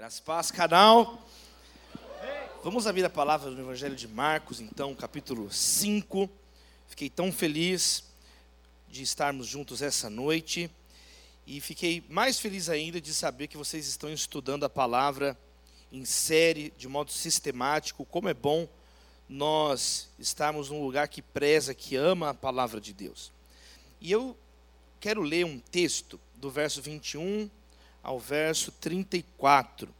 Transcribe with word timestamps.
Graças 0.00 0.18
paz, 0.18 0.50
canal. 0.50 1.28
Vamos 2.64 2.86
abrir 2.86 3.04
a 3.04 3.10
palavra 3.10 3.50
do 3.50 3.60
Evangelho 3.60 3.94
de 3.94 4.08
Marcos, 4.08 4.58
então, 4.58 4.94
capítulo 4.94 5.52
5. 5.52 6.26
Fiquei 6.88 7.10
tão 7.10 7.30
feliz 7.30 8.04
de 8.88 9.02
estarmos 9.02 9.46
juntos 9.46 9.82
essa 9.82 10.08
noite. 10.08 10.70
E 11.46 11.60
fiquei 11.60 12.02
mais 12.08 12.40
feliz 12.40 12.70
ainda 12.70 12.98
de 12.98 13.12
saber 13.12 13.46
que 13.46 13.58
vocês 13.58 13.86
estão 13.86 14.10
estudando 14.10 14.64
a 14.64 14.70
palavra 14.70 15.38
em 15.92 16.06
série, 16.06 16.72
de 16.78 16.88
modo 16.88 17.12
sistemático. 17.12 18.06
Como 18.06 18.30
é 18.30 18.32
bom 18.32 18.66
nós 19.28 20.08
estarmos 20.18 20.70
num 20.70 20.82
lugar 20.82 21.08
que 21.08 21.20
preza, 21.20 21.74
que 21.74 21.94
ama 21.94 22.30
a 22.30 22.34
palavra 22.34 22.80
de 22.80 22.94
Deus. 22.94 23.30
E 24.00 24.10
eu 24.10 24.34
quero 24.98 25.20
ler 25.20 25.44
um 25.44 25.58
texto 25.58 26.18
do 26.36 26.50
verso 26.50 26.80
21 26.80 27.50
ao 28.02 28.18
verso 28.18 28.72
34. 28.72 29.88
O 29.88 29.92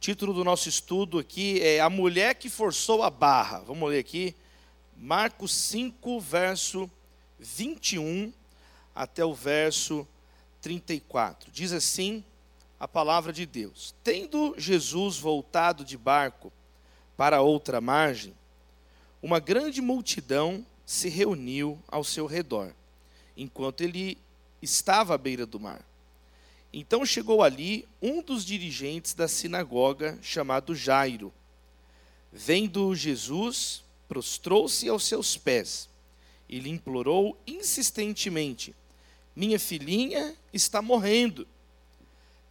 título 0.00 0.32
do 0.32 0.44
nosso 0.44 0.68
estudo 0.68 1.18
aqui 1.18 1.60
é 1.62 1.80
A 1.80 1.90
Mulher 1.90 2.34
que 2.34 2.48
Forçou 2.48 3.02
a 3.02 3.10
Barra. 3.10 3.60
Vamos 3.60 3.88
ler 3.90 3.98
aqui. 3.98 4.34
Marcos 4.96 5.52
5, 5.52 6.20
verso 6.20 6.90
21 7.38 8.32
até 8.94 9.24
o 9.24 9.34
verso 9.34 10.06
34. 10.60 11.50
Diz 11.50 11.72
assim 11.72 12.24
a 12.78 12.86
palavra 12.86 13.32
de 13.32 13.46
Deus: 13.46 13.94
Tendo 14.02 14.54
Jesus 14.58 15.18
voltado 15.18 15.84
de 15.84 15.96
barco 15.96 16.52
para 17.16 17.40
outra 17.40 17.80
margem, 17.80 18.34
uma 19.22 19.40
grande 19.40 19.80
multidão 19.80 20.64
se 20.84 21.08
reuniu 21.08 21.78
ao 21.88 22.04
seu 22.04 22.26
redor, 22.26 22.72
enquanto 23.36 23.80
ele 23.80 24.18
estava 24.62 25.14
à 25.14 25.18
beira 25.18 25.44
do 25.44 25.58
mar. 25.58 25.84
Então 26.78 27.06
chegou 27.06 27.42
ali 27.42 27.88
um 28.02 28.20
dos 28.20 28.44
dirigentes 28.44 29.14
da 29.14 29.26
sinagoga, 29.26 30.18
chamado 30.20 30.74
Jairo. 30.74 31.32
Vendo 32.30 32.94
Jesus, 32.94 33.82
prostrou-se 34.06 34.86
aos 34.86 35.04
seus 35.04 35.38
pés 35.38 35.88
e 36.46 36.60
lhe 36.60 36.68
implorou 36.68 37.40
insistentemente: 37.46 38.76
Minha 39.34 39.58
filhinha 39.58 40.36
está 40.52 40.82
morrendo. 40.82 41.48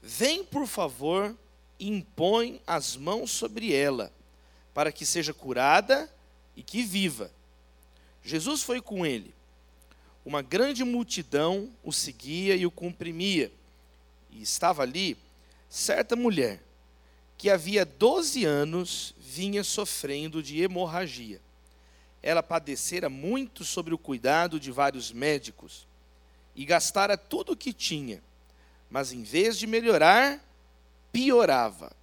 Vem, 0.01 0.43
por 0.43 0.65
favor, 0.65 1.37
e 1.77 1.87
impõe 1.87 2.59
as 2.65 2.97
mãos 2.97 3.29
sobre 3.29 3.75
ela, 3.75 4.11
para 4.73 4.91
que 4.91 5.05
seja 5.05 5.35
curada 5.35 6.11
e 6.55 6.63
que 6.63 6.81
viva. 6.81 7.31
Jesus 8.23 8.63
foi 8.63 8.81
com 8.81 9.05
ele. 9.05 9.35
Uma 10.25 10.41
grande 10.41 10.83
multidão 10.83 11.69
o 11.83 11.93
seguia 11.93 12.55
e 12.55 12.65
o 12.65 12.71
comprimia. 12.71 13.51
E 14.35 14.41
estava 14.41 14.83
ali 14.83 15.17
certa 15.69 16.15
mulher 16.15 16.61
que 17.37 17.49
havia 17.49 17.85
12 17.85 18.43
anos 18.43 19.15
vinha 19.17 19.63
sofrendo 19.63 20.43
de 20.43 20.61
hemorragia. 20.61 21.41
Ela 22.21 22.43
padecera 22.43 23.09
muito 23.09 23.63
sobre 23.63 23.93
o 23.93 23.97
cuidado 23.97 24.59
de 24.59 24.71
vários 24.71 25.11
médicos 25.11 25.87
e 26.53 26.65
gastara 26.65 27.17
tudo 27.17 27.53
o 27.53 27.57
que 27.57 27.71
tinha, 27.71 28.21
mas 28.89 29.13
em 29.13 29.23
vez 29.23 29.57
de 29.57 29.67
melhorar, 29.67 30.43
piorava. 31.11 31.95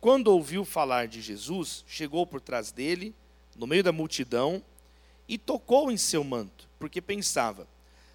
Quando 0.00 0.28
ouviu 0.28 0.66
falar 0.66 1.08
de 1.08 1.22
Jesus, 1.22 1.82
chegou 1.86 2.26
por 2.26 2.40
trás 2.40 2.70
dele, 2.72 3.14
no 3.56 3.66
meio 3.66 3.82
da 3.82 3.92
multidão, 3.92 4.62
e 5.26 5.38
tocou 5.38 5.90
em 5.90 5.96
seu 5.96 6.22
manto, 6.22 6.68
porque 6.78 7.00
pensava: 7.00 7.66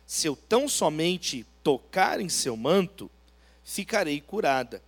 se 0.06 0.28
eu 0.28 0.36
tão 0.36 0.68
somente 0.68 1.46
tocar 1.64 2.20
em 2.20 2.30
seu 2.30 2.56
manto, 2.56 3.10
ficarei 3.70 4.20
curada. 4.20 4.82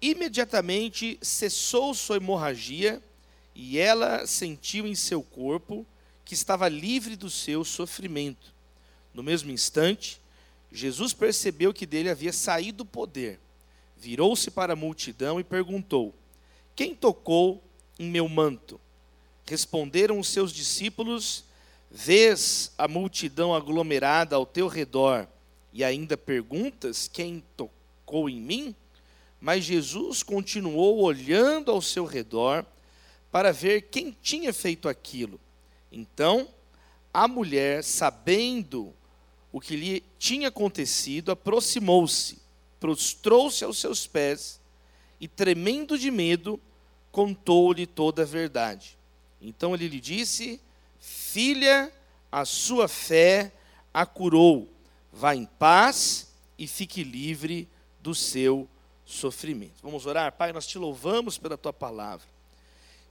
Imediatamente 0.00 1.18
cessou 1.20 1.92
sua 1.92 2.16
hemorragia 2.16 3.02
e 3.54 3.78
ela 3.78 4.26
sentiu 4.26 4.86
em 4.86 4.94
seu 4.94 5.22
corpo 5.22 5.86
que 6.24 6.32
estava 6.32 6.66
livre 6.66 7.14
do 7.14 7.28
seu 7.28 7.62
sofrimento. 7.62 8.54
No 9.12 9.22
mesmo 9.22 9.50
instante, 9.50 10.18
Jesus 10.72 11.12
percebeu 11.12 11.74
que 11.74 11.84
dele 11.84 12.08
havia 12.08 12.32
saído 12.32 12.84
o 12.84 12.86
poder. 12.86 13.38
Virou-se 13.98 14.50
para 14.50 14.72
a 14.72 14.76
multidão 14.76 15.38
e 15.38 15.44
perguntou: 15.44 16.14
Quem 16.74 16.94
tocou 16.94 17.62
em 17.98 18.08
meu 18.08 18.26
manto? 18.30 18.80
Responderam 19.44 20.18
os 20.18 20.28
seus 20.28 20.54
discípulos: 20.54 21.44
Vês 21.90 22.72
a 22.78 22.88
multidão 22.88 23.54
aglomerada 23.54 24.36
ao 24.36 24.46
teu 24.46 24.68
redor 24.68 25.28
e 25.70 25.84
ainda 25.84 26.16
perguntas: 26.16 27.06
Quem 27.06 27.44
tocou? 27.58 27.79
Tocou 28.10 28.28
em 28.28 28.40
mim? 28.40 28.74
Mas 29.40 29.64
Jesus 29.64 30.24
continuou 30.24 31.00
olhando 31.00 31.70
ao 31.70 31.80
seu 31.80 32.04
redor 32.04 32.66
para 33.30 33.52
ver 33.52 33.82
quem 33.82 34.14
tinha 34.20 34.52
feito 34.52 34.88
aquilo. 34.88 35.40
Então, 35.92 36.48
a 37.14 37.28
mulher, 37.28 37.84
sabendo 37.84 38.92
o 39.52 39.60
que 39.60 39.76
lhe 39.76 40.04
tinha 40.18 40.48
acontecido, 40.48 41.30
aproximou-se, 41.30 42.38
prostrou-se 42.80 43.64
aos 43.64 43.78
seus 43.78 44.06
pés 44.06 44.60
e, 45.20 45.28
tremendo 45.28 45.96
de 45.96 46.10
medo, 46.10 46.60
contou-lhe 47.12 47.86
toda 47.86 48.22
a 48.22 48.26
verdade. 48.26 48.98
Então 49.40 49.74
ele 49.74 49.88
lhe 49.88 50.00
disse: 50.00 50.60
Filha, 50.98 51.92
a 52.30 52.44
sua 52.44 52.88
fé 52.88 53.52
a 53.94 54.04
curou. 54.04 54.68
Vá 55.12 55.34
em 55.34 55.46
paz 55.46 56.32
e 56.58 56.66
fique 56.66 57.02
livre 57.02 57.68
do 58.02 58.14
seu 58.14 58.68
sofrimento. 59.04 59.82
Vamos 59.82 60.06
orar? 60.06 60.32
Pai, 60.32 60.52
nós 60.52 60.66
te 60.66 60.78
louvamos 60.78 61.38
pela 61.38 61.58
tua 61.58 61.72
palavra. 61.72 62.26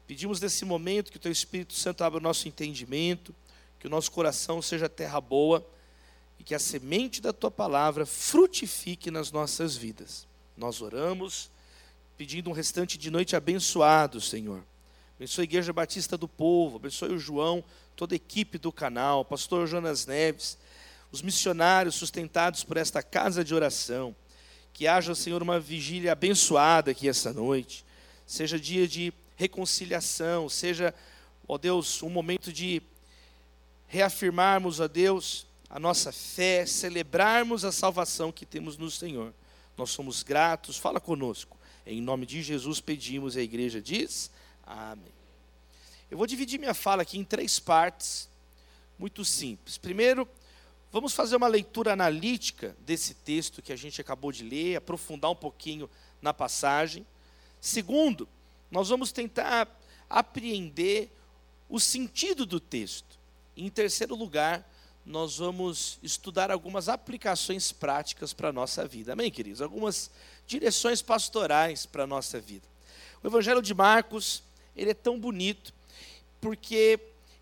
Pedimos 0.07 0.41
nesse 0.41 0.65
momento 0.65 1.11
que 1.11 1.17
o 1.17 1.19
teu 1.19 1.31
Espírito 1.31 1.73
Santo 1.73 2.03
abra 2.03 2.17
o 2.17 2.23
nosso 2.23 2.47
entendimento, 2.47 3.35
que 3.79 3.87
o 3.87 3.89
nosso 3.89 4.11
coração 4.11 4.61
seja 4.61 4.89
terra 4.89 5.21
boa 5.21 5.65
e 6.39 6.43
que 6.43 6.55
a 6.55 6.59
semente 6.59 7.21
da 7.21 7.31
tua 7.31 7.51
palavra 7.51 8.05
frutifique 8.05 9.11
nas 9.11 9.31
nossas 9.31 9.75
vidas. 9.75 10.27
Nós 10.57 10.81
oramos 10.81 11.51
pedindo 12.17 12.49
um 12.49 12.53
restante 12.53 12.97
de 12.97 13.11
noite 13.11 13.35
abençoado, 13.35 14.19
Senhor. 14.19 14.63
Abençoe 15.15 15.43
a 15.43 15.45
Igreja 15.45 15.71
Batista 15.71 16.17
do 16.17 16.27
Povo, 16.27 16.77
abençoe 16.77 17.13
o 17.13 17.19
João, 17.19 17.63
toda 17.95 18.15
a 18.15 18.17
equipe 18.17 18.57
do 18.57 18.71
canal, 18.71 19.23
pastor 19.23 19.67
Jonas 19.67 20.05
Neves, 20.05 20.57
os 21.11 21.21
missionários 21.21 21.95
sustentados 21.95 22.63
por 22.63 22.77
esta 22.77 23.03
casa 23.03 23.43
de 23.43 23.53
oração. 23.53 24.15
Que 24.79 24.87
haja, 24.87 25.13
Senhor, 25.13 25.43
uma 25.43 25.59
vigília 25.59 26.13
abençoada 26.13 26.91
aqui 26.91 27.09
essa 27.09 27.33
noite. 27.33 27.83
Seja 28.25 28.57
dia 28.57 28.87
de 28.87 29.11
reconciliação, 29.35 30.47
seja, 30.47 30.95
ó 31.45 31.57
Deus, 31.57 32.01
um 32.01 32.09
momento 32.09 32.53
de 32.53 32.81
reafirmarmos, 33.89 34.79
ó 34.79 34.87
Deus, 34.87 35.45
a 35.69 35.77
nossa 35.81 36.13
fé, 36.13 36.65
celebrarmos 36.65 37.65
a 37.65 37.73
salvação 37.73 38.31
que 38.31 38.45
temos 38.45 38.77
no 38.77 38.89
Senhor. 38.89 39.33
Nós 39.75 39.89
somos 39.89 40.23
gratos, 40.23 40.77
fala 40.77 41.01
conosco. 41.01 41.57
Em 41.85 42.01
nome 42.01 42.25
de 42.25 42.41
Jesus 42.41 42.79
pedimos, 42.79 43.35
e 43.35 43.39
a 43.39 43.43
igreja 43.43 43.81
diz: 43.81 44.31
Amém. 44.65 45.11
Eu 46.09 46.17
vou 46.17 46.25
dividir 46.25 46.57
minha 46.57 46.73
fala 46.73 47.01
aqui 47.01 47.19
em 47.19 47.25
três 47.25 47.59
partes, 47.59 48.29
muito 48.97 49.25
simples. 49.25 49.77
Primeiro, 49.77 50.25
Vamos 50.91 51.13
fazer 51.13 51.35
uma 51.35 51.47
leitura 51.47 51.93
analítica 51.93 52.75
desse 52.79 53.13
texto 53.13 53.61
que 53.61 53.71
a 53.71 53.75
gente 53.75 54.01
acabou 54.01 54.31
de 54.31 54.43
ler, 54.43 54.77
aprofundar 54.77 55.29
um 55.29 55.35
pouquinho 55.35 55.87
na 56.19 56.33
passagem. 56.33 57.05
Segundo, 57.61 58.27
nós 58.71 58.89
vamos 58.89 59.11
tentar 59.11 59.67
apreender 60.09 61.11
o 61.69 61.79
sentido 61.79 62.43
do 62.43 62.59
texto. 62.59 63.19
Em 63.55 63.69
terceiro 63.69 64.15
lugar, 64.15 64.67
nós 65.05 65.37
vamos 65.37 65.99
estudar 66.01 66.49
algumas 66.49 66.89
aplicações 66.89 67.71
práticas 67.71 68.33
para 68.33 68.49
a 68.49 68.53
nossa 68.53 68.87
vida. 68.87 69.13
Amém, 69.13 69.29
queridos? 69.29 69.61
Algumas 69.61 70.09
direções 70.47 71.03
pastorais 71.03 71.85
para 71.85 72.03
a 72.03 72.07
nossa 72.07 72.39
vida. 72.39 72.67
O 73.21 73.27
Evangelho 73.27 73.61
de 73.61 73.75
Marcos, 73.75 74.41
ele 74.75 74.91
é 74.91 74.95
tão 74.95 75.19
bonito, 75.19 75.71
porque 76.41 76.99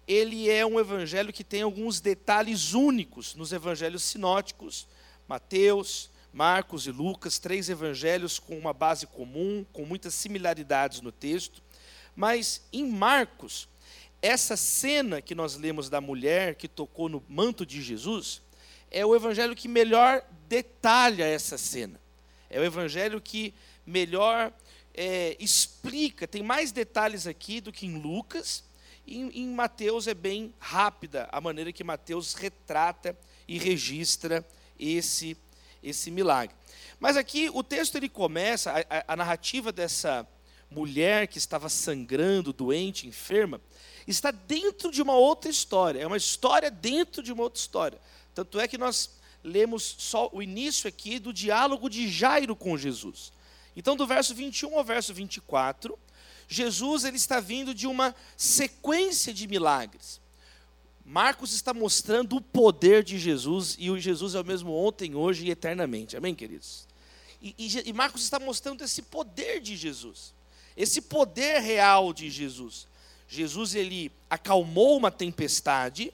ele 0.08 0.50
é 0.50 0.66
um 0.66 0.80
evangelho 0.80 1.34
que 1.34 1.44
tem 1.44 1.62
alguns 1.62 2.00
detalhes 2.00 2.74
únicos 2.74 3.36
nos 3.36 3.52
evangelhos 3.52 4.04
sinóticos, 4.04 4.88
Mateus, 5.28 6.10
Marcos 6.32 6.88
e 6.88 6.92
Lucas, 6.92 7.40
três 7.40 7.70
evangelhos 7.70 8.40
com 8.40 8.58
uma 8.58 8.72
base 8.72 9.06
comum, 9.06 9.66
com 9.74 9.86
muitas 9.86 10.14
similaridades 10.14 11.02
no 11.02 11.12
texto. 11.12 11.62
Mas 12.16 12.62
em 12.72 12.88
Marcos, 12.90 13.68
essa 14.22 14.56
cena 14.56 15.22
que 15.22 15.36
nós 15.36 15.56
lemos 15.56 15.90
da 15.90 16.00
mulher 16.00 16.56
que 16.56 16.68
tocou 16.68 17.10
no 17.10 17.24
manto 17.28 17.66
de 17.66 17.82
Jesus, 17.82 18.42
é 18.90 19.06
o 19.06 19.16
evangelho 19.16 19.56
que 19.56 19.68
melhor 19.68 20.24
detalha 20.48 21.26
essa 21.26 21.58
cena. 21.58 22.00
É 22.50 22.60
o 22.60 22.64
evangelho 22.64 23.20
que 23.20 23.54
melhor 23.86 24.54
é, 24.94 25.36
explica, 25.40 26.28
tem 26.28 26.42
mais 26.42 26.72
detalhes 26.72 27.28
aqui 27.28 27.60
do 27.60 27.72
que 27.72 27.86
em 27.86 28.00
Lucas, 28.00 28.64
em, 29.08 29.48
Mateus 29.48 30.08
é 30.08 30.14
bem 30.14 30.54
rápida 30.60 31.30
a 31.32 31.40
maneira 31.40 31.72
que 31.72 31.84
Mateus 31.84 32.34
retrata 32.34 33.18
e 33.48 33.58
registra 33.58 34.46
esse 34.80 35.38
esse 35.82 36.12
milagre. 36.12 36.56
Mas 37.00 37.16
aqui 37.16 37.50
o 37.54 37.64
texto 37.64 37.96
ele 37.96 38.10
começa, 38.10 38.72
a, 38.72 38.98
a, 38.98 39.14
a 39.14 39.16
narrativa 39.16 39.72
dessa 39.72 40.28
mulher 40.70 41.28
que 41.28 41.38
estava 41.38 41.70
sangrando, 41.70 42.52
doente, 42.52 43.08
enferma, 43.08 43.62
está 44.08 44.32
dentro 44.32 44.92
de 44.92 45.02
uma 45.02 45.16
outra 45.16 45.50
história. 45.50 46.00
É 46.02 46.08
uma 46.08 46.18
história 46.18 46.70
dentro 46.70 47.24
de 47.24 47.32
uma 47.32 47.44
outra 47.44 47.60
história. 47.60 48.00
Tanto 48.34 48.60
é 48.60 48.68
que 48.68 48.78
nós 48.78 49.12
lemos 49.44 49.96
só 49.98 50.30
o 50.34 50.42
início 50.42 50.88
aqui 50.88 51.20
do 51.20 51.32
diálogo 51.32 51.90
de 51.90 52.10
Jairo 52.10 52.56
com 52.56 52.78
Jesus. 52.78 53.32
Então, 53.76 53.96
do 53.96 54.08
verso 54.08 54.34
21 54.34 54.78
ao 54.78 54.84
verso 54.84 55.14
24, 55.14 55.98
Jesus 56.48 57.04
ele 57.04 57.18
está 57.18 57.40
vindo 57.40 57.74
de 57.74 57.88
uma 57.88 58.16
sequência 58.36 59.34
de 59.34 59.48
milagres. 59.48 60.22
Marcos 61.04 61.54
está 61.54 61.74
mostrando 61.74 62.36
o 62.36 62.42
poder 62.42 63.04
de 63.04 63.18
Jesus, 63.18 63.76
e 63.80 63.90
o 63.90 63.98
Jesus 63.98 64.36
é 64.36 64.42
o 64.42 64.46
mesmo 64.46 64.74
ontem, 64.74 65.16
hoje 65.16 65.46
e 65.46 65.52
eternamente. 65.52 66.18
Amém, 66.18 66.36
queridos? 66.36 66.88
E, 67.42 67.56
e, 67.58 67.90
e 67.90 67.94
Marcos 67.94 68.24
está 68.24 68.40
mostrando 68.40 68.84
esse 68.84 69.02
poder 69.02 69.62
de 69.62 69.78
Jesus, 69.78 70.34
esse 70.76 71.02
poder 71.02 71.62
real 71.62 72.12
de 72.12 72.30
Jesus. 72.30 72.88
Jesus 73.28 73.76
ele 73.76 74.12
acalmou 74.30 74.98
uma 74.98 75.12
tempestade, 75.12 76.14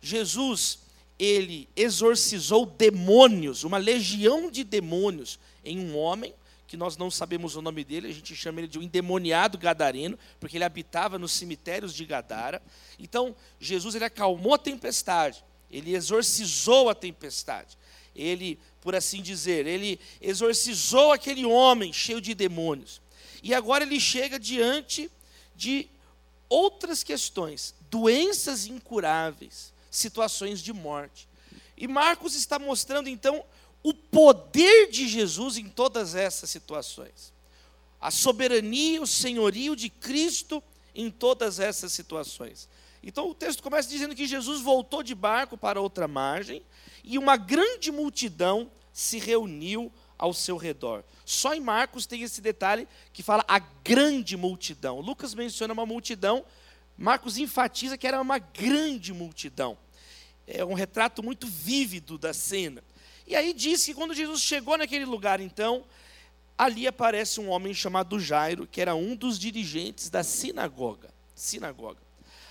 Jesus 0.00 0.78
ele 1.18 1.68
exorcizou 1.74 2.64
demônios, 2.64 3.64
uma 3.64 3.78
legião 3.78 4.50
de 4.50 4.62
demônios 4.62 5.38
em 5.64 5.78
um 5.80 5.96
homem, 5.96 6.32
que 6.68 6.76
nós 6.76 6.98
não 6.98 7.10
sabemos 7.10 7.56
o 7.56 7.62
nome 7.62 7.82
dele, 7.82 8.08
a 8.08 8.12
gente 8.12 8.36
chama 8.36 8.60
ele 8.60 8.68
de 8.68 8.78
um 8.78 8.82
endemoniado 8.82 9.56
gadareno, 9.56 10.18
porque 10.38 10.58
ele 10.58 10.64
habitava 10.64 11.18
nos 11.18 11.32
cemitérios 11.32 11.94
de 11.94 12.04
Gadara. 12.04 12.62
Então, 12.98 13.34
Jesus 13.58 13.94
ele 13.94 14.04
acalmou 14.04 14.52
a 14.52 14.58
tempestade, 14.58 15.42
ele 15.70 15.94
exorcizou 15.94 16.90
a 16.90 16.94
tempestade. 16.94 17.78
Ele, 18.14 18.58
por 18.82 18.94
assim 18.94 19.22
dizer, 19.22 19.66
ele 19.66 19.98
exorcizou 20.20 21.10
aquele 21.10 21.46
homem 21.46 21.90
cheio 21.90 22.20
de 22.20 22.34
demônios. 22.34 23.00
E 23.42 23.54
agora 23.54 23.84
ele 23.84 23.98
chega 23.98 24.38
diante 24.38 25.10
de 25.56 25.88
outras 26.50 27.02
questões, 27.02 27.74
doenças 27.88 28.66
incuráveis, 28.66 29.72
situações 29.90 30.60
de 30.60 30.72
morte. 30.74 31.26
E 31.76 31.86
Marcos 31.88 32.34
está 32.34 32.58
mostrando 32.58 33.08
então 33.08 33.42
o 33.82 33.94
poder 33.94 34.90
de 34.90 35.08
Jesus 35.08 35.56
em 35.56 35.68
todas 35.68 36.14
essas 36.14 36.50
situações. 36.50 37.32
A 38.00 38.10
soberania, 38.10 39.02
o 39.02 39.06
senhorio 39.06 39.74
de 39.74 39.88
Cristo 39.88 40.62
em 40.94 41.10
todas 41.10 41.58
essas 41.60 41.92
situações. 41.92 42.68
Então 43.02 43.30
o 43.30 43.34
texto 43.34 43.62
começa 43.62 43.88
dizendo 43.88 44.14
que 44.14 44.26
Jesus 44.26 44.60
voltou 44.60 45.02
de 45.02 45.14
barco 45.14 45.56
para 45.56 45.80
outra 45.80 46.08
margem 46.08 46.62
e 47.04 47.16
uma 47.18 47.36
grande 47.36 47.90
multidão 47.90 48.70
se 48.92 49.18
reuniu 49.18 49.92
ao 50.18 50.34
seu 50.34 50.56
redor. 50.56 51.04
Só 51.24 51.54
em 51.54 51.60
Marcos 51.60 52.06
tem 52.06 52.22
esse 52.22 52.40
detalhe 52.40 52.88
que 53.12 53.22
fala 53.22 53.44
a 53.46 53.58
grande 53.58 54.36
multidão. 54.36 55.00
Lucas 55.00 55.34
menciona 55.34 55.72
uma 55.72 55.86
multidão, 55.86 56.44
Marcos 56.96 57.38
enfatiza 57.38 57.96
que 57.96 58.06
era 58.06 58.20
uma 58.20 58.38
grande 58.38 59.12
multidão. 59.12 59.78
É 60.46 60.64
um 60.64 60.74
retrato 60.74 61.22
muito 61.22 61.46
vívido 61.46 62.18
da 62.18 62.34
cena. 62.34 62.82
E 63.28 63.36
aí 63.36 63.52
diz 63.52 63.84
que 63.84 63.92
quando 63.92 64.14
Jesus 64.14 64.40
chegou 64.40 64.78
naquele 64.78 65.04
lugar, 65.04 65.38
então, 65.38 65.84
ali 66.56 66.86
aparece 66.86 67.38
um 67.38 67.50
homem 67.50 67.74
chamado 67.74 68.18
Jairo, 68.18 68.66
que 68.66 68.80
era 68.80 68.94
um 68.94 69.14
dos 69.14 69.38
dirigentes 69.38 70.08
da 70.08 70.24
sinagoga. 70.24 71.10
Sinagoga. 71.34 72.00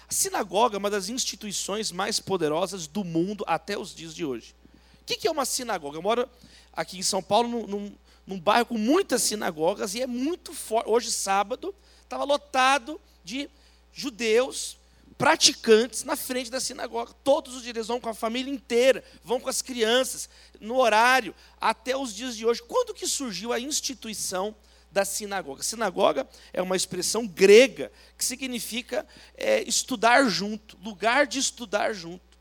A 0.08 0.14
sinagoga 0.14 0.76
é 0.76 0.78
uma 0.78 0.92
das 0.92 1.10
instituições 1.10 1.92
mais 1.92 2.20
poderosas 2.20 2.86
do 2.86 3.04
mundo 3.04 3.44
até 3.48 3.76
os 3.76 3.94
dias 3.94 4.14
de 4.14 4.24
hoje. 4.24 4.54
O 5.02 5.06
que 5.06 5.28
é 5.28 5.32
uma 5.32 5.46
sinagoga? 5.46 5.98
Eu 5.98 6.04
moro 6.04 6.30
aqui 6.72 7.00
em 7.00 7.04
São 7.04 7.24
Paulo, 7.24 7.50
num, 7.50 7.66
num, 7.66 7.96
num 8.28 8.40
bairro 8.40 8.68
com 8.68 8.78
muitas 8.78 9.24
sinagogas, 9.24 9.96
e 9.96 10.02
é 10.04 10.06
muito 10.06 10.54
forte. 10.54 10.92
Hoje, 10.92 11.12
sábado, 11.12 11.74
estava 12.04 12.24
lotado 12.24 13.02
de 13.24 13.50
judeus 13.92 14.78
praticantes 15.18 16.04
na 16.04 16.16
frente 16.16 16.52
da 16.52 16.60
sinagoga. 16.60 17.14
Todos 17.24 17.56
os 17.56 17.64
dias 17.64 17.88
vão 17.88 18.00
com 18.00 18.10
a 18.10 18.14
família 18.14 18.54
inteira, 18.54 19.04
vão 19.24 19.40
com 19.40 19.50
as 19.50 19.62
crianças, 19.62 20.30
no 20.60 20.78
horário, 20.78 21.34
até 21.60 21.98
os 21.98 22.14
dias 22.14 22.38
de 22.38 22.46
hoje. 22.46 22.62
Quando 22.62 22.94
que 22.94 23.08
surgiu 23.08 23.52
a 23.52 23.60
instituição 23.60 24.56
da 24.92 25.04
sinagoga? 25.04 25.64
Sinagoga 25.64 26.28
é 26.54 26.62
uma 26.62 26.76
expressão 26.76 27.26
grega 27.26 27.92
que 28.18 28.24
significa 28.24 29.06
é, 29.36 29.64
estudar 29.64 30.28
junto, 30.30 30.78
lugar 30.84 31.26
de 31.26 31.40
estudar 31.40 31.94
junto. 31.94 32.38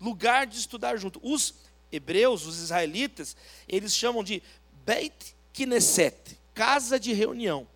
Lugar 0.00 0.46
de 0.46 0.58
estudar 0.58 0.96
junto. 0.96 1.20
Os 1.22 1.54
hebreus, 1.92 2.46
os 2.46 2.58
israelitas, 2.58 3.36
eles 3.68 3.94
chamam 3.94 4.22
de 4.22 4.42
Beit 4.86 5.36
Knesset, 5.52 6.38
casa 6.54 6.98
de 6.98 7.12
reunião. 7.12 7.66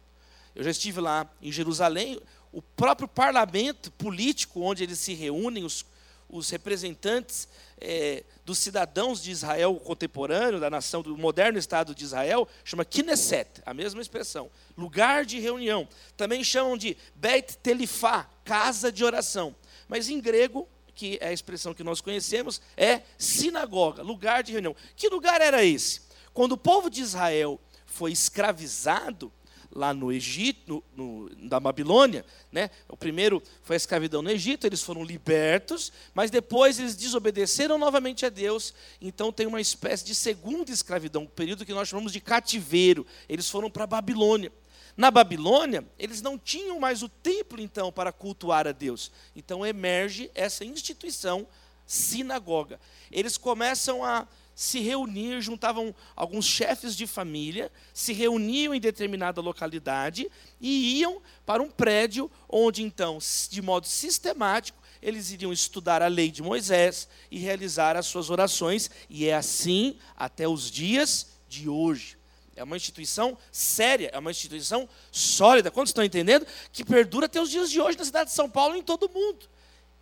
Eu 0.55 0.63
já 0.63 0.71
estive 0.71 1.01
lá 1.01 1.29
em 1.43 1.51
Jerusalém, 1.51 2.21
o 2.55 2.63
próprio 2.63 3.09
parlamento 3.09 3.91
político 3.91 4.61
onde 4.61 4.85
eles 4.85 5.01
se 5.01 5.13
reúnem, 5.13 5.65
os, 5.65 5.85
os 6.29 6.49
representantes 6.51 7.49
é, 7.81 8.23
dos 8.45 8.59
cidadãos 8.59 9.21
de 9.21 9.33
Israel 9.33 9.75
contemporâneo, 9.77 10.61
da 10.61 10.71
nação 10.71 11.03
do 11.03 11.19
moderno 11.19 11.59
Estado 11.59 11.93
de 11.93 12.05
Israel, 12.05 12.49
chama 12.65 12.85
Knesset, 12.85 13.61
a 13.67 13.75
mesma 13.75 14.01
expressão, 14.01 14.49
lugar 14.77 15.25
de 15.25 15.41
reunião. 15.41 15.89
Também 16.17 16.45
chamam 16.45 16.77
de 16.77 16.97
Beit 17.17 17.57
Telifá, 17.59 18.31
casa 18.45 18.93
de 18.93 19.05
oração. 19.05 19.55
Mas 19.89 20.09
em 20.09 20.21
grego, 20.21 20.69
que 20.95 21.19
é 21.21 21.29
a 21.29 21.33
expressão 21.33 21.75
que 21.75 21.83
nós 21.83 22.01
conhecemos, 22.01 22.61
é 22.77 23.03
sinagoga, 23.19 24.01
lugar 24.01 24.45
de 24.45 24.53
reunião. 24.53 24.77
Que 24.95 25.09
lugar 25.09 25.41
era 25.41 25.65
esse? 25.65 26.03
Quando 26.33 26.53
o 26.53 26.59
povo 26.59 26.89
de 26.89 27.01
Israel 27.01 27.61
foi 27.85 28.13
escravizado, 28.13 29.33
lá 29.75 29.93
no 29.93 30.13
Egito, 30.13 30.83
no, 30.97 31.29
no, 31.29 31.49
da 31.49 31.59
Babilônia, 31.59 32.25
né? 32.53 32.71
O 32.89 32.97
primeiro 32.97 33.43
foi 33.63 33.75
a 33.75 33.77
escravidão 33.77 34.23
no 34.23 34.31
Egito, 34.31 34.67
eles 34.67 34.83
foram 34.83 35.03
libertos, 35.03 35.93
mas 36.15 36.31
depois 36.31 36.79
eles 36.79 36.95
desobedeceram 36.95 37.77
novamente 37.77 38.25
a 38.25 38.29
Deus, 38.29 38.73
então 39.01 39.33
tem 39.33 39.47
uma 39.47 39.61
espécie 39.61 40.05
de 40.05 40.15
segunda 40.15 40.71
escravidão, 40.71 41.23
um 41.23 41.27
período 41.27 41.67
que 41.67 41.75
nós 41.75 41.89
chamamos 41.89 42.13
de 42.13 42.21
cativeiro. 42.21 43.05
Eles 43.29 43.51
foram 43.51 43.69
para 43.71 43.85
a 43.85 43.89
Babilônia. 43.89 44.53
Na 44.97 45.11
Babilônia, 45.11 45.85
eles 45.99 46.23
não 46.23 46.39
tinham 46.39 46.79
mais 46.79 47.03
o 47.03 47.09
templo 47.09 47.61
então 47.61 47.91
para 47.91 48.13
cultuar 48.13 48.69
a 48.69 48.73
Deus. 48.73 49.11
Então 49.35 49.67
emerge 49.67 50.31
essa 50.35 50.65
instituição 50.65 51.47
sinagoga. 51.85 52.81
Eles 53.11 53.37
começam 53.37 54.05
a 54.05 54.27
se 54.55 54.81
reunir, 54.81 55.41
juntavam 55.41 55.95
alguns 56.15 56.45
chefes 56.45 56.97
de 56.97 57.07
família, 57.07 57.71
se 57.93 58.13
reuniam 58.13 58.75
em 58.75 58.81
determinada 58.81 59.41
localidade 59.41 60.31
e 60.61 61.01
iam 61.01 61.21
para 61.45 61.63
um 61.63 61.71
prédio 61.71 62.31
onde 62.49 62.83
então, 62.83 63.19
de 63.51 63.61
modo 63.61 63.87
sistemático, 63.87 64.83
eles 65.03 65.31
iriam 65.31 65.53
estudar 65.53 66.03
a 66.03 66.07
lei 66.07 66.31
de 66.31 66.43
Moisés 66.43 67.09
e 67.31 67.39
realizar 67.39 67.97
as 67.97 68.07
suas 68.07 68.31
orações, 68.31 68.91
e 69.11 69.27
é 69.27 69.35
assim 69.35 69.99
até 70.17 70.49
os 70.49 70.71
dias 70.71 71.27
de 71.49 71.69
hoje. 71.69 72.17
É 72.57 72.63
uma 72.63 72.77
instituição 72.77 73.37
séria, 73.51 74.11
é 74.13 74.19
uma 74.19 74.31
instituição 74.31 74.89
sólida. 75.11 75.71
Quantos 75.71 75.91
estão 75.91 76.05
entendendo? 76.05 76.47
Que 76.73 76.85
perdura 76.85 77.27
até 77.27 77.41
os 77.41 77.51
dias 77.51 77.71
de 77.71 77.81
hoje 77.81 77.99
na 77.99 78.05
cidade 78.05 78.31
de 78.31 78.37
São 78.37 78.49
Paulo 78.49 78.77
e 78.77 78.79
em 78.79 78.83
todo 78.83 79.07
o 79.07 79.13
mundo. 79.13 79.49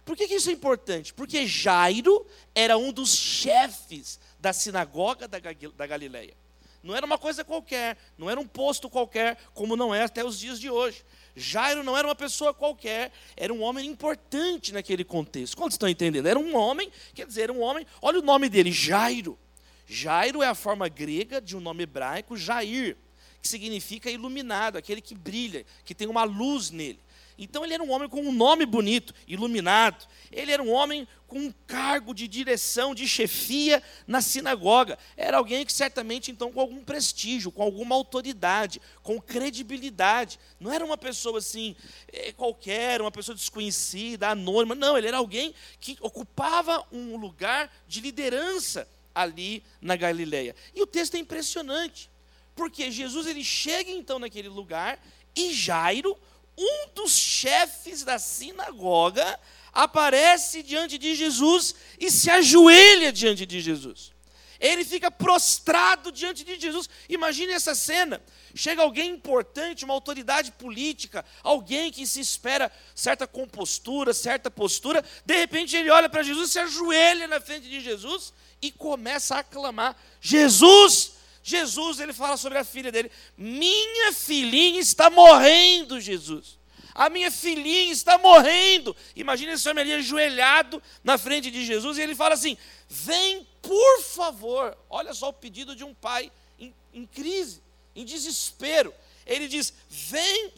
Por 0.04 0.16
que, 0.16 0.28
que 0.28 0.34
isso 0.34 0.50
é 0.50 0.52
importante? 0.52 1.14
Porque 1.14 1.46
Jairo 1.46 2.26
era 2.54 2.76
um 2.76 2.92
dos 2.92 3.14
chefes 3.14 4.20
da 4.42 4.52
sinagoga 4.52 5.28
da 5.28 5.86
Galileia. 5.86 6.34
Não 6.82 6.96
era 6.96 7.06
uma 7.06 7.16
coisa 7.16 7.44
qualquer, 7.44 7.96
não 8.18 8.28
era 8.28 8.40
um 8.40 8.46
posto 8.46 8.90
qualquer, 8.90 9.38
como 9.54 9.76
não 9.76 9.94
é 9.94 10.02
até 10.02 10.24
os 10.24 10.36
dias 10.36 10.58
de 10.58 10.68
hoje. 10.68 11.04
Jairo 11.36 11.84
não 11.84 11.96
era 11.96 12.08
uma 12.08 12.14
pessoa 12.14 12.52
qualquer, 12.52 13.12
era 13.36 13.54
um 13.54 13.62
homem 13.62 13.88
importante 13.88 14.72
naquele 14.72 15.04
contexto. 15.04 15.56
Quantos 15.56 15.74
estão 15.74 15.88
entendendo? 15.88 16.26
Era 16.26 16.40
um 16.40 16.56
homem, 16.56 16.90
quer 17.14 17.24
dizer, 17.24 17.42
era 17.42 17.52
um 17.52 17.60
homem, 17.60 17.86
olha 18.02 18.18
o 18.18 18.22
nome 18.22 18.48
dele, 18.48 18.72
Jairo. 18.72 19.38
Jairo 19.86 20.42
é 20.42 20.48
a 20.48 20.56
forma 20.56 20.88
grega 20.88 21.40
de 21.40 21.56
um 21.56 21.60
nome 21.60 21.84
hebraico, 21.84 22.36
Jair, 22.36 22.96
que 23.40 23.46
significa 23.46 24.10
iluminado, 24.10 24.76
aquele 24.76 25.00
que 25.00 25.14
brilha, 25.14 25.64
que 25.84 25.94
tem 25.94 26.08
uma 26.08 26.24
luz 26.24 26.70
nele. 26.70 26.98
Então 27.44 27.64
ele 27.64 27.74
era 27.74 27.82
um 27.82 27.90
homem 27.90 28.08
com 28.08 28.20
um 28.20 28.32
nome 28.32 28.64
bonito, 28.64 29.14
iluminado. 29.26 30.06
Ele 30.30 30.52
era 30.52 30.62
um 30.62 30.70
homem 30.70 31.06
com 31.26 31.38
um 31.38 31.54
cargo 31.66 32.14
de 32.14 32.28
direção, 32.28 32.94
de 32.94 33.08
chefia 33.08 33.82
na 34.06 34.20
sinagoga. 34.20 34.98
Era 35.16 35.38
alguém 35.38 35.64
que 35.64 35.72
certamente 35.72 36.30
então 36.30 36.52
com 36.52 36.60
algum 36.60 36.84
prestígio, 36.84 37.50
com 37.50 37.62
alguma 37.62 37.94
autoridade, 37.94 38.80
com 39.02 39.20
credibilidade. 39.20 40.38
Não 40.60 40.72
era 40.72 40.84
uma 40.84 40.96
pessoa 40.96 41.38
assim 41.38 41.74
é, 42.12 42.32
qualquer, 42.32 43.00
uma 43.00 43.10
pessoa 43.10 43.34
desconhecida, 43.34 44.28
anônima. 44.28 44.74
Não, 44.74 44.96
ele 44.96 45.08
era 45.08 45.16
alguém 45.16 45.54
que 45.80 45.96
ocupava 46.00 46.86
um 46.92 47.16
lugar 47.16 47.72
de 47.88 48.00
liderança 48.00 48.86
ali 49.14 49.62
na 49.80 49.96
Galileia. 49.96 50.54
E 50.74 50.82
o 50.82 50.86
texto 50.86 51.14
é 51.14 51.18
impressionante, 51.18 52.10
porque 52.54 52.90
Jesus 52.90 53.26
ele 53.26 53.42
chega 53.42 53.90
então 53.90 54.18
naquele 54.18 54.48
lugar 54.48 55.02
e 55.34 55.52
Jairo 55.52 56.16
um 56.56 56.88
dos 56.94 57.12
chefes 57.12 58.04
da 58.04 58.18
sinagoga 58.18 59.38
aparece 59.72 60.62
diante 60.62 60.98
de 60.98 61.14
Jesus 61.14 61.74
e 61.98 62.10
se 62.10 62.30
ajoelha 62.30 63.12
diante 63.12 63.46
de 63.46 63.60
Jesus. 63.60 64.12
ele 64.60 64.84
fica 64.84 65.10
prostrado 65.10 66.12
diante 66.12 66.44
de 66.44 66.58
Jesus. 66.58 66.88
Imagine 67.08 67.52
essa 67.52 67.74
cena. 67.74 68.22
Chega 68.54 68.82
alguém 68.82 69.10
importante, 69.10 69.84
uma 69.84 69.92
autoridade 69.92 70.52
política, 70.52 71.24
alguém 71.42 71.90
que 71.90 72.06
se 72.06 72.20
espera 72.20 72.70
certa 72.94 73.26
compostura, 73.26 74.14
certa 74.14 74.50
postura, 74.50 75.04
de 75.26 75.36
repente 75.36 75.76
ele 75.76 75.90
olha 75.90 76.08
para 76.08 76.22
Jesus, 76.22 76.52
se 76.52 76.60
ajoelha 76.60 77.26
na 77.26 77.40
frente 77.40 77.68
de 77.68 77.80
Jesus 77.80 78.32
e 78.60 78.70
começa 78.70 79.34
a 79.34 79.40
aclamar: 79.40 80.00
Jesus! 80.20 81.11
Jesus, 81.42 81.98
ele 81.98 82.12
fala 82.12 82.36
sobre 82.36 82.58
a 82.58 82.64
filha 82.64 82.92
dele: 82.92 83.10
Minha 83.36 84.12
filhinha 84.12 84.80
está 84.80 85.10
morrendo, 85.10 86.00
Jesus. 86.00 86.58
A 86.94 87.08
minha 87.08 87.30
filhinha 87.30 87.92
está 87.92 88.18
morrendo. 88.18 88.94
Imagina 89.16 89.52
esse 89.52 89.68
homem 89.68 89.82
ali 89.82 89.94
ajoelhado 89.94 90.82
na 91.02 91.16
frente 91.16 91.50
de 91.50 91.64
Jesus 91.64 91.98
e 91.98 92.02
ele 92.02 92.14
fala 92.14 92.34
assim: 92.34 92.56
Vem, 92.88 93.46
por 93.60 94.02
favor. 94.02 94.76
Olha 94.88 95.14
só 95.14 95.30
o 95.30 95.32
pedido 95.32 95.74
de 95.74 95.82
um 95.82 95.94
pai 95.94 96.30
em, 96.58 96.72
em 96.92 97.06
crise, 97.06 97.62
em 97.96 98.04
desespero. 98.04 98.94
Ele 99.26 99.48
diz: 99.48 99.72
Vem, 99.88 100.52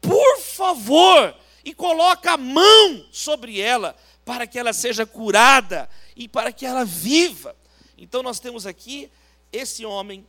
por 0.00 0.38
favor, 0.38 1.34
e 1.64 1.74
coloca 1.74 2.32
a 2.32 2.36
mão 2.38 3.06
sobre 3.10 3.60
ela, 3.60 3.96
para 4.24 4.46
que 4.46 4.58
ela 4.58 4.72
seja 4.72 5.04
curada 5.04 5.90
e 6.16 6.28
para 6.28 6.52
que 6.52 6.64
ela 6.64 6.84
viva. 6.84 7.56
Então 7.98 8.22
nós 8.22 8.40
temos 8.40 8.64
aqui 8.64 9.10
esse 9.52 9.84
homem, 9.84 10.26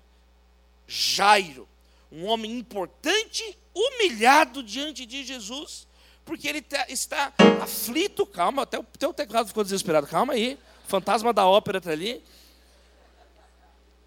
Jairo, 0.88 1.68
um 2.12 2.26
homem 2.26 2.58
importante, 2.58 3.58
humilhado 3.74 4.62
diante 4.62 5.06
de 5.06 5.24
Jesus, 5.24 5.88
porque 6.26 6.48
ele 6.48 6.62
tá, 6.62 6.86
está 6.90 7.34
aflito. 7.62 8.26
Calma, 8.26 8.64
até 8.64 8.78
o 8.78 8.84
teu 8.84 9.14
teclado 9.14 9.48
ficou 9.48 9.64
desesperado. 9.64 10.08
Calma 10.08 10.34
aí, 10.34 10.58
fantasma 10.88 11.32
da 11.32 11.46
ópera 11.46 11.78
está 11.78 11.92
ali. 11.92 12.24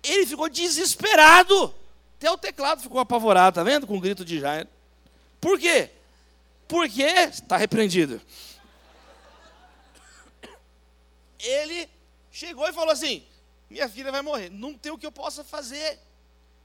Ele 0.02 0.26
ficou 0.26 0.48
desesperado. 0.48 1.74
Até 2.18 2.30
o 2.30 2.38
teclado 2.38 2.82
ficou 2.82 3.00
apavorado, 3.00 3.54
tá 3.54 3.62
vendo? 3.62 3.86
Com 3.86 3.96
o 3.96 4.00
grito 4.00 4.24
de 4.24 4.38
Jairo. 4.38 4.68
Por 5.40 5.58
quê? 5.58 5.90
Porque 6.68 7.02
está 7.02 7.56
repreendido. 7.56 8.20
Ele 11.38 11.88
chegou 12.30 12.66
e 12.68 12.72
falou 12.72 12.92
assim: 12.92 13.24
Minha 13.68 13.88
filha 13.88 14.12
vai 14.12 14.22
morrer, 14.22 14.50
não 14.50 14.74
tem 14.74 14.92
o 14.92 14.98
que 14.98 15.06
eu 15.06 15.12
possa 15.12 15.42
fazer. 15.42 15.98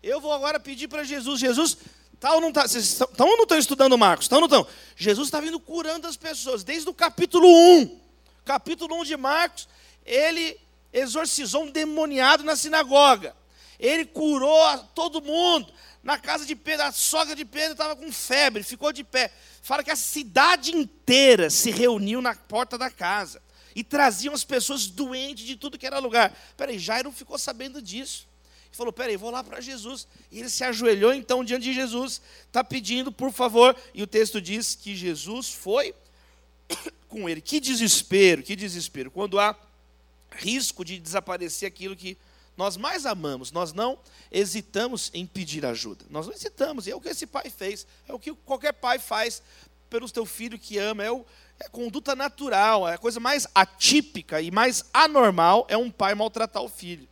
Eu 0.01 0.19
vou 0.21 0.31
agora 0.31 0.59
pedir 0.59 0.87
para 0.87 1.03
Jesus: 1.03 1.39
Jesus, 1.39 1.77
tá 2.19 2.33
ou 2.33 2.41
não 2.41 2.49
está? 2.49 2.67
Vocês 2.67 2.85
estão 2.85 3.27
ou 3.27 3.37
não 3.37 3.43
estão 3.43 3.57
estudando 3.57 3.97
Marcos? 3.97 4.25
Estão 4.25 4.37
ou 4.41 4.47
não 4.47 4.57
estão? 4.57 4.73
Jesus 4.95 5.27
está 5.27 5.39
vindo 5.39 5.59
curando 5.59 6.07
as 6.07 6.17
pessoas, 6.17 6.63
desde 6.63 6.89
o 6.89 6.93
capítulo 6.93 7.47
1. 7.47 7.99
Capítulo 8.45 8.95
1 9.01 9.03
de 9.03 9.17
Marcos, 9.17 9.67
ele 10.05 10.59
exorcizou 10.91 11.63
um 11.63 11.71
demoniado 11.71 12.43
na 12.43 12.55
sinagoga. 12.55 13.35
Ele 13.79 14.05
curou 14.05 14.77
todo 14.95 15.21
mundo. 15.21 15.71
Na 16.01 16.17
casa 16.17 16.45
de 16.45 16.55
Pedro, 16.55 16.85
a 16.85 16.91
sogra 16.91 17.35
de 17.35 17.43
Pedro 17.43 17.73
estava 17.73 17.95
com 17.95 18.11
febre, 18.11 18.63
ficou 18.63 18.91
de 18.91 19.03
pé. 19.03 19.31
Fala 19.61 19.83
que 19.83 19.91
a 19.91 19.95
cidade 19.95 20.75
inteira 20.75 21.49
se 21.49 21.71
reuniu 21.71 22.21
na 22.21 22.33
porta 22.33 22.77
da 22.77 22.89
casa 22.89 23.41
e 23.79 23.83
traziam 23.83 24.33
as 24.33 24.43
pessoas 24.43 24.87
doentes 24.87 25.45
de 25.45 25.55
tudo 25.55 25.77
que 25.77 25.87
era 25.87 25.99
lugar. 25.99 26.37
Peraí, 26.57 26.77
Jairo 26.77 27.13
ficou 27.13 27.39
sabendo 27.39 27.81
disso 27.81 28.27
e 28.69 28.75
falou: 28.75 28.91
Peraí, 28.91 29.15
vou 29.15 29.31
lá 29.31 29.41
para 29.41 29.61
Jesus. 29.61 30.05
E 30.29 30.39
ele 30.39 30.49
se 30.49 30.65
ajoelhou 30.65 31.13
então 31.13 31.45
diante 31.45 31.63
de 31.63 31.73
Jesus, 31.73 32.21
está 32.45 32.61
pedindo, 32.61 33.09
por 33.09 33.31
favor. 33.31 33.73
E 33.93 34.03
o 34.03 34.07
texto 34.07 34.41
diz 34.41 34.75
que 34.75 34.97
Jesus 34.97 35.53
foi 35.53 35.95
com 37.07 37.29
ele. 37.29 37.39
Que 37.39 37.57
desespero, 37.57 38.43
que 38.43 38.53
desespero. 38.53 39.09
Quando 39.09 39.39
há 39.39 39.55
risco 40.31 40.83
de 40.83 40.99
desaparecer 40.99 41.65
aquilo 41.65 41.95
que 41.95 42.17
nós 42.57 42.75
mais 42.75 43.05
amamos, 43.05 43.49
nós 43.49 43.71
não 43.71 43.97
hesitamos 44.29 45.09
em 45.13 45.25
pedir 45.25 45.65
ajuda. 45.65 46.03
Nós 46.09 46.27
não 46.27 46.33
hesitamos, 46.33 46.85
e 46.85 46.91
é 46.91 46.95
o 46.97 46.99
que 46.99 47.07
esse 47.07 47.25
pai 47.25 47.49
fez, 47.49 47.87
é 48.09 48.13
o 48.13 48.19
que 48.19 48.33
qualquer 48.33 48.73
pai 48.73 48.99
faz 48.99 49.41
pelo 49.89 50.07
seu 50.07 50.25
filho 50.25 50.59
que 50.59 50.77
ama, 50.77 51.01
é, 51.01 51.09
o, 51.09 51.25
é 51.59 51.67
conduta 51.67 52.15
natural, 52.15 52.87
é 52.87 52.93
a 52.93 52.97
coisa 52.97 53.19
mais 53.19 53.47
atípica 53.53 54.41
e 54.41 54.49
mais 54.49 54.85
anormal 54.93 55.65
é 55.69 55.77
um 55.77 55.91
pai 55.91 56.15
maltratar 56.15 56.63
o 56.63 56.69
filho. 56.69 57.07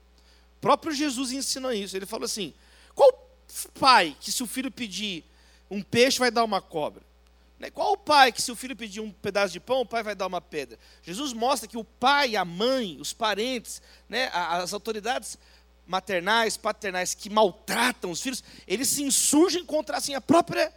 O 0.58 0.62
próprio 0.62 0.94
Jesus 0.94 1.32
ensina 1.32 1.74
isso. 1.76 1.96
Ele 1.96 2.06
falou 2.06 2.26
assim: 2.26 2.54
qual 2.96 3.12
pai 3.80 4.16
que, 4.20 4.32
se 4.32 4.42
o 4.42 4.48
filho 4.48 4.72
pedir 4.72 5.24
um 5.70 5.82
peixe, 5.82 6.20
vai 6.20 6.32
dar 6.32 6.44
uma 6.44 6.62
cobra? 6.62 7.06
Né, 7.60 7.72
qual 7.72 7.94
o 7.94 7.98
pai 7.98 8.32
que, 8.32 8.42
se 8.42 8.52
o 8.52 8.56
filho 8.56 8.76
pedir 8.76 9.02
um 9.02 9.12
pedaço 9.12 9.52
de 9.52 9.60
pão, 9.60 9.82
o 9.82 9.86
pai 9.86 10.04
vai 10.04 10.16
dar 10.16 10.28
uma 10.28 10.40
pedra? 10.40 10.78
Jesus 11.02 11.34
mostra 11.34 11.68
que 11.68 11.78
o 11.78 11.84
pai, 11.84 12.36
a 12.36 12.46
mãe, 12.46 12.98
os 13.00 13.14
parentes, 13.14 13.82
né, 14.08 14.30
as 14.32 14.74
autoridades 14.74 15.38
maternais, 15.88 16.56
paternais 16.56 17.16
que 17.16 17.30
maltratam 17.30 18.12
os 18.12 18.22
filhos, 18.22 18.44
eles 18.68 18.90
se 18.90 19.02
insurgem 19.02 19.66
contra 19.66 19.98
assim, 19.98 20.14
a 20.14 20.22
própria 20.22 20.72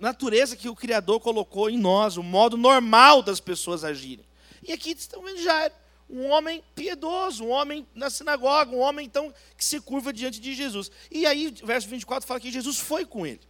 natureza 0.00 0.56
que 0.56 0.68
o 0.68 0.74
Criador 0.74 1.20
colocou 1.20 1.70
em 1.70 1.78
nós, 1.78 2.16
o 2.16 2.22
modo 2.22 2.56
normal 2.56 3.22
das 3.22 3.38
pessoas 3.38 3.84
agirem. 3.84 4.24
E 4.66 4.72
aqui 4.72 4.90
estão 4.90 5.22
vendo 5.22 5.42
Jairo 5.42 5.74
um 6.10 6.28
homem 6.28 6.62
piedoso, 6.74 7.44
um 7.44 7.50
homem 7.50 7.86
na 7.94 8.10
sinagoga, 8.10 8.74
um 8.74 8.80
homem 8.80 9.06
então 9.06 9.32
que 9.56 9.64
se 9.64 9.80
curva 9.80 10.12
diante 10.12 10.40
de 10.40 10.54
Jesus. 10.54 10.90
E 11.10 11.24
aí, 11.24 11.54
verso 11.64 11.88
24 11.88 12.26
fala 12.26 12.40
que 12.40 12.50
Jesus 12.50 12.78
foi 12.78 13.04
com 13.04 13.24
ele. 13.24 13.40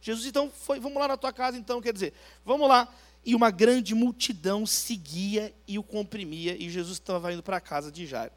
Jesus 0.00 0.26
então 0.26 0.50
foi, 0.50 0.80
vamos 0.80 0.98
lá 0.98 1.08
na 1.08 1.16
tua 1.16 1.32
casa 1.32 1.58
então, 1.58 1.80
quer 1.82 1.92
dizer, 1.92 2.14
vamos 2.44 2.68
lá. 2.68 2.92
E 3.24 3.34
uma 3.34 3.50
grande 3.50 3.94
multidão 3.94 4.64
seguia 4.64 5.52
e 5.66 5.78
o 5.78 5.82
comprimia, 5.82 6.56
e 6.56 6.70
Jesus 6.70 6.94
estava 6.94 7.32
indo 7.32 7.42
para 7.42 7.56
a 7.56 7.60
casa 7.60 7.90
de 7.90 8.06
Jairo. 8.06 8.32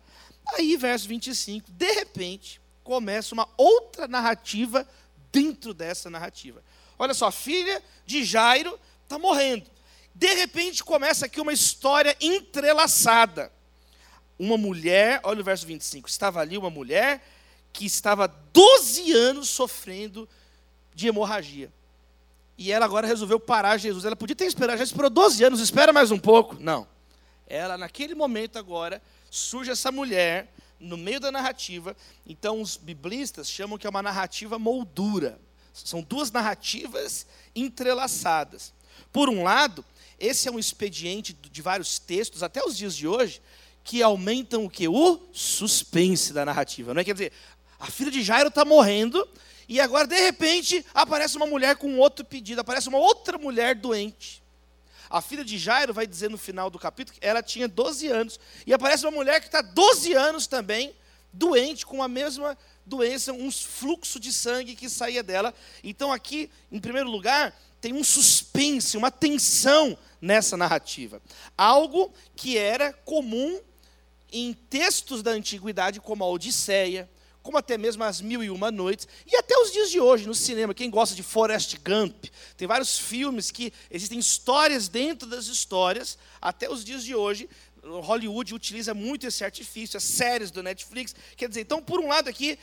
Aí, 0.53 0.75
verso 0.75 1.07
25, 1.07 1.71
de 1.71 1.91
repente, 1.93 2.59
começa 2.83 3.35
uma 3.35 3.47
outra 3.55 4.07
narrativa 4.07 4.87
dentro 5.31 5.73
dessa 5.73 6.09
narrativa. 6.09 6.63
Olha 6.99 7.15
só, 7.15 7.27
a 7.27 7.31
filha 7.31 7.81
de 8.05 8.23
Jairo 8.23 8.79
está 9.03 9.17
morrendo. 9.17 9.65
De 10.13 10.31
repente 10.35 10.83
começa 10.83 11.25
aqui 11.25 11.41
uma 11.41 11.53
história 11.53 12.15
entrelaçada 12.21 13.51
uma 14.39 14.57
mulher, 14.57 15.19
olha 15.23 15.41
o 15.41 15.43
verso 15.43 15.67
25, 15.67 16.07
estava 16.07 16.39
ali 16.39 16.57
uma 16.57 16.69
mulher 16.69 17.21
que 17.73 17.85
estava 17.85 18.25
12 18.25 19.11
anos 19.11 19.49
sofrendo 19.49 20.27
de 20.95 21.07
hemorragia. 21.07 21.71
E 22.57 22.71
ela 22.71 22.85
agora 22.85 23.05
resolveu 23.05 23.39
parar 23.39 23.77
Jesus. 23.77 24.05
Ela 24.05 24.15
podia 24.15 24.35
ter 24.35 24.45
esperado, 24.45 24.77
já 24.77 24.83
esperou 24.83 25.09
12 25.09 25.43
anos, 25.43 25.59
espera 25.59 25.93
mais 25.93 26.09
um 26.09 26.17
pouco. 26.17 26.55
Não. 26.59 26.87
Ela, 27.45 27.77
naquele 27.77 28.15
momento 28.15 28.57
agora, 28.57 29.01
surge 29.29 29.71
essa 29.71 29.91
mulher 29.91 30.51
no 30.79 30.97
meio 30.97 31.19
da 31.19 31.31
narrativa. 31.31 31.95
Então, 32.25 32.61
os 32.61 32.75
biblistas 32.77 33.49
chamam 33.49 33.77
que 33.77 33.87
é 33.87 33.89
uma 33.89 34.01
narrativa 34.01 34.57
moldura. 34.57 35.39
São 35.73 36.01
duas 36.01 36.31
narrativas 36.31 37.25
entrelaçadas. 37.55 38.73
Por 39.11 39.29
um 39.29 39.43
lado, 39.43 39.83
esse 40.19 40.47
é 40.47 40.51
um 40.51 40.59
expediente 40.59 41.33
de 41.33 41.61
vários 41.61 41.97
textos, 41.97 42.43
até 42.43 42.63
os 42.63 42.75
dias 42.77 42.95
de 42.95 43.07
hoje, 43.07 43.41
que 43.83 44.03
aumentam 44.03 44.65
o 44.65 44.69
que? 44.69 44.87
O 44.87 45.19
suspense 45.31 46.33
da 46.33 46.45
narrativa. 46.45 46.93
Não 46.93 47.01
é? 47.01 47.03
Quer 47.03 47.13
dizer, 47.13 47.31
a 47.79 47.87
filha 47.87 48.11
de 48.11 48.21
Jairo 48.21 48.49
está 48.49 48.65
morrendo, 48.65 49.27
e 49.67 49.79
agora, 49.79 50.05
de 50.05 50.19
repente, 50.19 50.85
aparece 50.93 51.37
uma 51.37 51.45
mulher 51.45 51.75
com 51.77 51.97
outro 51.97 52.25
pedido, 52.25 52.59
aparece 52.61 52.89
uma 52.89 52.97
outra 52.97 53.37
mulher 53.37 53.75
doente. 53.75 54.43
A 55.09 55.21
filha 55.21 55.43
de 55.43 55.57
Jairo 55.57 55.93
vai 55.93 56.05
dizer 56.05 56.29
no 56.29 56.37
final 56.37 56.69
do 56.69 56.77
capítulo 56.77 57.17
que 57.17 57.25
ela 57.25 57.41
tinha 57.41 57.67
12 57.67 58.07
anos, 58.07 58.39
e 58.65 58.73
aparece 58.73 59.05
uma 59.05 59.11
mulher 59.11 59.39
que 59.39 59.47
está 59.47 59.61
12 59.61 60.13
anos 60.13 60.45
também, 60.45 60.93
doente, 61.31 61.85
com 61.85 62.03
a 62.03 62.07
mesma 62.07 62.57
doença, 62.89 63.31
um 63.31 63.51
fluxo 63.51 64.19
de 64.19 64.33
sangue 64.33 64.75
que 64.75 64.89
saía 64.89 65.23
dela. 65.23 65.53
Então, 65.83 66.11
aqui, 66.11 66.49
em 66.71 66.79
primeiro 66.79 67.09
lugar, 67.09 67.57
tem 67.79 67.93
um 67.93 68.03
suspense, 68.03 68.97
uma 68.97 69.11
tensão 69.11 69.97
nessa 70.21 70.57
narrativa. 70.57 71.21
Algo 71.57 72.13
que 72.35 72.57
era 72.57 72.91
comum 72.91 73.61
em 74.31 74.53
textos 74.53 75.23
da 75.23 75.31
antiguidade, 75.31 76.01
como 76.01 76.23
a 76.23 76.27
Odisseia, 76.27 77.09
como 77.41 77.57
até 77.57 77.77
mesmo 77.77 78.03
as 78.03 78.21
Mil 78.21 78.43
e 78.43 78.49
Uma 78.49 78.69
Noites, 78.69 79.07
e 79.25 79.35
até 79.35 79.57
os 79.57 79.71
dias 79.71 79.89
de 79.89 79.99
hoje 79.99 80.27
no 80.27 80.35
cinema. 80.35 80.73
Quem 80.73 80.89
gosta 80.89 81.15
de 81.15 81.23
Forrest 81.23 81.77
Gump, 81.77 82.25
tem 82.57 82.67
vários 82.67 82.99
filmes 82.99 83.49
que 83.49 83.73
existem 83.89 84.19
histórias 84.19 84.87
dentro 84.87 85.27
das 85.27 85.47
histórias, 85.47 86.17
até 86.41 86.69
os 86.69 86.83
dias 86.83 87.03
de 87.03 87.15
hoje. 87.15 87.49
Hollywood 87.81 88.53
utiliza 88.53 88.93
muito 88.93 89.25
esse 89.25 89.43
artifício, 89.43 89.97
as 89.97 90.03
séries 90.03 90.51
do 90.51 90.61
Netflix. 90.61 91.15
Quer 91.37 91.47
dizer, 91.47 91.61
então, 91.61 91.81
por 91.81 91.99
um 91.99 92.07
lado 92.07 92.29
aqui, 92.29 92.59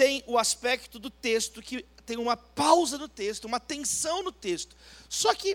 tem 0.00 0.24
o 0.26 0.38
aspecto 0.38 0.98
do 0.98 1.10
texto, 1.10 1.60
que 1.60 1.84
tem 2.06 2.16
uma 2.16 2.34
pausa 2.34 2.96
no 2.96 3.06
texto, 3.06 3.44
uma 3.44 3.60
tensão 3.60 4.22
no 4.22 4.32
texto. 4.32 4.74
Só 5.10 5.34
que 5.34 5.54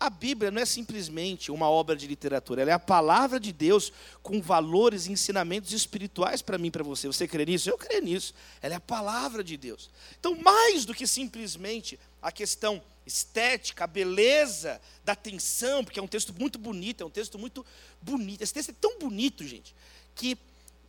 a 0.00 0.08
Bíblia 0.08 0.50
não 0.50 0.62
é 0.62 0.64
simplesmente 0.64 1.52
uma 1.52 1.68
obra 1.68 1.94
de 1.94 2.06
literatura, 2.06 2.62
ela 2.62 2.70
é 2.70 2.74
a 2.74 2.78
palavra 2.78 3.38
de 3.38 3.52
Deus 3.52 3.92
com 4.22 4.40
valores 4.40 5.04
e 5.04 5.12
ensinamentos 5.12 5.72
espirituais 5.72 6.40
para 6.40 6.56
mim 6.56 6.68
e 6.68 6.70
para 6.70 6.82
você. 6.82 7.06
Você 7.06 7.28
crê 7.28 7.44
nisso? 7.44 7.68
Eu 7.68 7.76
creio 7.76 8.02
nisso. 8.02 8.32
Ela 8.62 8.72
é 8.72 8.76
a 8.78 8.80
palavra 8.80 9.44
de 9.44 9.58
Deus. 9.58 9.90
Então, 10.18 10.34
mais 10.36 10.86
do 10.86 10.94
que 10.94 11.06
simplesmente 11.06 12.00
a 12.22 12.32
questão 12.32 12.82
estética, 13.04 13.84
a 13.84 13.86
beleza 13.86 14.80
da 15.04 15.14
tensão, 15.14 15.84
porque 15.84 16.00
é 16.00 16.02
um 16.02 16.08
texto 16.08 16.32
muito 16.32 16.58
bonito, 16.58 17.02
é 17.02 17.06
um 17.06 17.10
texto 17.10 17.38
muito 17.38 17.62
bonito. 18.00 18.40
Esse 18.40 18.54
texto 18.54 18.70
é 18.70 18.74
tão 18.80 18.98
bonito, 18.98 19.46
gente, 19.46 19.74
que 20.14 20.38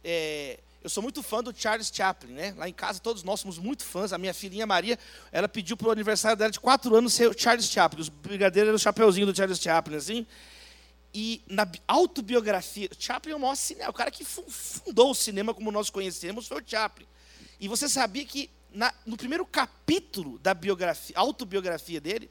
é, 0.06 0.58
eu 0.84 0.90
sou 0.90 1.02
muito 1.02 1.24
fã 1.24 1.42
do 1.42 1.54
Charles 1.56 1.90
Chaplin, 1.94 2.34
né? 2.34 2.54
Lá 2.58 2.68
em 2.68 2.74
casa 2.74 3.00
todos 3.00 3.24
nós 3.24 3.40
somos 3.40 3.58
muito 3.58 3.86
fãs. 3.86 4.12
A 4.12 4.18
minha 4.18 4.34
filhinha 4.34 4.68
Maria, 4.68 5.00
ela 5.32 5.48
pediu 5.48 5.78
para 5.78 5.88
o 5.88 5.92
aniversário 5.92 6.36
dela 6.36 6.52
de 6.52 6.60
quatro 6.60 6.94
anos 6.94 7.14
ser 7.14 7.30
o 7.30 7.34
Charles 7.38 7.68
Chaplin. 7.70 8.02
Os 8.02 8.10
brigadeiros 8.10 8.68
eram 8.68 8.76
o 8.76 8.80
chapeuzinho 8.80 9.26
do 9.26 9.36
Charles 9.36 9.60
Chaplin, 9.60 9.96
assim. 9.96 10.28
E 11.14 11.42
na 11.48 11.66
autobiografia, 11.88 12.90
Chaplin 13.00 13.32
é 13.32 13.36
o 13.36 13.40
maior 13.40 13.56
cinema, 13.56 13.92
o 13.92 13.94
cara 13.94 14.12
que 14.12 14.26
fundou 14.26 15.12
o 15.12 15.16
cinema 15.16 15.54
como 15.54 15.72
nós 15.72 15.90
conhecemos 15.90 16.48
foi 16.48 16.62
o 16.62 16.64
Chaplin. 16.66 17.06
E 17.60 17.68
você 17.70 17.88
sabia 17.88 18.26
que 18.26 18.50
na, 18.74 18.94
no 19.06 19.16
primeiro 19.16 19.46
capítulo 19.46 20.38
da 20.40 20.54
biografia, 20.54 21.16
autobiografia 21.18 22.02
dele, 22.02 22.30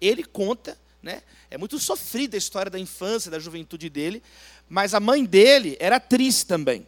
ele 0.00 0.24
conta, 0.24 0.76
né? 1.00 1.22
É 1.50 1.56
muito 1.56 1.78
sofrida 1.78 2.36
a 2.36 2.38
história 2.38 2.70
da 2.70 2.78
infância, 2.78 3.30
da 3.30 3.38
juventude 3.38 3.88
dele, 3.88 4.22
mas 4.68 4.92
a 4.94 4.98
mãe 4.98 5.24
dele 5.24 5.76
era 5.78 5.96
atriz 5.96 6.42
também. 6.42 6.86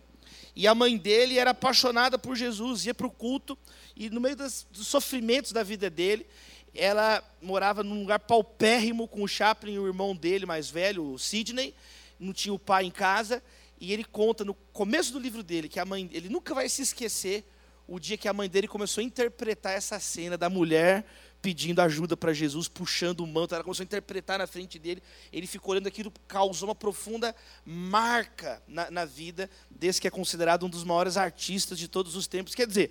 E 0.57 0.67
a 0.67 0.75
mãe 0.75 0.97
dele 0.97 1.39
era 1.39 1.51
apaixonada 1.51 2.19
por 2.19 2.37
Jesus, 2.37 2.87
ia 2.87 2.95
para 2.95 3.07
o 3.07 3.11
culto, 3.11 3.59
e 3.97 4.09
no 4.09 4.21
meio 4.21 4.37
das, 4.37 4.67
dos 4.71 4.87
sofrimentos 4.87 5.53
da 5.53 5.63
vida 5.63 5.91
dele, 5.91 6.27
ela 6.75 7.23
morava 7.43 7.83
num 7.83 8.01
lugar 8.01 8.21
paupérrimo 8.21 9.09
com 9.09 9.23
o 9.23 9.29
Chaplin 9.29 9.75
e 9.75 9.79
o 9.79 9.87
irmão 9.87 10.15
dele 10.15 10.47
mais 10.47 10.71
velho, 10.71 11.13
o 11.13 11.19
Sidney, 11.19 11.75
não 12.19 12.33
tinha 12.33 12.53
o 12.53 12.59
pai 12.59 12.85
em 12.85 12.91
casa, 12.91 13.43
e 13.81 13.93
ele 13.93 14.05
conta 14.05 14.45
no 14.45 14.55
começo 14.73 15.13
do 15.13 15.19
livro 15.19 15.43
dele 15.43 15.69
que 15.69 15.81
a 15.81 15.85
mãe, 15.85 16.09
ele 16.13 16.29
nunca 16.29 16.55
vai 16.55 16.69
se 16.69 16.83
esquecer 16.83 17.45
o 17.87 17.99
dia 17.99 18.17
que 18.17 18.29
a 18.29 18.33
mãe 18.33 18.49
dele 18.49 18.67
começou 18.67 19.03
a 19.03 19.05
interpretar 19.05 19.75
essa 19.75 20.01
cena 20.01 20.39
da 20.39 20.49
mulher 20.49 21.05
pedindo 21.45 21.83
ajuda 21.83 22.17
para 22.17 22.33
Jesus, 22.33 22.69
puxando 22.69 23.21
o 23.21 23.27
manto, 23.27 23.55
ela 23.55 23.63
começou 23.63 23.83
a 23.83 23.85
interpretar 23.85 24.39
na 24.39 24.47
frente 24.47 24.79
dele, 24.79 25.03
ele 25.31 25.47
ficou 25.47 25.73
olhando 25.73 25.87
aquilo, 25.87 26.11
causou 26.27 26.71
uma 26.71 26.75
profunda 26.75 27.37
marca 27.67 28.63
na, 28.67 28.91
na 28.91 29.05
vida 29.05 29.51
desse 29.69 30.01
que 30.01 30.09
é 30.09 30.11
considerado 30.11 30.65
um 30.65 30.71
dos 30.71 30.85
maiores 30.85 31.19
artistas 31.19 31.79
de 31.79 31.87
todos 31.87 32.17
os 32.17 32.27
tempos. 32.27 32.55
Quer 32.55 32.67
dizer, 32.67 32.91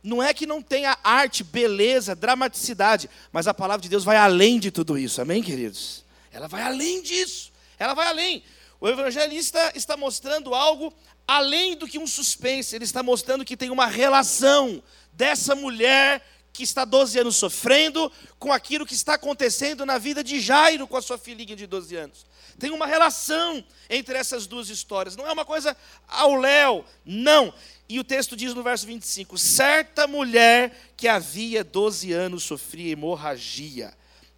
não 0.00 0.22
é 0.22 0.32
que 0.32 0.46
não 0.46 0.62
tenha 0.62 0.96
arte, 1.02 1.42
beleza, 1.42 2.14
dramaticidade, 2.14 3.10
mas 3.32 3.48
a 3.48 3.54
palavra 3.54 3.82
de 3.82 3.88
Deus 3.88 4.04
vai 4.04 4.16
além 4.16 4.60
de 4.60 4.70
tudo 4.70 4.96
isso, 4.96 5.20
amém, 5.20 5.42
queridos? 5.42 6.04
Ela 6.30 6.46
vai 6.46 6.62
além 6.62 7.02
disso, 7.02 7.50
ela 7.80 7.94
vai 7.94 8.06
além. 8.06 8.44
O 8.80 8.88
evangelista 8.88 9.72
está 9.74 9.96
mostrando 9.96 10.54
algo 10.54 10.94
além 11.26 11.76
do 11.76 11.88
que 11.88 11.98
um 11.98 12.06
suspense, 12.06 12.76
ele 12.76 12.84
está 12.84 13.02
mostrando 13.02 13.44
que 13.44 13.56
tem 13.56 13.70
uma 13.70 13.86
relação 13.86 14.80
dessa 15.12 15.56
mulher 15.56 16.24
que 16.52 16.62
está 16.62 16.84
12 16.84 17.18
anos 17.18 17.36
sofrendo 17.36 18.12
com 18.38 18.52
aquilo 18.52 18.84
que 18.84 18.94
está 18.94 19.14
acontecendo 19.14 19.86
na 19.86 19.96
vida 19.96 20.22
de 20.22 20.38
Jairo 20.38 20.86
com 20.86 20.96
a 20.96 21.02
sua 21.02 21.16
filhinha 21.16 21.56
de 21.56 21.66
12 21.66 21.96
anos. 21.96 22.26
Tem 22.58 22.70
uma 22.70 22.86
relação 22.86 23.64
entre 23.88 24.16
essas 24.16 24.46
duas 24.46 24.68
histórias, 24.68 25.16
não 25.16 25.26
é 25.26 25.32
uma 25.32 25.44
coisa 25.44 25.76
ao 26.06 26.34
léu, 26.34 26.84
não. 27.04 27.52
E 27.88 27.98
o 27.98 28.04
texto 28.04 28.36
diz 28.36 28.52
no 28.52 28.62
verso 28.62 28.86
25: 28.86 29.38
certa 29.38 30.06
mulher 30.06 30.92
que 30.96 31.08
havia 31.08 31.64
12 31.64 32.12
anos 32.12 32.42
sofria 32.42 32.92
hemorragia, 32.92 33.94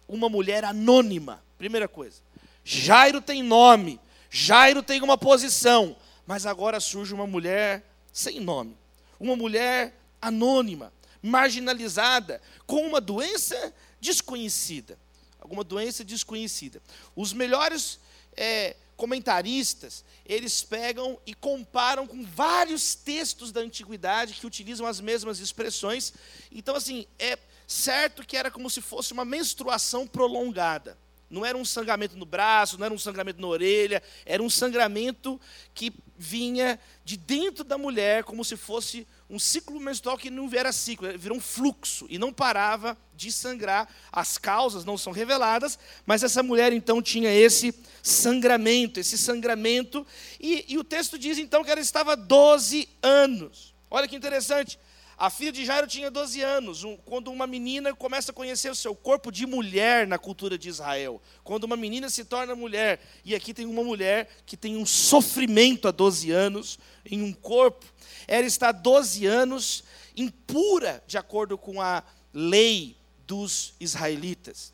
uma 0.07 0.29
mulher 0.29 0.63
anônima, 0.63 1.43
primeira 1.57 1.87
coisa. 1.87 2.21
Jairo 2.63 3.21
tem 3.21 3.43
nome, 3.43 3.99
Jairo 4.29 4.81
tem 4.81 5.01
uma 5.01 5.17
posição, 5.17 5.95
mas 6.25 6.45
agora 6.45 6.79
surge 6.79 7.13
uma 7.13 7.27
mulher 7.27 7.83
sem 8.11 8.39
nome, 8.39 8.77
uma 9.19 9.35
mulher 9.35 9.93
anônima 10.21 10.91
marginalizada, 11.25 12.41
com 12.67 12.85
uma 12.87 13.01
doença 13.01 13.73
desconhecida. 13.99 14.97
Alguma 15.39 15.63
doença 15.63 16.03
desconhecida. 16.03 16.81
Os 17.15 17.33
melhores 17.33 17.99
é, 18.37 18.75
comentaristas, 18.95 20.05
eles 20.25 20.63
pegam 20.63 21.19
e 21.25 21.33
comparam 21.33 22.07
com 22.07 22.23
vários 22.23 22.95
textos 22.95 23.51
da 23.51 23.61
antiguidade 23.61 24.33
que 24.33 24.45
utilizam 24.45 24.85
as 24.85 25.01
mesmas 25.01 25.39
expressões. 25.39 26.13
Então, 26.51 26.75
assim, 26.75 27.07
é 27.17 27.37
certo 27.67 28.25
que 28.25 28.37
era 28.37 28.51
como 28.51 28.69
se 28.69 28.81
fosse 28.81 29.11
uma 29.11 29.25
menstruação 29.25 30.05
prolongada. 30.05 30.97
Não 31.29 31.43
era 31.43 31.57
um 31.57 31.65
sangramento 31.65 32.15
no 32.15 32.25
braço, 32.25 32.77
não 32.77 32.85
era 32.85 32.93
um 32.93 32.99
sangramento 32.99 33.41
na 33.41 33.47
orelha, 33.47 34.01
era 34.25 34.41
um 34.43 34.49
sangramento 34.49 35.41
que 35.73 35.91
vinha 36.17 36.79
de 37.03 37.17
dentro 37.17 37.63
da 37.63 37.77
mulher, 37.77 38.23
como 38.23 38.43
se 38.43 38.55
fosse 38.55 39.07
um 39.29 39.39
ciclo 39.39 39.79
menstrual 39.79 40.17
que 40.17 40.29
não 40.29 40.49
era 40.53 40.71
ciclo, 40.71 41.07
virou 41.17 41.37
um 41.37 41.41
fluxo 41.41 42.05
e 42.09 42.17
não 42.17 42.31
parava 42.31 42.97
de 43.15 43.31
sangrar. 43.31 43.89
As 44.11 44.37
causas 44.37 44.85
não 44.85 44.97
são 44.97 45.11
reveladas, 45.11 45.77
mas 46.05 46.23
essa 46.23 46.43
mulher 46.43 46.71
então 46.73 47.01
tinha 47.01 47.33
esse 47.33 47.73
sangramento, 48.03 48.99
esse 48.99 49.17
sangramento, 49.17 50.05
e, 50.39 50.65
e 50.67 50.77
o 50.77 50.83
texto 50.83 51.17
diz 51.17 51.37
então 51.37 51.63
que 51.63 51.71
ela 51.71 51.81
estava 51.81 52.15
12 52.15 52.87
anos. 53.01 53.73
Olha 53.89 54.07
que 54.07 54.15
interessante. 54.15 54.79
A 55.17 55.29
filha 55.29 55.51
de 55.51 55.63
Jairo 55.63 55.87
tinha 55.87 56.11
12 56.11 56.41
anos, 56.41 56.83
um, 56.83 56.97
quando 56.97 57.31
uma 57.31 57.47
menina 57.47 57.95
começa 57.95 58.31
a 58.31 58.33
conhecer 58.33 58.69
o 58.69 58.75
seu 58.75 58.93
corpo 58.93 59.31
de 59.31 59.45
mulher 59.45 60.05
na 60.05 60.17
cultura 60.17 60.57
de 60.57 60.67
Israel. 60.67 61.21
Quando 61.41 61.63
uma 61.63 61.77
menina 61.77 62.09
se 62.09 62.25
torna 62.25 62.53
mulher, 62.53 62.99
e 63.23 63.33
aqui 63.33 63.53
tem 63.53 63.65
uma 63.65 63.83
mulher 63.83 64.29
que 64.45 64.57
tem 64.57 64.75
um 64.75 64.85
sofrimento 64.85 65.87
há 65.87 65.91
12 65.91 66.31
anos, 66.31 66.77
em 67.05 67.21
um 67.21 67.31
corpo, 67.31 67.85
ela 68.27 68.45
está 68.45 68.73
12 68.73 69.25
anos 69.25 69.85
impura, 70.17 71.01
de 71.07 71.17
acordo 71.17 71.57
com 71.57 71.81
a 71.81 72.03
lei 72.33 72.97
dos 73.25 73.73
israelitas. 73.79 74.73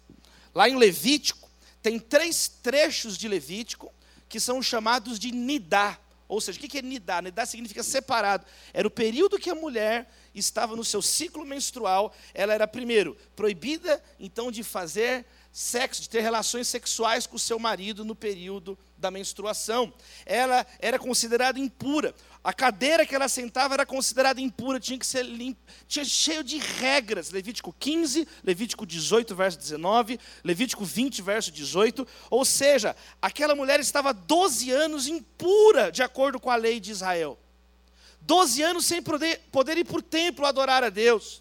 Lá 0.56 0.68
em 0.68 0.76
Levítico, 0.76 1.50
tem 1.82 2.00
três 2.00 2.48
trechos 2.48 3.18
de 3.18 3.28
Levítico 3.28 3.94
que 4.28 4.40
são 4.40 4.62
chamados 4.62 5.20
de 5.20 5.32
Nidá. 5.32 6.00
Ou 6.32 6.40
seja, 6.40 6.58
o 6.58 6.62
que 6.62 6.78
é 6.78 6.82
Nidá? 6.82 7.22
Nidá 7.22 7.46
significa 7.46 7.84
separado. 7.84 8.46
Era 8.74 8.88
o 8.88 8.92
período 8.92 9.38
que 9.38 9.50
a 9.50 9.56
mulher 9.56 10.10
estava 10.34 10.78
no 10.78 10.86
seu 10.86 11.02
ciclo 11.02 11.46
menstrual. 11.46 12.16
Ela 12.34 12.54
era, 12.54 12.66
primeiro, 12.66 13.18
proibida, 13.36 14.02
então, 14.18 14.50
de 14.50 14.64
fazer 14.64 15.26
sexo, 15.52 16.04
de 16.04 16.10
ter 16.10 16.22
relações 16.22 16.70
sexuais 16.70 17.28
com 17.28 17.36
o 17.36 17.40
seu 17.40 17.60
marido 17.60 18.06
no 18.06 18.16
período 18.16 18.80
da 19.02 19.12
menstruação. 19.12 19.92
Ela 20.26 20.66
era 20.80 20.98
considerada 20.98 21.60
impura. 21.60 22.16
A 22.44 22.54
cadeira 22.54 23.06
que 23.06 23.14
ela 23.14 23.28
sentava 23.28 23.74
era 23.74 23.86
considerada 23.86 24.40
impura, 24.40 24.80
tinha 24.80 24.98
que 24.98 25.06
ser 25.06 25.24
limpa, 25.24 25.60
tinha 25.88 26.06
cheio 26.06 26.44
de 26.44 26.58
regras. 26.58 27.32
Levítico 27.32 27.76
15, 27.78 28.28
Levítico 28.44 28.86
18, 28.86 29.36
verso 29.36 29.60
19, 29.60 30.20
Levítico 30.44 30.86
20, 30.86 31.22
verso 31.22 31.52
18. 31.52 32.08
Ou 32.30 32.46
seja, 32.46 32.96
aquela 33.22 33.56
mulher 33.56 33.80
estava 33.80 34.14
12 34.14 34.72
anos 34.72 35.08
impura, 35.08 35.92
de 35.92 36.02
acordo 36.02 36.40
com 36.40 36.50
a 36.50 36.56
lei 36.56 36.80
de 36.80 36.92
Israel. 36.92 37.38
12 38.22 38.62
anos 38.62 38.86
sem 38.86 39.02
poder, 39.02 39.42
poder 39.52 39.78
ir 39.78 39.86
para 39.86 39.98
o 39.98 40.02
templo 40.02 40.46
adorar 40.46 40.84
a 40.84 40.90
Deus. 40.90 41.41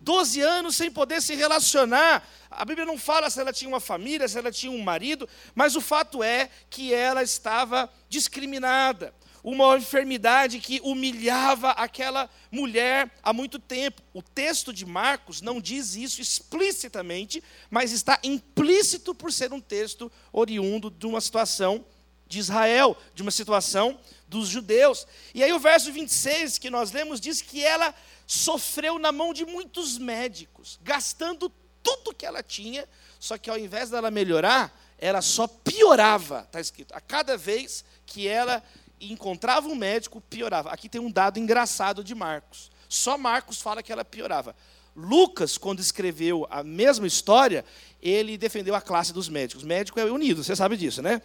12 0.00 0.40
anos 0.40 0.76
sem 0.76 0.90
poder 0.90 1.20
se 1.20 1.34
relacionar. 1.34 2.26
A 2.50 2.64
Bíblia 2.64 2.86
não 2.86 2.98
fala 2.98 3.30
se 3.30 3.40
ela 3.40 3.52
tinha 3.52 3.68
uma 3.68 3.80
família, 3.80 4.26
se 4.26 4.38
ela 4.38 4.50
tinha 4.50 4.72
um 4.72 4.82
marido, 4.82 5.28
mas 5.54 5.76
o 5.76 5.80
fato 5.80 6.22
é 6.22 6.50
que 6.68 6.92
ela 6.92 7.22
estava 7.22 7.90
discriminada 8.08 9.14
uma 9.42 9.76
enfermidade 9.76 10.60
que 10.60 10.80
humilhava 10.82 11.70
aquela 11.70 12.28
mulher 12.50 13.10
há 13.22 13.32
muito 13.32 13.58
tempo. 13.58 14.02
O 14.12 14.22
texto 14.22 14.72
de 14.72 14.84
Marcos 14.84 15.40
não 15.40 15.60
diz 15.60 15.94
isso 15.94 16.20
explicitamente, 16.20 17.42
mas 17.70 17.92
está 17.92 18.18
implícito 18.22 19.14
por 19.14 19.32
ser 19.32 19.52
um 19.52 19.60
texto 19.60 20.10
oriundo 20.32 20.90
de 20.90 21.06
uma 21.06 21.20
situação 21.20 21.84
de 22.26 22.38
Israel, 22.38 22.96
de 23.14 23.22
uma 23.22 23.30
situação 23.30 23.98
dos 24.28 24.48
judeus. 24.48 25.06
E 25.34 25.42
aí 25.42 25.52
o 25.52 25.58
verso 25.58 25.92
26 25.92 26.58
que 26.58 26.70
nós 26.70 26.92
lemos 26.92 27.20
diz 27.20 27.42
que 27.42 27.64
ela 27.64 27.92
sofreu 28.30 28.96
na 28.96 29.10
mão 29.10 29.34
de 29.34 29.44
muitos 29.44 29.98
médicos, 29.98 30.78
gastando 30.84 31.52
tudo 31.82 32.14
que 32.14 32.24
ela 32.24 32.44
tinha, 32.44 32.88
só 33.18 33.36
que 33.36 33.50
ao 33.50 33.58
invés 33.58 33.90
dela 33.90 34.08
melhorar, 34.08 34.72
ela 34.98 35.20
só 35.20 35.48
piorava, 35.48 36.44
está 36.46 36.60
escrito. 36.60 36.94
A 36.94 37.00
cada 37.00 37.36
vez 37.36 37.84
que 38.06 38.28
ela 38.28 38.62
encontrava 39.00 39.66
um 39.66 39.74
médico, 39.74 40.20
piorava. 40.20 40.70
Aqui 40.70 40.88
tem 40.88 41.00
um 41.00 41.10
dado 41.10 41.40
engraçado 41.40 42.04
de 42.04 42.14
Marcos. 42.14 42.70
Só 42.88 43.18
Marcos 43.18 43.60
fala 43.60 43.82
que 43.82 43.92
ela 43.92 44.04
piorava. 44.04 44.54
Lucas, 44.94 45.58
quando 45.58 45.80
escreveu 45.80 46.46
a 46.50 46.62
mesma 46.62 47.08
história, 47.08 47.64
ele 48.00 48.38
defendeu 48.38 48.76
a 48.76 48.80
classe 48.80 49.12
dos 49.12 49.28
médicos. 49.28 49.64
Médico 49.64 49.98
é 49.98 50.04
unido, 50.04 50.44
você 50.44 50.54
sabe 50.54 50.76
disso, 50.76 51.02
né? 51.02 51.20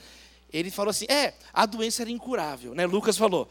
Ele 0.52 0.72
falou 0.72 0.90
assim: 0.90 1.06
é, 1.08 1.36
a 1.54 1.68
doença 1.68 2.02
era 2.02 2.10
incurável, 2.10 2.74
né? 2.74 2.88
Lucas 2.88 3.16
falou. 3.16 3.48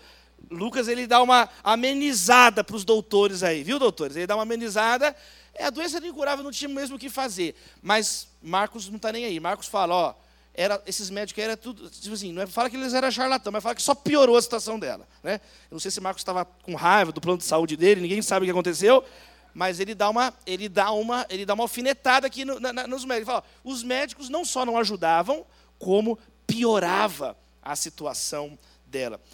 Lucas 0.51 0.89
ele 0.89 1.07
dá 1.07 1.23
uma 1.23 1.49
amenizada 1.63 2.63
para 2.65 2.77
os 2.77 2.85
doutores 2.85 3.43
aí, 3.43 3.63
viu, 3.63 3.79
doutores? 3.79 4.17
Ele 4.17 4.27
dá 4.27 4.37
uma 4.37 4.43
amenizada. 4.43 5.15
É, 5.55 5.67
a 5.67 5.71
doença 5.71 5.99
era 5.99 6.07
incurável, 6.07 6.43
não 6.45 6.51
tinha 6.51 6.69
mesmo 6.69 6.97
o 6.97 6.99
que 6.99 7.09
fazer. 7.09 7.55
Mas 7.83 8.29
Marcos 8.43 8.89
não 8.89 8.97
está 8.97 9.13
nem 9.13 9.25
aí. 9.25 9.39
Marcos 9.39 9.67
fala: 9.67 9.95
ó, 9.95 10.15
era, 10.55 10.81
esses 10.87 11.11
médicos 11.11 11.43
eram 11.43 11.57
tudo, 11.57 11.91
tipo 11.91 12.15
assim, 12.15 12.33
não 12.33 12.43
é, 12.43 12.47
fala 12.47 12.71
que 12.71 12.77
eles 12.77 12.95
eram 12.95 13.11
charlatão, 13.11 13.53
mas 13.53 13.63
fala 13.63 13.75
que 13.75 13.83
só 13.83 13.95
piorou 13.95 14.37
a 14.37 14.43
situação 14.43 14.79
dela. 14.79 15.07
Né? 15.23 15.41
Eu 15.71 15.75
não 15.75 15.81
sei 15.81 15.91
se 15.91 16.01
Marcos 16.01 16.21
estava 16.21 16.45
com 16.45 16.75
raiva 16.75 17.11
do 17.11 17.21
plano 17.21 17.39
de 17.39 17.45
saúde 17.45 17.77
dele, 17.77 18.01
ninguém 18.01 18.23
sabe 18.23 18.45
o 18.45 18.47
que 18.47 18.53
aconteceu, 18.53 19.05
mas 19.53 19.81
ele 19.81 19.95
dá 19.95 20.09
uma, 20.09 20.33
ele 20.47 20.69
dá 20.69 20.93
uma, 20.93 21.27
ele 21.29 21.45
dá 21.45 21.55
uma 21.55 21.65
alfinetada 21.65 22.29
aqui 22.29 22.45
no, 22.45 22.61
na, 22.61 22.87
nos 22.87 23.05
médicos. 23.05 23.17
Ele 23.17 23.25
fala, 23.25 23.45
os 23.65 23.83
médicos 23.83 24.29
não 24.29 24.45
só 24.45 24.65
não 24.65 24.79
ajudavam, 24.79 25.45
como 25.79 26.19
piorava 26.47 27.37
a 27.61 27.75
situação 27.75 28.49
dela. 28.49 28.59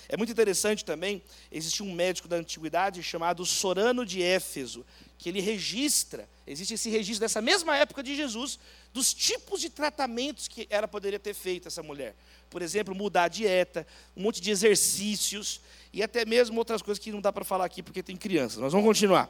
É 0.09 0.17
muito 0.17 0.33
interessante 0.33 0.85
também, 0.85 1.23
existe 1.51 1.83
um 1.83 1.93
médico 1.93 2.29
da 2.29 2.37
antiguidade 2.37 3.03
chamado 3.03 3.45
Sorano 3.45 4.05
de 4.05 4.23
Éfeso, 4.23 4.85
que 5.19 5.29
ele 5.29 5.41
registra, 5.41 6.29
existe 6.47 6.75
esse 6.75 6.89
registro 6.89 7.21
dessa 7.21 7.43
mesma 7.43 7.77
época 7.77 8.03
de 8.03 8.17
Jesus, 8.17 8.59
dos 8.93 9.13
tipos 9.13 9.61
de 9.61 9.69
tratamentos 9.69 10.49
que 10.49 10.67
ela 10.71 10.89
poderia 10.89 11.19
ter 11.19 11.35
feito, 11.35 11.69
essa 11.69 11.83
mulher. 11.83 12.15
Por 12.49 12.63
exemplo, 12.63 12.95
mudar 12.95 13.25
a 13.25 13.29
dieta, 13.29 13.87
um 14.17 14.23
monte 14.23 14.41
de 14.41 14.51
exercícios, 14.51 15.61
e 15.93 16.03
até 16.03 16.25
mesmo 16.25 16.59
outras 16.59 16.81
coisas 16.83 17.03
que 17.03 17.13
não 17.13 17.21
dá 17.21 17.33
para 17.33 17.45
falar 17.45 17.65
aqui 17.65 17.83
porque 17.83 18.03
tem 18.03 18.17
crianças. 18.17 18.59
Nós 18.59 18.73
vamos 18.73 18.87
continuar. 18.87 19.29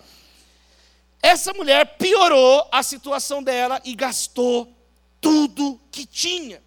Essa 1.22 1.52
mulher 1.52 1.98
piorou 1.98 2.66
a 2.72 2.82
situação 2.82 3.42
dela 3.42 3.80
e 3.84 3.94
gastou 3.94 4.72
tudo 5.20 5.78
que 5.90 6.06
tinha. 6.06 6.62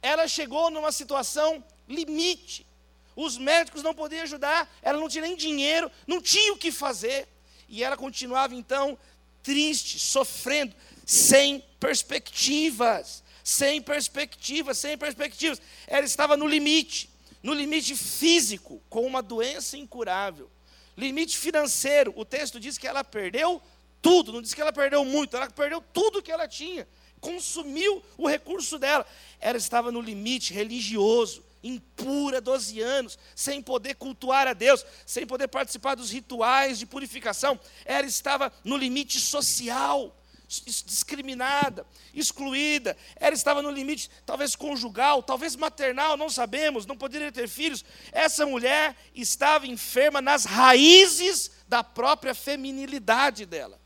Ela 0.00 0.26
chegou 0.26 0.70
numa 0.70 0.90
situação 0.90 1.62
limite. 1.88 2.66
Os 3.14 3.36
médicos 3.36 3.82
não 3.82 3.94
podiam 3.94 4.22
ajudar, 4.22 4.70
ela 4.82 4.98
não 4.98 5.08
tinha 5.08 5.22
nem 5.22 5.36
dinheiro, 5.36 5.90
não 6.06 6.20
tinha 6.20 6.52
o 6.52 6.56
que 6.56 6.72
fazer. 6.72 7.28
E 7.68 7.82
ela 7.82 7.96
continuava 7.96 8.54
então 8.54 8.98
triste, 9.42 9.98
sofrendo, 9.98 10.74
sem 11.04 11.64
perspectivas, 11.80 13.22
sem 13.42 13.82
perspectivas, 13.82 14.78
sem 14.78 14.96
perspectivas. 14.96 15.60
Ela 15.86 16.06
estava 16.06 16.36
no 16.36 16.46
limite, 16.46 17.10
no 17.42 17.52
limite 17.52 17.96
físico, 17.96 18.80
com 18.88 19.04
uma 19.04 19.22
doença 19.22 19.76
incurável. 19.76 20.50
Limite 20.96 21.36
financeiro, 21.36 22.12
o 22.16 22.24
texto 22.24 22.60
diz 22.60 22.78
que 22.78 22.86
ela 22.86 23.02
perdeu 23.02 23.60
tudo, 24.00 24.32
não 24.32 24.42
diz 24.42 24.52
que 24.52 24.60
ela 24.60 24.72
perdeu 24.72 25.04
muito, 25.04 25.36
ela 25.36 25.48
perdeu 25.48 25.82
tudo 25.92 26.22
que 26.22 26.30
ela 26.30 26.46
tinha, 26.46 26.86
consumiu 27.20 28.02
o 28.18 28.28
recurso 28.28 28.78
dela. 28.78 29.06
Ela 29.40 29.56
estava 29.56 29.90
no 29.90 30.00
limite 30.00 30.52
religioso, 30.52 31.42
impura, 31.62 32.40
12 32.40 32.80
anos, 32.80 33.18
sem 33.34 33.62
poder 33.62 33.94
cultuar 33.94 34.48
a 34.48 34.52
Deus, 34.52 34.84
sem 35.06 35.26
poder 35.26 35.48
participar 35.48 35.94
dos 35.94 36.10
rituais 36.10 36.78
de 36.78 36.86
purificação. 36.86 37.58
Ela 37.84 38.06
estava 38.06 38.52
no 38.64 38.76
limite 38.76 39.20
social, 39.20 40.16
discriminada, 40.46 41.86
excluída. 42.12 42.96
Ela 43.16 43.34
estava 43.34 43.62
no 43.62 43.70
limite, 43.70 44.10
talvez 44.26 44.54
conjugal, 44.54 45.22
talvez 45.22 45.56
maternal, 45.56 46.16
não 46.16 46.28
sabemos, 46.28 46.84
não 46.84 46.96
poderia 46.96 47.32
ter 47.32 47.48
filhos. 47.48 47.84
Essa 48.10 48.44
mulher 48.44 48.96
estava 49.14 49.66
enferma 49.66 50.20
nas 50.20 50.44
raízes 50.44 51.50
da 51.68 51.82
própria 51.82 52.34
feminilidade 52.34 53.46
dela. 53.46 53.80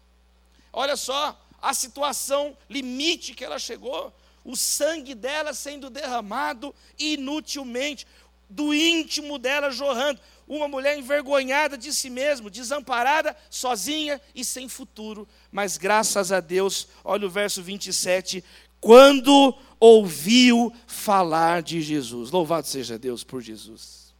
Olha 0.73 0.97
só 0.97 1.41
a 1.61 1.73
situação 1.73 2.57
limite 2.69 3.35
que 3.35 3.45
ela 3.45 3.59
chegou 3.59 4.15
o 4.47 4.57
sangue 4.57 5.13
dela 5.13 5.53
sendo 5.53 5.91
derramado 5.91 6.73
inutilmente, 6.97 8.07
do 8.49 8.73
íntimo 8.73 9.39
dela 9.39 9.73
jorrando. 9.73 10.21
Uma 10.47 10.69
mulher 10.69 10.97
envergonhada 10.97 11.77
de 11.77 11.93
si 11.93 12.09
mesma, 12.09 12.49
desamparada, 12.49 13.37
sozinha 13.51 14.21
e 14.33 14.45
sem 14.45 14.69
futuro. 14.69 15.27
Mas 15.51 15.77
graças 15.77 16.31
a 16.31 16.39
Deus, 16.39 16.87
olha 17.03 17.27
o 17.27 17.31
verso 17.31 17.61
27, 17.61 18.45
quando 18.81 19.53
ouviu 19.81 20.73
falar 20.87 21.61
de 21.61 21.83
Jesus. 21.83 22.31
Louvado 22.31 22.69
seja 22.69 22.97
Deus 22.97 23.25
por 23.25 23.43
Jesus. 23.43 24.15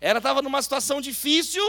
Ela 0.00 0.18
estava 0.18 0.40
numa 0.40 0.62
situação 0.62 0.98
difícil, 0.98 1.62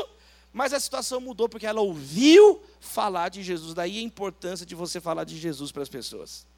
mas 0.54 0.72
a 0.72 0.80
situação 0.80 1.20
mudou 1.20 1.50
porque 1.50 1.68
ela 1.68 1.82
ouviu 1.82 2.64
falar 2.80 3.28
de 3.28 3.44
Jesus. 3.44 3.74
Daí 3.74 4.00
a 4.00 4.02
importância 4.02 4.66
de 4.66 4.74
você 4.74 5.02
falar 5.02 5.26
de 5.26 5.38
Jesus 5.38 5.70
para 5.74 5.84
as 5.84 5.90
pessoas. 5.90 6.50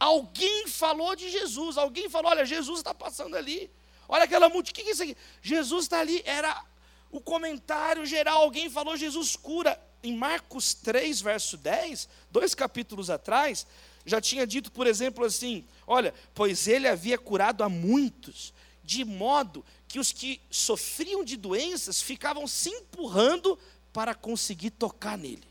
Alguém 0.00 0.66
falou 0.66 1.14
de 1.14 1.30
Jesus, 1.30 1.76
alguém 1.76 2.08
falou: 2.08 2.30
olha, 2.30 2.46
Jesus 2.46 2.78
está 2.78 2.94
passando 2.94 3.36
ali. 3.36 3.70
Olha 4.08 4.24
aquela 4.24 4.48
multidão, 4.48 4.80
o 4.80 4.84
que 4.84 4.90
é 4.90 4.92
isso 4.92 5.02
aqui? 5.02 5.16
Jesus 5.42 5.84
está 5.84 6.00
ali, 6.00 6.22
era 6.24 6.64
o 7.10 7.20
comentário 7.20 8.06
geral, 8.06 8.42
alguém 8.42 8.70
falou: 8.70 8.96
Jesus 8.96 9.36
cura. 9.36 9.78
Em 10.02 10.16
Marcos 10.16 10.72
3, 10.72 11.20
verso 11.20 11.58
10, 11.58 12.08
dois 12.30 12.54
capítulos 12.54 13.10
atrás, 13.10 13.66
já 14.06 14.18
tinha 14.18 14.46
dito, 14.46 14.72
por 14.72 14.86
exemplo, 14.86 15.26
assim: 15.26 15.66
olha, 15.86 16.14
pois 16.34 16.66
ele 16.66 16.88
havia 16.88 17.18
curado 17.18 17.62
a 17.62 17.68
muitos, 17.68 18.54
de 18.82 19.04
modo 19.04 19.62
que 19.86 19.98
os 19.98 20.10
que 20.10 20.40
sofriam 20.50 21.22
de 21.22 21.36
doenças 21.36 22.00
ficavam 22.00 22.46
se 22.46 22.70
empurrando 22.70 23.58
para 23.92 24.14
conseguir 24.14 24.70
tocar 24.70 25.18
nele. 25.18 25.49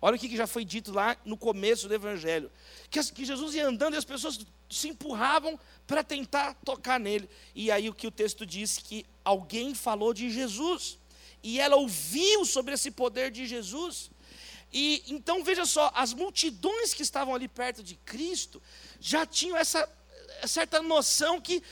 Olha 0.00 0.16
o 0.16 0.18
que 0.18 0.36
já 0.36 0.46
foi 0.46 0.64
dito 0.64 0.92
lá 0.92 1.16
no 1.24 1.36
começo 1.36 1.88
do 1.88 1.94
Evangelho: 1.94 2.50
que, 2.90 3.24
Jesus 3.24 3.54
ia 3.54 3.66
andando 3.66 3.94
e 3.94 3.96
as 3.96 4.04
pessoas 4.04 4.38
se 4.70 4.88
empurravam 4.88 5.58
para 5.86 6.04
tentar 6.04 6.54
tocar 6.64 7.00
nele. 7.00 7.28
E 7.54 7.70
aí 7.70 7.88
o 7.88 7.94
que 7.94 8.06
o 8.06 8.10
texto 8.10 8.46
diz 8.46 8.78
que 8.78 9.04
alguém 9.24 9.74
falou 9.74 10.14
de 10.14 10.30
Jesus. 10.30 10.98
E 11.42 11.60
ela 11.60 11.76
ouviu 11.76 12.44
sobre 12.44 12.74
esse 12.74 12.90
poder 12.90 13.30
de 13.30 13.46
Jesus. 13.46 14.10
E 14.72 15.02
então 15.08 15.42
veja 15.42 15.64
só, 15.64 15.90
as 15.94 16.12
multidões 16.12 16.92
que 16.92 17.02
estavam 17.02 17.34
ali 17.34 17.48
perto 17.48 17.82
de 17.82 17.94
Cristo 17.96 18.60
já 19.00 19.24
tinham 19.24 19.56
essa 19.56 19.88
certa 20.46 20.82
noção 20.82 21.40
que 21.40 21.62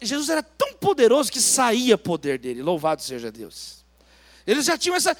Jesus 0.00 0.30
era 0.30 0.42
tão 0.42 0.72
poderoso 0.74 1.30
que 1.30 1.40
saía 1.40 1.98
poder 1.98 2.38
dele. 2.38 2.62
Louvado 2.62 3.02
seja 3.02 3.30
Deus. 3.30 3.81
Eles 4.46 4.64
já 4.64 4.76
tinham 4.76 4.96
essa, 4.96 5.16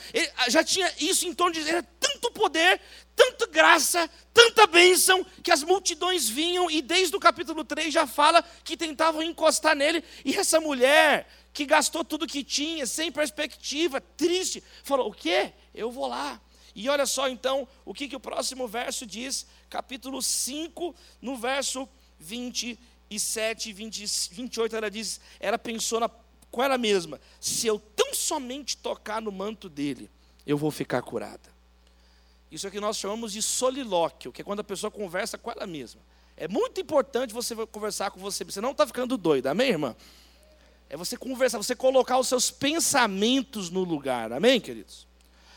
já 0.48 0.64
tinha 0.64 0.92
isso 0.98 1.26
em 1.26 1.34
torno 1.34 1.54
de 1.54 1.68
era 1.68 1.82
tanto 1.82 2.30
poder, 2.32 2.80
tanta 3.14 3.46
graça, 3.46 4.10
tanta 4.32 4.66
bênção 4.66 5.24
que 5.42 5.50
as 5.50 5.62
multidões 5.62 6.28
vinham 6.28 6.70
e 6.70 6.82
desde 6.82 7.14
o 7.16 7.20
capítulo 7.20 7.64
3 7.64 7.92
já 7.92 8.06
fala 8.06 8.42
que 8.64 8.76
tentavam 8.76 9.22
encostar 9.22 9.76
nele 9.76 10.02
e 10.24 10.36
essa 10.36 10.60
mulher 10.60 11.28
que 11.52 11.66
gastou 11.66 12.04
tudo 12.04 12.26
que 12.26 12.42
tinha, 12.42 12.86
sem 12.86 13.12
perspectiva, 13.12 14.00
triste, 14.00 14.62
falou: 14.82 15.08
"O 15.08 15.12
quê? 15.12 15.52
Eu 15.74 15.90
vou 15.90 16.06
lá". 16.06 16.40
E 16.74 16.88
olha 16.88 17.04
só 17.06 17.28
então 17.28 17.68
o 17.84 17.92
que, 17.92 18.08
que 18.08 18.16
o 18.16 18.20
próximo 18.20 18.66
verso 18.66 19.04
diz, 19.06 19.46
capítulo 19.68 20.22
5, 20.22 20.94
no 21.20 21.36
verso 21.36 21.88
27 22.18 23.68
e 23.68 23.72
20, 23.72 24.06
28, 24.32 24.76
ela 24.76 24.90
diz: 24.90 25.20
ela 25.38 25.58
pensou 25.58 26.00
na 26.00 26.08
com 26.52 26.62
ela 26.62 26.78
mesma: 26.78 27.20
se 27.40 27.66
eu 27.66 27.80
tão 27.80 28.14
somente 28.14 28.76
tocar 28.76 29.20
no 29.20 29.32
manto 29.32 29.68
dele, 29.68 30.08
eu 30.46 30.56
vou 30.56 30.70
ficar 30.70 31.02
curada. 31.02 31.50
Isso 32.50 32.66
é 32.66 32.68
o 32.68 32.72
que 32.72 32.78
nós 32.78 32.98
chamamos 32.98 33.32
de 33.32 33.40
solilóquio, 33.40 34.30
que 34.30 34.42
é 34.42 34.44
quando 34.44 34.60
a 34.60 34.64
pessoa 34.64 34.90
conversa 34.90 35.38
com 35.38 35.50
ela 35.50 35.66
mesma. 35.66 36.00
É 36.36 36.46
muito 36.46 36.80
importante 36.80 37.32
você 37.32 37.56
conversar 37.66 38.10
com 38.10 38.20
você, 38.20 38.44
você 38.44 38.60
não 38.60 38.72
está 38.72 38.86
ficando 38.86 39.16
doido, 39.16 39.46
amém, 39.46 39.70
irmã? 39.70 39.96
É 40.90 40.96
você 40.96 41.16
conversar, 41.16 41.56
você 41.56 41.74
colocar 41.74 42.18
os 42.18 42.28
seus 42.28 42.50
pensamentos 42.50 43.70
no 43.70 43.82
lugar, 43.82 44.30
amém, 44.32 44.60
queridos? 44.60 45.06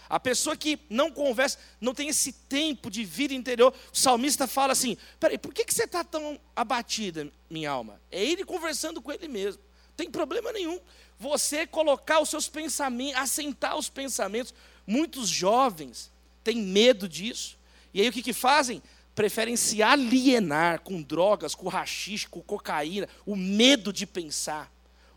A 0.08 0.20
pessoa 0.20 0.56
que 0.56 0.80
não 0.90 1.12
conversa, 1.12 1.58
não 1.82 1.94
tem 1.94 2.08
esse 2.08 2.32
tempo 2.32 2.90
de 2.90 3.04
vida 3.04 3.34
interior, 3.34 3.74
o 3.92 3.98
salmista 3.98 4.48
fala 4.48 4.72
assim: 4.72 4.96
peraí, 5.20 5.38
por 5.38 5.54
que, 5.54 5.66
que 5.66 5.74
você 5.74 5.84
está 5.84 6.04
tão 6.04 6.40
abatida, 6.56 7.30
minha 7.50 7.72
alma? 7.72 8.00
É 8.10 8.24
ele 8.24 8.46
conversando 8.46 9.02
com 9.02 9.12
ele 9.12 9.28
mesmo 9.28 9.64
tem 9.96 10.10
problema 10.10 10.52
nenhum. 10.52 10.80
Você 11.18 11.66
colocar 11.66 12.20
os 12.20 12.30
seus 12.30 12.48
pensamentos, 12.48 13.20
assentar 13.20 13.78
os 13.78 13.90
pensamentos. 13.90 14.54
Muitos 14.86 15.30
jovens 15.30 16.12
têm 16.44 16.58
medo 16.58 17.08
disso. 17.08 17.58
E 17.94 18.02
aí 18.02 18.10
o 18.10 18.12
que, 18.12 18.22
que 18.22 18.34
fazem? 18.34 18.82
Preferem 19.14 19.56
se 19.56 19.82
alienar 19.82 20.82
com 20.82 21.02
drogas, 21.02 21.56
com 21.56 21.70
rachixe, 21.70 22.28
com 22.28 22.42
cocaína. 22.42 23.08
O 23.26 23.36
medo 23.36 23.94
de 23.94 24.06
pensar. 24.06 24.70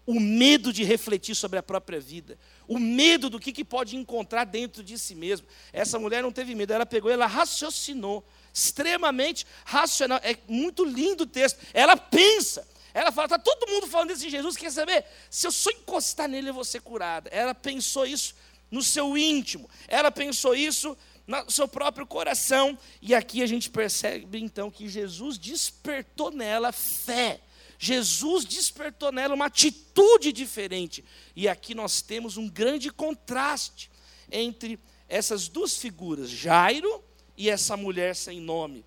O 0.06 0.18
medo 0.18 0.72
de 0.72 0.84
refletir 0.84 1.34
sobre 1.34 1.58
a 1.58 1.62
própria 1.62 1.98
vida. 1.98 2.38
O 2.66 2.78
medo 2.78 3.28
do 3.28 3.40
que, 3.40 3.52
que 3.52 3.64
pode 3.64 3.96
encontrar 3.96 4.44
dentro 4.44 4.84
de 4.84 4.96
si 4.96 5.14
mesmo. 5.14 5.46
Essa 5.72 5.98
mulher 5.98 6.22
não 6.22 6.32
teve 6.32 6.54
medo, 6.54 6.72
ela 6.72 6.86
pegou, 6.86 7.10
ela 7.10 7.26
raciocinou. 7.26 8.24
Extremamente 8.54 9.44
racional. 9.64 10.20
É 10.22 10.36
muito 10.46 10.84
lindo 10.84 11.24
o 11.24 11.26
texto. 11.26 11.58
Ela 11.74 11.96
pensa. 11.96 12.66
Ela 12.98 13.12
fala: 13.12 13.26
está 13.26 13.38
todo 13.38 13.70
mundo 13.70 13.86
falando 13.86 14.08
desse 14.08 14.28
Jesus, 14.28 14.56
quer 14.56 14.72
saber? 14.72 15.04
Se 15.30 15.46
eu 15.46 15.52
só 15.52 15.70
encostar 15.70 16.28
nele, 16.28 16.50
eu 16.50 16.54
vou 16.54 16.64
ser 16.64 16.80
curada. 16.80 17.30
Ela 17.30 17.54
pensou 17.54 18.04
isso 18.04 18.34
no 18.68 18.82
seu 18.82 19.16
íntimo, 19.16 19.70
ela 19.86 20.10
pensou 20.10 20.52
isso 20.52 20.98
no 21.24 21.48
seu 21.48 21.68
próprio 21.68 22.04
coração. 22.04 22.76
E 23.00 23.14
aqui 23.14 23.40
a 23.40 23.46
gente 23.46 23.70
percebe 23.70 24.40
então 24.40 24.68
que 24.68 24.88
Jesus 24.88 25.38
despertou 25.38 26.32
nela 26.32 26.72
fé. 26.72 27.40
Jesus 27.78 28.44
despertou 28.44 29.12
nela 29.12 29.32
uma 29.32 29.46
atitude 29.46 30.32
diferente. 30.32 31.04
E 31.36 31.48
aqui 31.48 31.76
nós 31.76 32.02
temos 32.02 32.36
um 32.36 32.48
grande 32.48 32.90
contraste 32.90 33.88
entre 34.28 34.76
essas 35.08 35.46
duas 35.46 35.76
figuras, 35.76 36.28
Jairo 36.28 37.04
e 37.36 37.48
essa 37.48 37.76
mulher 37.76 38.16
sem 38.16 38.40
nome. 38.40 38.84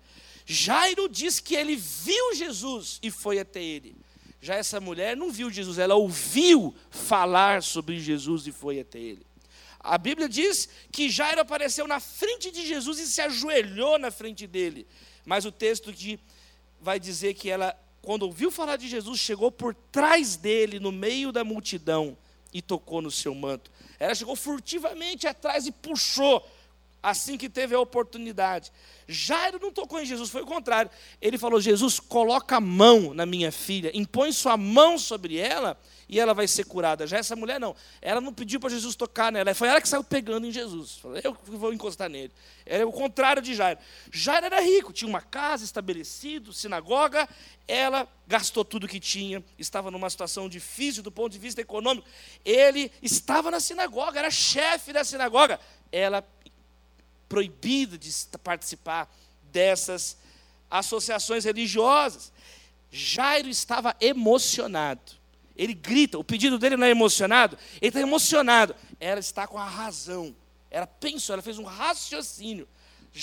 Jairo 0.52 1.08
diz 1.08 1.40
que 1.40 1.54
ele 1.54 1.76
viu 1.76 2.34
Jesus 2.34 2.98
e 3.02 3.10
foi 3.10 3.38
até 3.38 3.62
ele. 3.62 3.96
Já 4.40 4.56
essa 4.56 4.80
mulher 4.80 5.16
não 5.16 5.30
viu 5.30 5.50
Jesus, 5.50 5.78
ela 5.78 5.94
ouviu 5.94 6.74
falar 6.90 7.62
sobre 7.62 7.98
Jesus 7.98 8.46
e 8.46 8.52
foi 8.52 8.80
até 8.80 8.98
ele. 8.98 9.24
A 9.80 9.98
Bíblia 9.98 10.28
diz 10.28 10.68
que 10.90 11.10
Jairo 11.10 11.40
apareceu 11.40 11.86
na 11.88 12.00
frente 12.00 12.50
de 12.50 12.66
Jesus 12.66 12.98
e 12.98 13.06
se 13.06 13.20
ajoelhou 13.20 13.98
na 13.98 14.10
frente 14.10 14.46
dele. 14.46 14.86
Mas 15.24 15.44
o 15.44 15.52
texto 15.52 15.92
de, 15.92 16.18
vai 16.80 17.00
dizer 17.00 17.34
que 17.34 17.48
ela 17.48 17.76
quando 18.02 18.24
ouviu 18.24 18.50
falar 18.50 18.76
de 18.76 18.88
Jesus, 18.88 19.20
chegou 19.20 19.50
por 19.50 19.74
trás 19.74 20.36
dele, 20.36 20.80
no 20.80 20.90
meio 20.90 21.30
da 21.30 21.44
multidão, 21.44 22.18
e 22.52 22.60
tocou 22.60 23.00
no 23.00 23.12
seu 23.12 23.32
manto. 23.32 23.70
Ela 23.98 24.14
chegou 24.14 24.34
furtivamente 24.34 25.26
atrás 25.28 25.66
e 25.66 25.72
puxou, 25.72 26.44
assim 27.02 27.36
que 27.36 27.48
teve 27.48 27.74
a 27.74 27.80
oportunidade. 27.80 28.72
Jairo 29.08 29.58
não 29.60 29.72
tocou 29.72 30.00
em 30.00 30.06
Jesus, 30.06 30.30
foi 30.30 30.42
o 30.42 30.46
contrário. 30.46 30.90
Ele 31.20 31.36
falou: 31.36 31.60
Jesus, 31.60 31.98
coloca 31.98 32.56
a 32.56 32.60
mão 32.60 33.12
na 33.12 33.26
minha 33.26 33.50
filha, 33.50 33.90
impõe 33.94 34.32
sua 34.32 34.56
mão 34.56 34.96
sobre 34.98 35.36
ela 35.36 35.78
e 36.08 36.20
ela 36.20 36.34
vai 36.34 36.46
ser 36.46 36.64
curada. 36.64 37.06
Já 37.06 37.18
essa 37.18 37.34
mulher 37.34 37.58
não. 37.58 37.74
Ela 38.00 38.20
não 38.20 38.34
pediu 38.34 38.60
para 38.60 38.68
Jesus 38.68 38.94
tocar 38.94 39.32
nela. 39.32 39.54
Foi 39.54 39.66
ela 39.68 39.80
que 39.80 39.88
saiu 39.88 40.04
pegando 40.04 40.46
em 40.46 40.52
Jesus. 40.52 41.00
Eu 41.24 41.34
vou 41.46 41.72
encostar 41.72 42.08
nele. 42.08 42.30
Era 42.66 42.86
o 42.86 42.92
contrário 42.92 43.40
de 43.40 43.54
Jairo. 43.54 43.80
Jairo 44.10 44.46
era 44.46 44.60
rico, 44.60 44.92
tinha 44.92 45.08
uma 45.08 45.22
casa 45.22 45.64
estabelecida, 45.64 46.52
sinagoga. 46.52 47.28
Ela 47.66 48.06
gastou 48.26 48.64
tudo 48.64 48.86
que 48.86 49.00
tinha, 49.00 49.42
estava 49.58 49.90
numa 49.90 50.10
situação 50.10 50.48
difícil 50.48 51.02
do 51.02 51.10
ponto 51.10 51.32
de 51.32 51.38
vista 51.38 51.60
econômico. 51.60 52.06
Ele 52.44 52.92
estava 53.00 53.50
na 53.50 53.58
sinagoga, 53.58 54.18
era 54.18 54.30
chefe 54.30 54.92
da 54.92 55.04
sinagoga. 55.04 55.58
Ela 55.90 56.22
proibida 57.32 57.96
de 57.96 58.12
participar 58.44 59.10
dessas 59.50 60.18
associações 60.70 61.46
religiosas. 61.46 62.30
Jairo 62.90 63.48
estava 63.48 63.96
emocionado. 63.98 65.12
Ele 65.56 65.72
grita, 65.72 66.18
o 66.18 66.24
pedido 66.24 66.58
dele 66.58 66.76
não 66.76 66.86
é 66.86 66.90
emocionado, 66.90 67.56
ele 67.80 67.88
está 67.88 68.00
emocionado. 68.00 68.76
Ela 69.00 69.18
está 69.18 69.46
com 69.46 69.56
a 69.56 69.64
razão. 69.64 70.36
Ela 70.70 70.86
pensou, 70.86 71.32
ela 71.32 71.42
fez 71.42 71.58
um 71.58 71.64
raciocínio. 71.64 72.68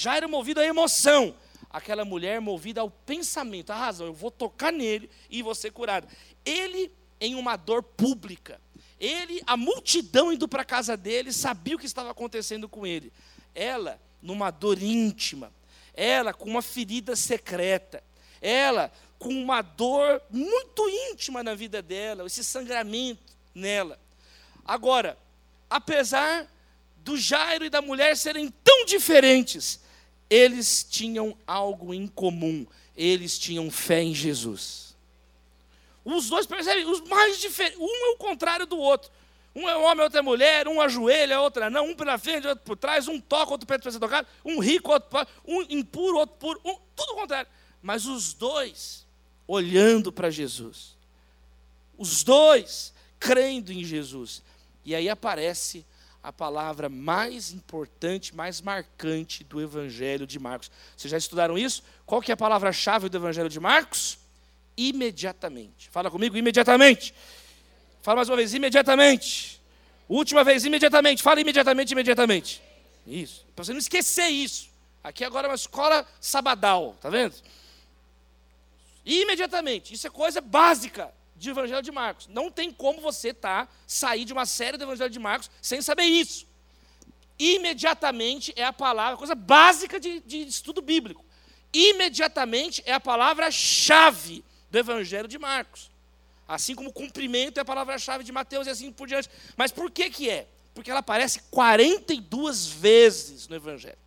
Era 0.03 0.27
movido 0.27 0.59
à 0.59 0.65
emoção. 0.65 1.35
Aquela 1.69 2.03
mulher 2.03 2.41
movida 2.41 2.81
ao 2.81 2.89
pensamento, 2.89 3.69
à 3.69 3.75
razão. 3.75 4.07
Eu 4.07 4.13
vou 4.13 4.31
tocar 4.31 4.73
nele 4.73 5.07
e 5.29 5.43
vou 5.43 5.53
ser 5.53 5.71
curado. 5.71 6.07
Ele 6.43 6.91
em 7.21 7.35
uma 7.35 7.55
dor 7.55 7.83
pública. 7.83 8.59
Ele, 8.99 9.39
a 9.45 9.55
multidão 9.55 10.33
indo 10.33 10.47
para 10.47 10.63
a 10.63 10.65
casa 10.65 10.97
dele, 10.97 11.31
sabia 11.31 11.75
o 11.75 11.79
que 11.79 11.85
estava 11.85 12.09
acontecendo 12.09 12.67
com 12.67 12.87
ele. 12.87 13.13
Ela, 13.53 13.99
numa 14.21 14.51
dor 14.51 14.81
íntima. 14.81 15.51
Ela, 15.93 16.33
com 16.33 16.49
uma 16.49 16.61
ferida 16.61 17.15
secreta. 17.15 18.03
Ela, 18.41 18.91
com 19.17 19.29
uma 19.29 19.61
dor 19.61 20.21
muito 20.29 20.89
íntima 21.11 21.43
na 21.43 21.53
vida 21.53 21.81
dela, 21.81 22.25
esse 22.25 22.43
sangramento 22.43 23.33
nela. 23.53 23.99
Agora, 24.65 25.17
apesar 25.69 26.47
do 26.97 27.17
Jairo 27.17 27.65
e 27.65 27.69
da 27.69 27.81
mulher 27.81 28.15
serem 28.15 28.53
tão 28.63 28.85
diferentes, 28.85 29.79
eles 30.29 30.85
tinham 30.89 31.37
algo 31.45 31.93
em 31.93 32.07
comum. 32.07 32.65
Eles 32.95 33.37
tinham 33.37 33.71
fé 33.71 34.03
em 34.03 34.13
Jesus. 34.13 34.95
Os 36.05 36.29
dois 36.29 36.45
percebem, 36.45 36.85
os 36.85 37.01
mais 37.01 37.39
diferentes, 37.39 37.79
um 37.79 38.05
é 38.05 38.09
o 38.09 38.17
contrário 38.17 38.65
do 38.65 38.77
outro. 38.77 39.11
Um 39.55 39.67
é 39.67 39.75
homem, 39.75 40.03
outro 40.03 40.19
é 40.19 40.21
mulher, 40.21 40.67
um 40.67 40.79
ajoelha, 40.79 41.41
outra 41.41 41.69
não, 41.69 41.87
um 41.87 41.95
pela 41.95 42.17
frente, 42.17 42.47
outro 42.47 42.63
por 42.63 42.77
trás, 42.77 43.07
um 43.07 43.19
toca, 43.19 43.51
outro 43.51 43.67
pede 43.67 43.81
para 43.81 43.91
ser 43.91 43.99
tocado, 43.99 44.27
um 44.45 44.59
rico, 44.59 44.91
outro 44.91 45.27
um 45.45 45.61
impuro, 45.69 46.17
outro 46.17 46.35
puro, 46.37 46.61
um, 46.63 46.75
tudo 46.95 47.13
o 47.13 47.15
contrário. 47.15 47.49
Mas 47.81 48.05
os 48.05 48.33
dois 48.33 49.05
olhando 49.47 50.11
para 50.11 50.29
Jesus. 50.29 50.95
Os 51.97 52.23
dois 52.23 52.93
crendo 53.19 53.73
em 53.73 53.83
Jesus. 53.83 54.43
E 54.85 54.93
aí 54.93 55.09
aparece 55.09 55.85
a 56.21 56.31
palavra 56.31 56.89
mais 56.89 57.51
importante, 57.51 58.35
mais 58.35 58.61
marcante 58.61 59.43
do 59.43 59.61
Evangelho 59.61 60.27
de 60.27 60.37
Marcos. 60.37 60.69
Vocês 60.95 61.09
já 61.09 61.17
estudaram 61.17 61.57
isso? 61.57 61.81
Qual 62.05 62.21
que 62.21 62.31
é 62.31 62.33
a 62.33 62.37
palavra-chave 62.37 63.09
do 63.09 63.17
Evangelho 63.17 63.49
de 63.49 63.59
Marcos? 63.59 64.19
Imediatamente. 64.77 65.89
Fala 65.89 66.11
comigo, 66.11 66.37
imediatamente. 66.37 67.13
Fala 68.09 68.21
mais 68.21 68.29
uma 68.29 68.37
vez, 68.37 68.55
imediatamente. 68.55 69.61
Última 70.09 70.43
vez, 70.43 70.65
imediatamente. 70.65 71.21
Fala 71.21 71.41
imediatamente, 71.41 71.91
imediatamente. 71.91 72.59
Isso. 73.05 73.45
Para 73.55 73.63
você 73.63 73.71
não 73.71 73.77
esquecer 73.77 74.25
isso. 74.29 74.71
Aqui 75.03 75.23
agora 75.23 75.45
é 75.45 75.49
uma 75.51 75.55
escola 75.55 76.03
sabadal, 76.19 76.97
tá 76.99 77.07
vendo? 77.07 77.35
Imediatamente. 79.05 79.93
Isso 79.93 80.07
é 80.07 80.09
coisa 80.09 80.41
básica 80.41 81.13
de 81.35 81.51
Evangelho 81.51 81.83
de 81.83 81.91
Marcos. 81.91 82.25
Não 82.25 82.49
tem 82.49 82.71
como 82.71 82.99
você 82.99 83.31
tá, 83.31 83.67
sair 83.85 84.25
de 84.25 84.33
uma 84.33 84.47
série 84.47 84.75
do 84.75 84.85
Evangelho 84.85 85.11
de 85.11 85.19
Marcos 85.19 85.51
sem 85.61 85.79
saber 85.79 86.05
isso. 86.05 86.47
Imediatamente 87.37 88.51
é 88.55 88.63
a 88.63 88.73
palavra, 88.73 89.17
coisa 89.17 89.35
básica 89.35 89.99
de, 89.99 90.19
de 90.21 90.47
estudo 90.47 90.81
bíblico. 90.81 91.23
Imediatamente 91.71 92.81
é 92.87 92.93
a 92.93 92.99
palavra-chave 92.99 94.43
do 94.71 94.79
Evangelho 94.79 95.27
de 95.27 95.37
Marcos. 95.37 95.91
Assim 96.49 96.73
como 96.73 96.91
cumprimento 96.91 97.59
é 97.59 97.61
a 97.61 97.65
palavra-chave 97.65 98.23
de 98.23 98.31
Mateus 98.31 98.65
e 98.65 98.71
assim 98.71 98.91
por 98.91 99.07
diante. 99.07 99.29
Mas 99.55 99.71
por 99.71 99.91
que 99.91 100.09
que 100.09 100.27
é? 100.27 100.47
Porque 100.73 100.89
ela 100.89 101.01
aparece 101.01 101.41
42 101.51 102.65
vezes 102.65 103.47
no 103.47 103.55
Evangelho. 103.55 103.99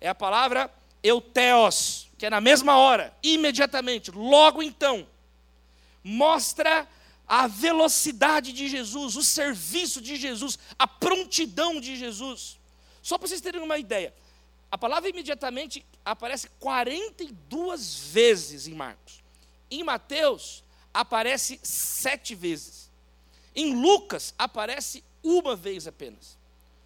É 0.00 0.08
a 0.08 0.14
palavra 0.14 0.72
euteos, 1.02 2.08
que 2.16 2.26
é 2.26 2.30
na 2.30 2.40
mesma 2.40 2.76
hora, 2.76 3.12
imediatamente, 3.24 4.12
logo 4.12 4.62
então, 4.62 5.04
mostra 6.04 6.86
a 7.26 7.48
velocidade 7.48 8.52
de 8.52 8.68
Jesus, 8.68 9.16
o 9.16 9.24
serviço 9.24 10.00
de 10.00 10.14
Jesus, 10.14 10.60
a 10.78 10.86
prontidão 10.86 11.80
de 11.80 11.96
Jesus. 11.96 12.56
Só 13.02 13.18
para 13.18 13.26
vocês 13.26 13.40
terem 13.40 13.60
uma 13.60 13.78
ideia, 13.78 14.14
a 14.70 14.78
palavra 14.78 15.10
imediatamente 15.10 15.84
aparece 16.04 16.48
42 16.60 17.98
vezes 18.12 18.68
em 18.68 18.74
Marcos. 18.74 19.20
Em 19.68 19.82
Mateus, 19.82 20.62
aparece 20.92 21.60
sete 21.62 22.34
vezes. 22.34 22.90
Em 23.54 23.74
Lucas, 23.74 24.34
aparece 24.38 25.02
uma 25.22 25.56
vez 25.56 25.86
apenas. 25.86 26.38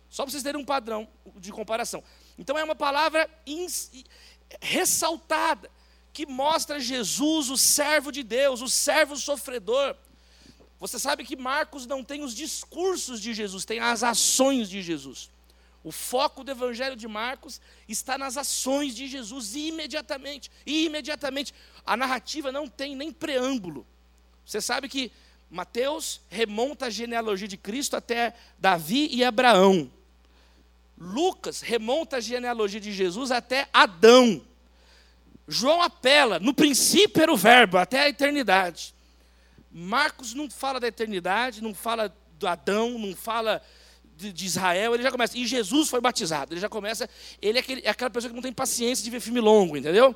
Só 0.09 0.25
para 0.25 0.31
vocês 0.31 0.43
terem 0.43 0.61
um 0.61 0.65
padrão 0.65 1.09
de 1.37 1.51
comparação. 1.53 2.03
Então, 2.39 2.59
é 2.59 2.65
uma 2.65 2.75
palavra 2.75 3.29
ressaltada, 4.61 5.71
que 6.13 6.27
mostra 6.27 6.79
Jesus, 6.79 7.49
o 7.49 7.57
servo 7.57 8.13
de 8.13 8.23
Deus, 8.23 8.61
o 8.61 8.69
servo 8.69 9.17
sofredor. 9.17 9.97
Você 10.79 10.99
sabe 10.99 11.25
que 11.25 11.37
Marcos 11.37 11.87
não 11.87 12.05
tem 12.05 12.23
os 12.23 12.35
discursos 12.35 13.21
de 13.21 13.33
Jesus, 13.33 13.65
tem 13.65 13.79
as 13.79 14.03
ações 14.03 14.69
de 14.69 14.83
Jesus. 14.83 15.31
O 15.85 15.91
foco 15.91 16.45
do 16.45 16.51
evangelho 16.51 16.95
de 16.95 17.09
Marcos 17.09 17.61
está 17.89 18.17
nas 18.17 18.37
ações 18.37 18.95
de 18.95 19.09
Jesus 19.09 19.55
imediatamente. 19.55 20.51
Imediatamente 20.65 21.53
a 21.85 21.97
narrativa 21.97 22.53
não 22.53 22.69
tem 22.69 22.95
nem 22.95 23.11
preâmbulo. 23.11 23.87
Você 24.53 24.61
sabe 24.61 24.87
que 24.87 25.11
Mateus 25.51 26.21
remonta 26.29 26.85
a 26.85 26.91
genealogia 26.91 27.49
de 27.49 27.57
Cristo 27.57 27.97
até 27.97 28.35
Davi 28.59 29.09
e 29.11 29.25
Abraão. 29.25 29.91
Lucas 30.99 31.63
remonta 31.63 32.19
a 32.19 32.21
genealogia 32.21 32.79
de 32.79 32.93
Jesus 32.93 33.31
até 33.31 33.67
Adão. 33.73 34.43
João 35.49 35.81
apela, 35.81 36.39
no 36.39 36.53
princípio 36.53 37.23
era 37.23 37.33
o 37.33 37.37
verbo, 37.37 37.79
até 37.79 38.01
a 38.01 38.09
eternidade. 38.11 38.95
Marcos 39.71 40.35
não 40.35 40.51
fala 40.51 40.79
da 40.79 40.89
eternidade, 40.89 41.63
não 41.63 41.75
fala 41.75 42.15
do 42.39 42.47
Adão, 42.47 42.99
não 42.99 43.17
fala 43.17 43.63
de, 44.19 44.45
Israel, 44.45 44.95
ele 44.95 45.03
já 45.03 45.11
começa. 45.11 45.39
E 45.39 45.47
Jesus 45.47 45.89
foi 45.89 46.03
batizado, 46.03 46.53
ele 46.53 46.61
já 46.61 46.69
começa. 46.69 47.09
Ele 47.41 47.57
é, 47.57 47.61
aquele, 47.63 47.81
é 47.87 47.89
aquela 47.89 48.11
pessoa 48.11 48.29
que 48.29 48.37
não 48.37 48.43
tem 48.43 48.53
paciência 48.53 49.03
de 49.03 49.11
ver 49.11 49.21
filme 49.21 49.41
longo, 49.41 49.79
entendeu? 49.79 50.15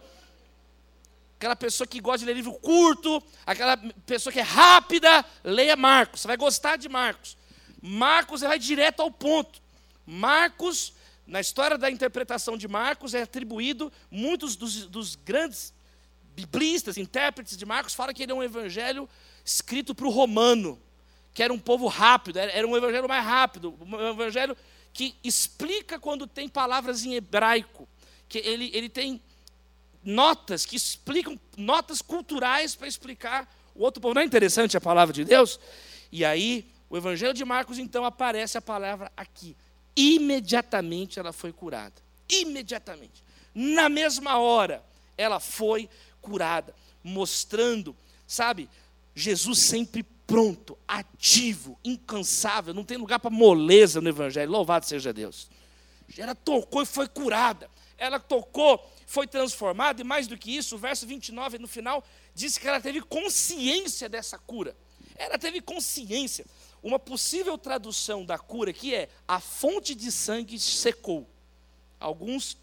Aquela 1.39 1.55
pessoa 1.55 1.87
que 1.87 2.01
gosta 2.01 2.21
de 2.21 2.25
ler 2.25 2.35
livro 2.35 2.55
curto, 2.55 3.23
aquela 3.45 3.77
pessoa 4.07 4.33
que 4.33 4.41
é 4.41 4.43
rápida, 4.43 5.25
leia 5.45 5.77
Marcos. 5.77 6.23
Você 6.23 6.29
vai 6.29 6.37
gostar 6.37 6.77
de 6.77 6.89
Marcos. 6.89 7.37
Marcos 7.83 8.41
vai 8.41 8.59
direto 8.59 9.01
ao 9.01 9.11
ponto. 9.11 9.61
Marcos, 10.07 10.95
na 11.27 11.41
história 11.41 11.77
da 11.77 11.91
interpretação 11.91 12.57
de 12.57 12.67
Marcos, 12.67 13.13
é 13.13 13.23
atribuído, 13.23 13.93
muitos 14.11 14.57
dos, 14.57 14.87
dos 14.87 15.15
grandes 15.15 15.75
biblistas, 16.35 16.97
intérpretes 16.97 17.57
de 17.57 17.67
Marcos, 17.67 17.95
falam 17.95 18.15
que 18.15 18.23
ele 18.23 18.33
é 18.33 18.35
um 18.35 18.43
evangelho 18.43 19.09
escrito 19.45 19.95
para 19.95 20.07
o 20.07 20.11
romano, 20.11 20.81
que 21.35 21.43
era 21.43 21.53
um 21.53 21.59
povo 21.59 21.87
rápido, 21.87 22.39
era 22.39 22.67
um 22.67 22.77
evangelho 22.77 23.09
mais 23.09 23.25
rápido, 23.25 23.77
um 23.81 24.11
evangelho 24.11 24.57
que 24.93 25.15
explica 25.23 25.99
quando 25.99 26.27
tem 26.27 26.49
palavras 26.49 27.05
em 27.05 27.15
hebraico, 27.15 27.87
que 28.29 28.39
ele, 28.39 28.71
ele 28.73 28.89
tem 28.89 29.21
notas 30.07 30.65
que 30.65 30.77
explicam, 30.77 31.39
notas 31.59 32.01
culturais 32.01 32.75
para 32.75 32.89
explicar 32.89 33.47
o 33.75 33.83
outro 33.83 34.01
povo. 34.01 34.15
Não 34.15 34.23
é 34.23 34.25
interessante 34.25 34.75
a 34.75 34.81
palavra 34.81 35.13
de 35.13 35.25
Deus? 35.25 35.61
E 36.11 36.25
aí, 36.25 36.67
o 36.89 36.97
Evangelho 36.97 37.35
de 37.35 37.45
Marcos, 37.45 37.79
então, 37.79 38.07
aparece 38.07 38.57
a 38.57 38.63
palavra 38.63 39.13
aqui 39.15 39.55
imediatamente 39.97 41.19
ela 41.19 41.33
foi 41.33 41.53
curada. 41.53 41.95
Imediatamente. 42.29 43.25
Na 43.55 43.89
mesma 43.89 44.39
hora, 44.39 44.85
ela 45.17 45.41
foi 45.41 45.89
curada, 46.21 46.75
mostrando, 47.03 47.97
sabe, 48.27 48.69
Jesus 49.15 49.61
sempre 49.61 50.05
pronto, 50.27 50.77
ativo, 50.87 51.79
incansável, 51.83 52.75
não 52.75 52.85
tem 52.85 52.99
lugar 52.99 53.19
para 53.19 53.31
moleza 53.31 54.01
no 54.01 54.09
Evangelho, 54.09 54.51
louvado 54.51 54.85
seja 54.85 55.13
Deus. 55.13 55.49
Ela 56.19 56.35
tocou 56.35 56.83
e 56.83 56.87
foi 56.87 57.09
curada. 57.09 57.71
ela 57.97 58.21
tocou, 58.21 58.93
foi 59.07 59.27
transformada, 59.27 60.01
e 60.01 60.05
mais 60.05 60.27
do 60.27 60.37
que 60.37 60.55
isso, 60.55 60.75
o 60.75 60.79
verso 60.79 61.07
29 61.07 61.59
no 61.59 61.69
final 61.69 62.05
diz 62.35 62.59
que 62.59 62.67
ela 62.67 62.81
teve 62.81 63.01
consciência 63.01 64.09
dessa 64.09 64.37
cura. 64.37 64.77
Ela 65.15 65.39
teve 65.39 65.61
consciência. 65.61 66.45
Uma 66.83 66.99
possível 66.99 67.57
tradução 67.57 68.25
da 68.25 68.37
cura 68.37 68.71
aqui 68.71 68.95
é 68.95 69.09
a 69.27 69.41
fonte 69.41 69.95
de 69.95 70.11
sangue 70.11 70.59
secou. 70.59 71.27
Alguns, 71.99 72.59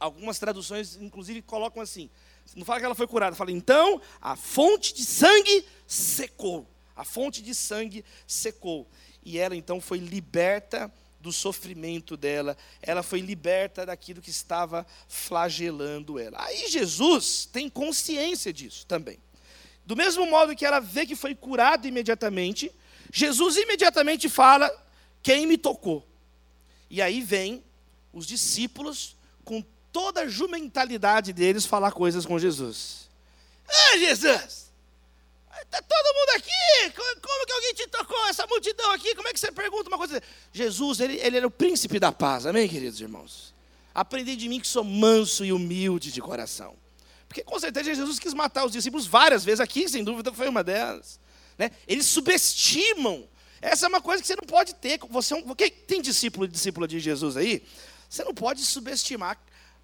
algumas 0.00 0.38
traduções, 0.38 0.96
inclusive, 0.96 1.42
colocam 1.42 1.82
assim. 1.82 2.10
Não 2.56 2.64
fala 2.64 2.80
que 2.80 2.86
ela 2.86 2.94
foi 2.94 3.06
curada, 3.06 3.36
fala, 3.36 3.52
então, 3.52 4.00
a 4.20 4.34
fonte 4.34 4.94
de 4.94 5.04
sangue 5.04 5.64
secou. 5.86 6.66
A 6.96 7.04
fonte 7.04 7.42
de 7.42 7.54
sangue 7.54 8.04
secou. 8.26 8.88
E 9.22 9.38
ela 9.38 9.54
então 9.54 9.80
foi 9.80 9.98
liberta 9.98 10.92
do 11.20 11.30
sofrimento 11.30 12.16
dela, 12.16 12.56
ela 12.80 13.02
foi 13.02 13.20
liberta 13.20 13.84
daquilo 13.84 14.22
que 14.22 14.30
estava 14.30 14.86
flagelando 15.06 16.18
ela. 16.18 16.42
Aí 16.42 16.68
Jesus 16.68 17.48
tem 17.52 17.68
consciência 17.68 18.52
disso 18.52 18.86
também. 18.86 19.18
Do 19.84 19.94
mesmo 19.94 20.24
modo 20.26 20.56
que 20.56 20.64
ela 20.64 20.80
vê 20.80 21.04
que 21.04 21.16
foi 21.16 21.34
curada 21.34 21.86
imediatamente, 21.86 22.72
Jesus 23.12 23.56
imediatamente 23.56 24.28
fala: 24.28 24.70
Quem 25.22 25.46
me 25.46 25.58
tocou? 25.58 26.06
E 26.88 27.02
aí 27.02 27.20
vem 27.20 27.62
os 28.12 28.26
discípulos, 28.26 29.16
com 29.44 29.64
toda 29.92 30.22
a 30.22 30.28
jumentalidade 30.28 31.32
deles, 31.32 31.66
falar 31.66 31.92
coisas 31.92 32.24
com 32.24 32.38
Jesus. 32.38 33.08
Ah, 33.68 33.98
Jesus! 33.98 34.69
Está 35.58 35.82
todo 35.82 36.14
mundo 36.14 36.30
aqui, 36.36 36.92
como 36.94 37.46
que 37.46 37.52
alguém 37.52 37.74
te 37.74 37.86
tocou? 37.88 38.26
Essa 38.26 38.46
multidão 38.46 38.92
aqui, 38.92 39.14
como 39.14 39.28
é 39.28 39.32
que 39.32 39.40
você 39.40 39.50
pergunta 39.50 39.88
uma 39.88 39.98
coisa? 39.98 40.22
Jesus, 40.52 41.00
ele, 41.00 41.18
ele 41.20 41.38
era 41.38 41.46
o 41.46 41.50
príncipe 41.50 41.98
da 41.98 42.12
paz, 42.12 42.46
amém, 42.46 42.68
queridos 42.68 43.00
irmãos? 43.00 43.52
Aprendi 43.94 44.36
de 44.36 44.48
mim 44.48 44.60
que 44.60 44.68
sou 44.68 44.84
manso 44.84 45.44
e 45.44 45.52
humilde 45.52 46.12
de 46.12 46.20
coração. 46.20 46.76
Porque 47.26 47.42
com 47.42 47.58
certeza 47.58 47.94
Jesus 47.94 48.18
quis 48.18 48.32
matar 48.32 48.64
os 48.64 48.72
discípulos 48.72 49.06
várias 49.06 49.44
vezes, 49.44 49.60
aqui 49.60 49.88
sem 49.88 50.04
dúvida 50.04 50.32
foi 50.32 50.48
uma 50.48 50.62
delas. 50.62 51.18
Né? 51.58 51.70
Eles 51.86 52.06
subestimam. 52.06 53.28
Essa 53.60 53.86
é 53.86 53.88
uma 53.88 54.00
coisa 54.00 54.22
que 54.22 54.26
você 54.26 54.36
não 54.36 54.46
pode 54.46 54.74
ter. 54.74 54.98
Você, 55.10 55.34
é 55.34 55.54
quem 55.56 55.70
tem 55.70 56.00
discípulo 56.00 56.46
e 56.46 56.48
discípula 56.48 56.88
de 56.88 56.98
Jesus 56.98 57.36
aí? 57.36 57.62
Você 58.08 58.24
não 58.24 58.34
pode 58.34 58.64
subestimar 58.64 59.38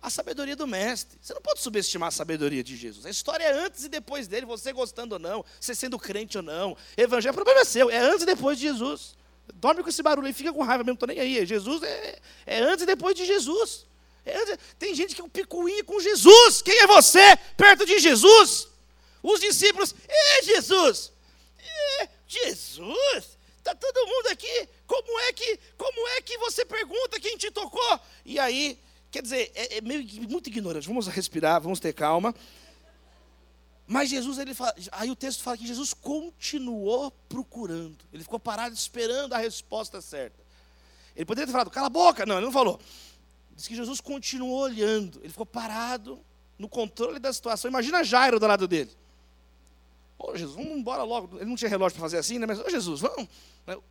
a 0.07 0.11
sabedoria 0.11 0.55
do 0.55 0.69
mestre. 0.69 1.19
Você 1.21 1.35
não 1.35 1.43
pode 1.43 1.61
subestimar 1.61 2.09
a 2.09 2.13
sabedoria 2.13 2.63
de 2.63 2.77
Jesus. 2.77 3.05
A 3.05 3.11
história 3.11 3.43
é 3.43 3.53
antes 3.53 3.85
e 3.85 3.89
depois 3.89 4.29
dele, 4.29 4.47
você 4.47 4.73
gostando 4.73 5.17
ou 5.17 5.19
não, 5.19 5.45
você 5.61 5.75
sendo 5.75 5.99
crente 5.99 6.37
ou 6.37 6.45
não. 6.45 6.77
Evangelho, 6.97 7.33
o 7.33 7.35
problema 7.35 7.61
é 7.61 7.65
seu, 7.65 7.91
é 7.91 7.99
antes 7.99 8.23
e 8.23 8.27
depois 8.27 8.57
de 8.57 8.69
Jesus. 8.69 9.17
Dorme 9.55 9.83
com 9.83 9.89
esse 9.89 10.05
barulho 10.05 10.29
aí, 10.29 10.33
fica 10.33 10.53
com 10.53 10.63
raiva 10.63 10.85
mesmo, 10.85 10.93
não 10.93 10.95
estou 10.95 11.09
nem 11.09 11.19
aí. 11.19 11.45
Jesus 11.45 11.83
é, 11.83 12.21
é 12.47 12.61
antes 12.61 12.85
e 12.85 12.87
depois 12.87 13.17
de 13.17 13.27
Jesus. 13.27 13.85
É, 14.25 14.57
tem 14.79 14.95
gente 14.95 15.13
que 15.13 15.21
é 15.21 15.25
um 15.25 15.29
picuinha 15.29 15.83
com 15.83 15.99
Jesus. 15.99 16.63
Quem 16.63 16.79
é 16.79 16.87
você 16.87 17.37
perto 17.57 17.85
de 17.85 17.99
Jesus? 17.99 18.69
Os 19.21 19.41
discípulos, 19.41 19.93
é 20.09 20.43
Jesus. 20.45 21.13
Jesus, 22.29 23.39
está 23.59 23.75
todo 23.75 24.07
mundo 24.07 24.29
aqui. 24.29 24.69
Como 24.87 25.19
é 25.21 25.33
que, 25.33 25.59
como 25.77 26.09
é 26.11 26.21
que 26.21 26.39
você 26.39 26.65
pergunta 26.65 27.19
quem 27.19 27.37
te 27.37 27.51
tocou? 27.51 28.01
E 28.25 28.39
aí, 28.39 28.79
quer 29.11 29.23
dizer, 29.23 29.51
é, 29.55 29.79
é 29.79 29.81
meio 29.81 30.05
muito 30.29 30.49
ignorante. 30.49 30.89
Vamos 30.89 31.07
respirar, 31.07 31.61
vamos 31.61 31.81
ter 31.81 31.93
calma. 31.93 32.35
Mas 33.87 34.11
Jesus, 34.11 34.39
ele 34.39 34.53
fala, 34.53 34.75
aí 34.93 35.11
o 35.11 35.17
texto 35.17 35.43
fala 35.43 35.57
que 35.57 35.67
Jesus 35.67 35.95
continuou 35.95 37.13
procurando. 37.29 37.99
Ele 38.13 38.23
ficou 38.23 38.39
parado 38.39 38.75
esperando 38.75 39.33
a 39.33 39.39
resposta 39.39 40.01
certa. 40.01 40.45
Ele 41.15 41.25
poderia 41.25 41.47
ter 41.47 41.53
falado, 41.53 41.71
cala 41.71 41.87
a 41.87 41.91
boca. 41.91 42.27
Não, 42.27 42.37
ele 42.37 42.47
não 42.47 42.53
falou. 42.53 42.81
Diz 43.55 43.69
que 43.69 43.77
Jesus 43.77 44.01
continuou 44.01 44.59
olhando. 44.61 45.19
Ele 45.21 45.31
ficou 45.31 45.47
parado 45.47 46.19
no 46.59 46.69
controle 46.69 47.19
da 47.19 47.33
situação. 47.33 47.71
Imagina 47.71 48.03
Jairo 48.03 48.41
do 48.41 48.47
lado 48.47 48.67
dele. 48.67 48.91
Ô 50.19 50.31
oh, 50.31 50.37
Jesus, 50.37 50.57
vamos 50.57 50.73
embora 50.73 51.03
logo. 51.05 51.37
Ele 51.37 51.45
não 51.45 51.57
tinha 51.57 51.69
relógio 51.69 51.95
para 51.95 52.03
fazer 52.03 52.19
assim, 52.19 52.39
né? 52.39 52.47
Mas, 52.47 52.59
ô 52.59 52.69
Jesus, 52.69 53.01
vamos. 53.01 53.29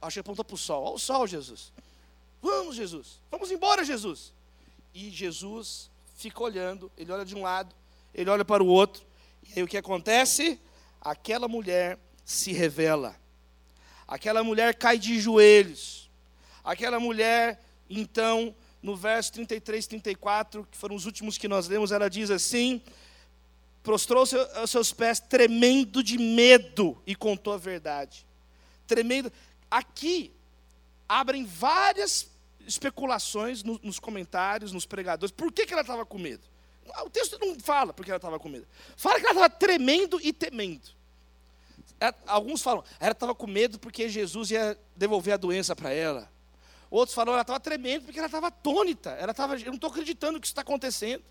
Acho 0.01 0.15
que 0.15 0.19
apontou 0.19 0.43
para 0.43 0.55
o 0.55 0.57
sol. 0.57 0.83
Olha 0.83 0.95
o 0.95 0.99
sol, 0.99 1.25
Jesus. 1.25 1.71
Vamos, 2.41 2.75
Jesus. 2.75 3.21
Vamos 3.31 3.49
embora, 3.49 3.83
Jesus. 3.83 4.33
E 4.95 5.11
Jesus 5.11 5.91
fica 6.15 6.41
olhando. 6.41 6.89
Ele 6.97 7.11
olha 7.11 7.25
de 7.25 7.35
um 7.35 7.41
lado, 7.41 7.75
ele 8.13 8.29
olha 8.29 8.45
para 8.45 8.63
o 8.63 8.67
outro. 8.67 9.05
E 9.43 9.59
aí 9.59 9.63
o 9.63 9.67
que 9.67 9.77
acontece? 9.77 10.57
Aquela 11.01 11.49
mulher 11.49 11.99
se 12.23 12.53
revela. 12.53 13.13
Aquela 14.07 14.41
mulher 14.41 14.73
cai 14.75 14.97
de 14.97 15.19
joelhos. 15.19 16.09
Aquela 16.63 16.97
mulher, 16.97 17.61
então, 17.89 18.55
no 18.81 18.95
verso 18.95 19.33
33, 19.33 19.85
34, 19.85 20.65
que 20.71 20.77
foram 20.77 20.95
os 20.95 21.05
últimos 21.05 21.37
que 21.37 21.47
nós 21.47 21.67
lemos, 21.67 21.91
ela 21.91 22.09
diz 22.09 22.31
assim: 22.31 22.81
prostrou-se 23.83 24.35
aos 24.55 24.71
seus 24.71 24.93
pés, 24.93 25.19
tremendo 25.19 26.01
de 26.01 26.17
medo, 26.17 26.97
e 27.05 27.15
contou 27.15 27.53
a 27.53 27.57
verdade. 27.57 28.25
Tremendo. 28.87 29.31
Aqui 29.69 30.31
abrem 31.07 31.43
várias 31.43 32.31
especulações 32.65 33.63
no, 33.63 33.79
nos 33.83 33.99
comentários, 33.99 34.71
nos 34.71 34.85
pregadores. 34.85 35.31
Por 35.31 35.51
que, 35.51 35.65
que 35.65 35.73
ela 35.73 35.81
estava 35.81 36.05
com 36.05 36.17
medo? 36.17 36.43
O 37.03 37.09
texto 37.09 37.37
não 37.39 37.59
fala 37.59 37.93
porque 37.93 38.11
ela 38.11 38.17
estava 38.17 38.39
com 38.39 38.49
medo. 38.49 38.67
Fala 38.95 39.19
que 39.19 39.25
ela 39.25 39.33
estava 39.33 39.49
tremendo 39.49 40.19
e 40.21 40.31
temendo. 40.31 40.89
É, 41.99 42.13
alguns 42.27 42.61
falam, 42.61 42.83
ela 42.99 43.13
estava 43.13 43.33
com 43.33 43.47
medo 43.47 43.79
porque 43.79 44.09
Jesus 44.09 44.51
ia 44.51 44.77
devolver 44.95 45.33
a 45.33 45.37
doença 45.37 45.75
para 45.75 45.91
ela. 45.91 46.29
Outros 46.89 47.15
falam, 47.15 47.33
ela 47.33 47.41
estava 47.41 47.59
tremendo 47.59 48.03
porque 48.05 48.19
ela 48.19 48.27
estava 48.27 48.47
atônita. 48.47 49.11
Ela 49.11 49.31
estava, 49.31 49.57
eu 49.57 49.67
não 49.67 49.75
estou 49.75 49.89
acreditando 49.89 50.39
que 50.39 50.45
isso 50.45 50.51
está 50.51 50.61
acontecendo. 50.61 51.23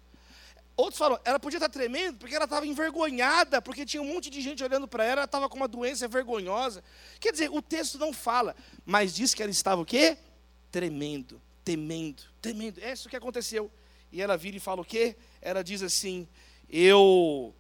Outros 0.77 0.99
falam, 0.99 1.21
ela 1.25 1.39
podia 1.39 1.59
estar 1.59 1.69
tremendo 1.69 2.19
porque 2.19 2.35
ela 2.35 2.47
estava 2.47 2.67
envergonhada, 2.67 3.63
porque 3.63 3.87
tinha 3.87 4.03
um 4.03 4.13
monte 4.13 4.29
de 4.29 4.41
gente 4.41 4.65
olhando 4.65 4.89
para 4.89 5.05
ela, 5.05 5.13
ela 5.21 5.25
estava 5.25 5.49
com 5.49 5.57
uma 5.57 5.69
doença 5.69 6.09
vergonhosa. 6.09 6.83
Quer 7.21 7.31
dizer, 7.31 7.49
o 7.51 7.63
texto 7.63 7.97
não 7.97 8.13
fala, 8.13 8.57
mas 8.85 9.15
diz 9.15 9.33
que 9.33 9.43
ela 9.43 9.53
estava 9.53 9.81
o 9.81 9.87
quê? 9.87 10.19
Tremendo, 10.75 11.41
temendo, 11.65 12.25
temendo. 12.43 12.81
É 12.81 12.93
isso 12.93 13.09
que 13.09 13.15
aconteceu. 13.15 13.71
E 14.11 14.21
ela 14.21 14.37
vira 14.37 14.57
e 14.57 14.61
fala 14.61 14.81
o 14.81 14.85
quê? 14.85 15.15
Ela 15.41 15.63
diz 15.63 15.85
assim: 15.85 16.27
Eu, 16.69 17.55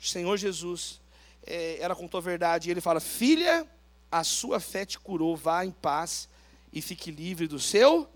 Senhor 0.00 0.36
Jesus, 0.36 1.00
é, 1.46 1.78
ela 1.78 1.94
contou 1.94 2.18
a 2.18 2.20
verdade. 2.20 2.68
E 2.68 2.72
ele 2.72 2.80
fala: 2.80 2.98
Filha, 2.98 3.64
a 4.10 4.24
sua 4.24 4.58
fé 4.58 4.84
te 4.84 4.98
curou, 4.98 5.36
vá 5.36 5.64
em 5.64 5.70
paz 5.70 6.28
e 6.72 6.82
fique 6.82 7.12
livre 7.12 7.46
do 7.46 7.60
seu 7.60 8.10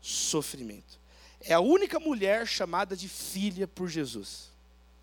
sofrimento. 0.00 0.98
É 1.40 1.54
a 1.54 1.60
única 1.60 2.00
mulher 2.00 2.44
chamada 2.44 2.96
de 2.96 3.08
filha 3.08 3.68
por 3.68 3.88
Jesus. 3.88 4.50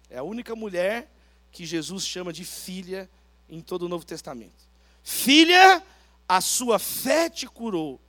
É 0.09 0.17
a 0.17 0.23
única 0.23 0.57
mulher 0.57 1.09
que 1.53 1.65
Jesus 1.65 2.05
chama 2.05 2.33
de 2.33 2.43
filha 2.43 3.09
em 3.47 3.61
todo 3.61 3.83
o 3.83 3.87
Novo 3.87 4.05
Testamento. 4.05 4.67
Filha, 5.01 5.81
a 6.27 6.41
sua 6.41 6.77
fé 6.77 7.29
te 7.29 7.47
curou. 7.47 8.02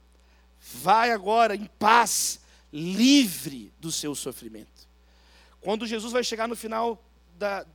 Vai 0.72 1.10
agora 1.10 1.54
em 1.54 1.66
paz, 1.78 2.40
livre 2.72 3.72
do 3.78 3.92
seu 3.92 4.14
sofrimento. 4.14 4.88
Quando 5.60 5.86
Jesus 5.86 6.12
vai 6.12 6.24
chegar 6.24 6.48
no 6.48 6.56
final 6.56 7.02
da, 7.38 7.66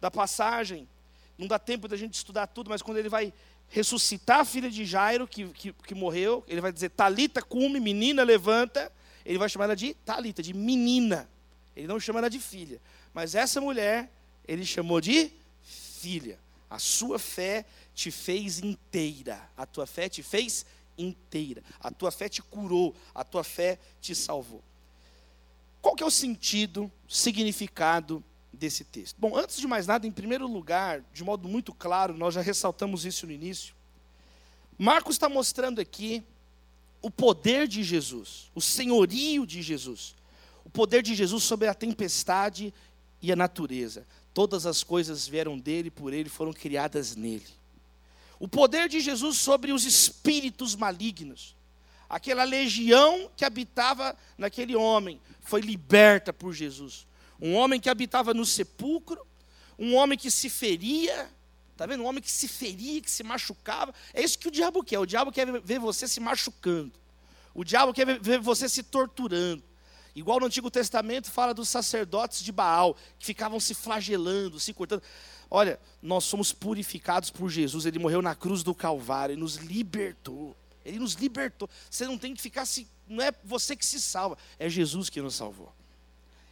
da 0.00 0.10
passagem, 0.10 0.88
não 1.38 1.46
dá 1.46 1.58
tempo 1.58 1.88
da 1.88 1.96
gente 1.96 2.14
estudar 2.14 2.46
tudo, 2.46 2.70
mas 2.70 2.82
quando 2.82 2.98
ele 2.98 3.08
vai 3.08 3.32
ressuscitar 3.68 4.40
a 4.40 4.44
filha 4.44 4.70
de 4.70 4.84
Jairo, 4.84 5.26
que, 5.26 5.48
que, 5.48 5.72
que 5.72 5.94
morreu, 5.94 6.44
ele 6.46 6.60
vai 6.60 6.72
dizer: 6.72 6.90
Talita 6.90 7.42
cume, 7.42 7.80
menina, 7.80 8.22
levanta 8.22 8.92
ele 9.26 9.38
vai 9.38 9.48
chamar 9.48 9.64
ela 9.64 9.76
de 9.76 9.92
Talita, 9.92 10.40
de 10.40 10.54
menina. 10.54 11.28
Ele 11.74 11.88
não 11.88 11.98
chama 11.98 12.20
ela 12.20 12.30
de 12.30 12.38
filha. 12.38 12.80
Mas 13.12 13.34
essa 13.34 13.60
mulher, 13.60 14.08
ele 14.46 14.64
chamou 14.64 15.00
de 15.00 15.32
filha. 15.64 16.38
A 16.70 16.78
sua 16.78 17.18
fé 17.18 17.66
te 17.92 18.10
fez 18.10 18.60
inteira. 18.60 19.50
A 19.56 19.66
tua 19.66 19.84
fé 19.84 20.08
te 20.08 20.22
fez 20.22 20.60
inteira. 20.60 20.75
A 21.80 21.90
tua 21.90 22.10
fé 22.10 22.28
te 22.28 22.42
curou. 22.42 22.94
A 23.14 23.24
tua 23.24 23.44
fé 23.44 23.78
te 24.00 24.14
salvou. 24.14 24.62
Qual 25.80 25.94
que 25.94 26.02
é 26.02 26.06
o 26.06 26.10
sentido, 26.10 26.90
significado 27.08 28.22
desse 28.52 28.84
texto? 28.84 29.16
Bom, 29.18 29.36
antes 29.36 29.56
de 29.56 29.66
mais 29.66 29.86
nada, 29.86 30.06
em 30.06 30.10
primeiro 30.10 30.46
lugar, 30.46 31.02
de 31.12 31.22
modo 31.22 31.48
muito 31.48 31.72
claro, 31.72 32.16
nós 32.16 32.34
já 32.34 32.40
ressaltamos 32.40 33.04
isso 33.04 33.26
no 33.26 33.32
início. 33.32 33.74
Marcos 34.78 35.14
está 35.14 35.28
mostrando 35.28 35.80
aqui 35.80 36.24
o 37.00 37.10
poder 37.10 37.68
de 37.68 37.84
Jesus, 37.84 38.50
o 38.54 38.60
senhorio 38.60 39.46
de 39.46 39.62
Jesus, 39.62 40.16
o 40.64 40.70
poder 40.70 41.02
de 41.02 41.14
Jesus 41.14 41.44
sobre 41.44 41.68
a 41.68 41.74
tempestade 41.74 42.74
e 43.22 43.30
a 43.30 43.36
natureza. 43.36 44.06
Todas 44.34 44.66
as 44.66 44.82
coisas 44.82 45.26
vieram 45.26 45.58
dele, 45.58 45.90
por 45.90 46.12
ele, 46.12 46.28
foram 46.28 46.52
criadas 46.52 47.14
nele. 47.14 47.46
O 48.38 48.46
poder 48.46 48.88
de 48.88 49.00
Jesus 49.00 49.38
sobre 49.38 49.72
os 49.72 49.84
espíritos 49.84 50.74
malignos. 50.74 51.56
Aquela 52.08 52.44
legião 52.44 53.30
que 53.36 53.44
habitava 53.44 54.16
naquele 54.38 54.76
homem 54.76 55.20
foi 55.40 55.60
liberta 55.60 56.32
por 56.32 56.52
Jesus. 56.52 57.06
Um 57.40 57.54
homem 57.54 57.80
que 57.80 57.90
habitava 57.90 58.32
no 58.32 58.44
sepulcro, 58.44 59.26
um 59.78 59.94
homem 59.94 60.18
que 60.18 60.30
se 60.30 60.48
feria, 60.48 61.30
Está 61.76 61.84
vendo? 61.84 62.02
Um 62.02 62.06
homem 62.06 62.22
que 62.22 62.30
se 62.30 62.48
feria, 62.48 63.02
que 63.02 63.10
se 63.10 63.22
machucava. 63.22 63.94
É 64.14 64.22
isso 64.22 64.38
que 64.38 64.48
o 64.48 64.50
diabo 64.50 64.82
quer. 64.82 64.98
O 64.98 65.04
diabo 65.04 65.30
quer 65.30 65.60
ver 65.60 65.78
você 65.78 66.08
se 66.08 66.18
machucando. 66.20 66.92
O 67.52 67.62
diabo 67.62 67.92
quer 67.92 68.18
ver 68.18 68.40
você 68.40 68.66
se 68.66 68.82
torturando. 68.82 69.62
Igual 70.14 70.40
no 70.40 70.46
Antigo 70.46 70.70
Testamento 70.70 71.30
fala 71.30 71.52
dos 71.52 71.68
sacerdotes 71.68 72.42
de 72.42 72.50
Baal, 72.50 72.96
que 73.18 73.26
ficavam 73.26 73.60
se 73.60 73.74
flagelando, 73.74 74.58
se 74.58 74.72
cortando. 74.72 75.02
Olha, 75.50 75.78
nós 76.02 76.24
somos 76.24 76.52
purificados 76.52 77.30
por 77.30 77.48
Jesus, 77.48 77.86
ele 77.86 77.98
morreu 77.98 78.20
na 78.20 78.34
cruz 78.34 78.62
do 78.62 78.74
Calvário 78.74 79.34
e 79.34 79.36
nos 79.36 79.56
libertou. 79.56 80.56
Ele 80.84 80.98
nos 80.98 81.14
libertou. 81.14 81.68
Você 81.90 82.06
não 82.06 82.16
tem 82.16 82.34
que 82.34 82.40
ficar 82.40 82.64
se. 82.64 82.86
Não 83.08 83.22
é 83.22 83.32
você 83.44 83.76
que 83.76 83.84
se 83.84 84.00
salva, 84.00 84.38
é 84.58 84.68
Jesus 84.68 85.08
que 85.10 85.20
nos 85.20 85.34
salvou. 85.34 85.72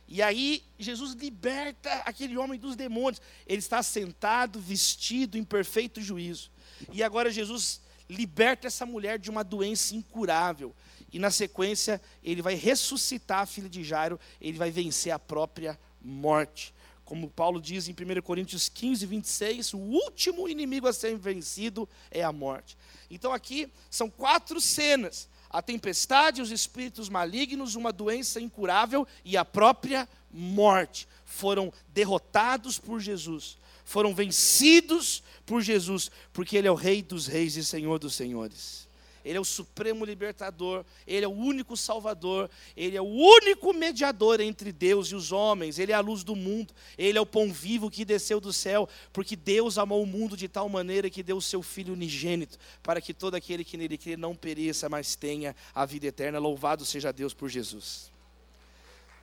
E 0.07 0.23
aí, 0.23 0.63
Jesus 0.79 1.15
liberta 1.15 1.91
aquele 2.05 2.37
homem 2.37 2.59
dos 2.59 2.77
demônios. 2.77 3.23
Ele 3.47 3.59
está 3.59 3.83
sentado, 3.83 4.61
vestido, 4.61 5.39
em 5.39 5.45
perfeito 5.45 6.01
juízo. 6.01 6.51
E 6.93 7.03
agora, 7.03 7.31
Jesus 7.31 7.81
liberta 8.09 8.67
essa 8.67 8.85
mulher 8.85 9.19
de 9.19 9.31
uma 9.31 9.43
doença 9.43 9.95
incurável. 9.95 10.75
E 11.13 11.19
na 11.19 11.31
sequência, 11.31 12.01
ele 12.23 12.43
vai 12.43 12.55
ressuscitar 12.55 13.41
a 13.41 13.47
filha 13.47 13.69
de 13.69 13.83
Jairo, 13.85 14.19
ele 14.41 14.59
vai 14.59 14.71
vencer 14.71 15.13
a 15.13 15.19
própria 15.19 15.79
morte. 16.03 16.74
Como 17.05 17.29
Paulo 17.29 17.61
diz 17.61 17.87
em 17.87 17.93
1 17.93 18.23
Coríntios 18.23 18.69
15, 18.69 19.05
26, 19.05 19.75
o 19.75 19.79
último 19.79 20.49
inimigo 20.49 20.89
a 20.89 20.93
ser 20.93 21.17
vencido 21.17 21.89
é 22.11 22.23
a 22.23 22.33
morte. 22.33 22.79
Então 23.11 23.33
aqui 23.33 23.71
são 23.91 24.09
quatro 24.09 24.61
cenas: 24.61 25.29
a 25.51 25.61
tempestade, 25.61 26.41
os 26.41 26.51
espíritos 26.51 27.09
malignos, 27.09 27.75
uma 27.75 27.93
doença 27.93 28.41
incurável 28.41 29.07
e 29.25 29.37
a 29.37 29.45
própria 29.45 30.09
morte. 30.33 31.07
Foram 31.25 31.73
derrotados 31.89 32.79
por 32.79 33.01
Jesus, 33.01 33.59
foram 33.85 34.15
vencidos 34.15 35.23
por 35.45 35.61
Jesus, 35.61 36.11
porque 36.33 36.57
Ele 36.57 36.69
é 36.69 36.71
o 36.71 36.77
Rei 36.77 37.03
dos 37.03 37.27
Reis 37.27 37.57
e 37.57 37.65
Senhor 37.65 37.99
dos 37.99 38.15
Senhores. 38.15 38.84
Ele 39.25 39.39
é 39.39 39.41
o 39.41 39.45
supremo 39.45 40.05
libertador, 40.05 40.85
Ele 41.07 41.25
é 41.25 41.29
o 41.29 41.33
único 41.33 41.77
salvador, 41.77 42.51
Ele 42.77 42.97
é 42.97 43.01
o 43.01 43.07
único 43.07 43.73
mediador 43.73 44.41
entre 44.41 44.71
Deus 44.71 45.09
e 45.09 45.15
os 45.15 45.33
homens, 45.33 45.79
Ele 45.79 45.93
é 45.93 45.95
a 45.95 46.01
luz 46.01 46.23
do 46.23 46.37
mundo, 46.37 46.75
Ele 46.99 47.17
é 47.17 47.21
o 47.21 47.27
pão 47.27 47.51
vivo 47.51 47.91
que 47.91 48.05
desceu 48.05 48.41
do 48.41 48.53
céu, 48.53 48.89
porque 49.13 49.35
Deus 49.35 49.79
amou 49.79 50.03
o 50.03 50.07
mundo 50.07 50.37
de 50.37 50.47
tal 50.47 50.69
maneira 50.69 51.09
que 51.09 51.23
deu 51.23 51.39
o 51.39 51.43
seu 51.43 51.63
Filho 51.63 51.95
unigênito, 51.95 52.59
para 52.83 53.01
que 53.01 53.15
todo 53.15 53.35
aquele 53.35 53.65
que 53.65 53.77
nele 53.77 53.97
crê 53.97 54.17
não 54.17 54.35
pereça, 54.35 54.89
mas 54.89 55.17
tenha 55.17 55.57
a 55.75 55.87
vida 55.87 56.07
eterna. 56.07 56.39
Louvado 56.39 56.85
seja 56.85 57.13
Deus 57.13 57.33
por 57.33 57.49
Jesus. 57.49 58.13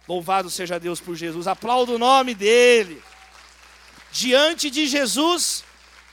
Louvado 0.07 0.49
seja 0.49 0.79
Deus 0.79 0.99
por 0.99 1.15
Jesus, 1.15 1.47
aplauda 1.47 1.91
o 1.91 1.99
nome 1.99 2.33
dEle. 2.33 3.01
Diante 4.11 4.69
de 4.69 4.87
Jesus, 4.87 5.63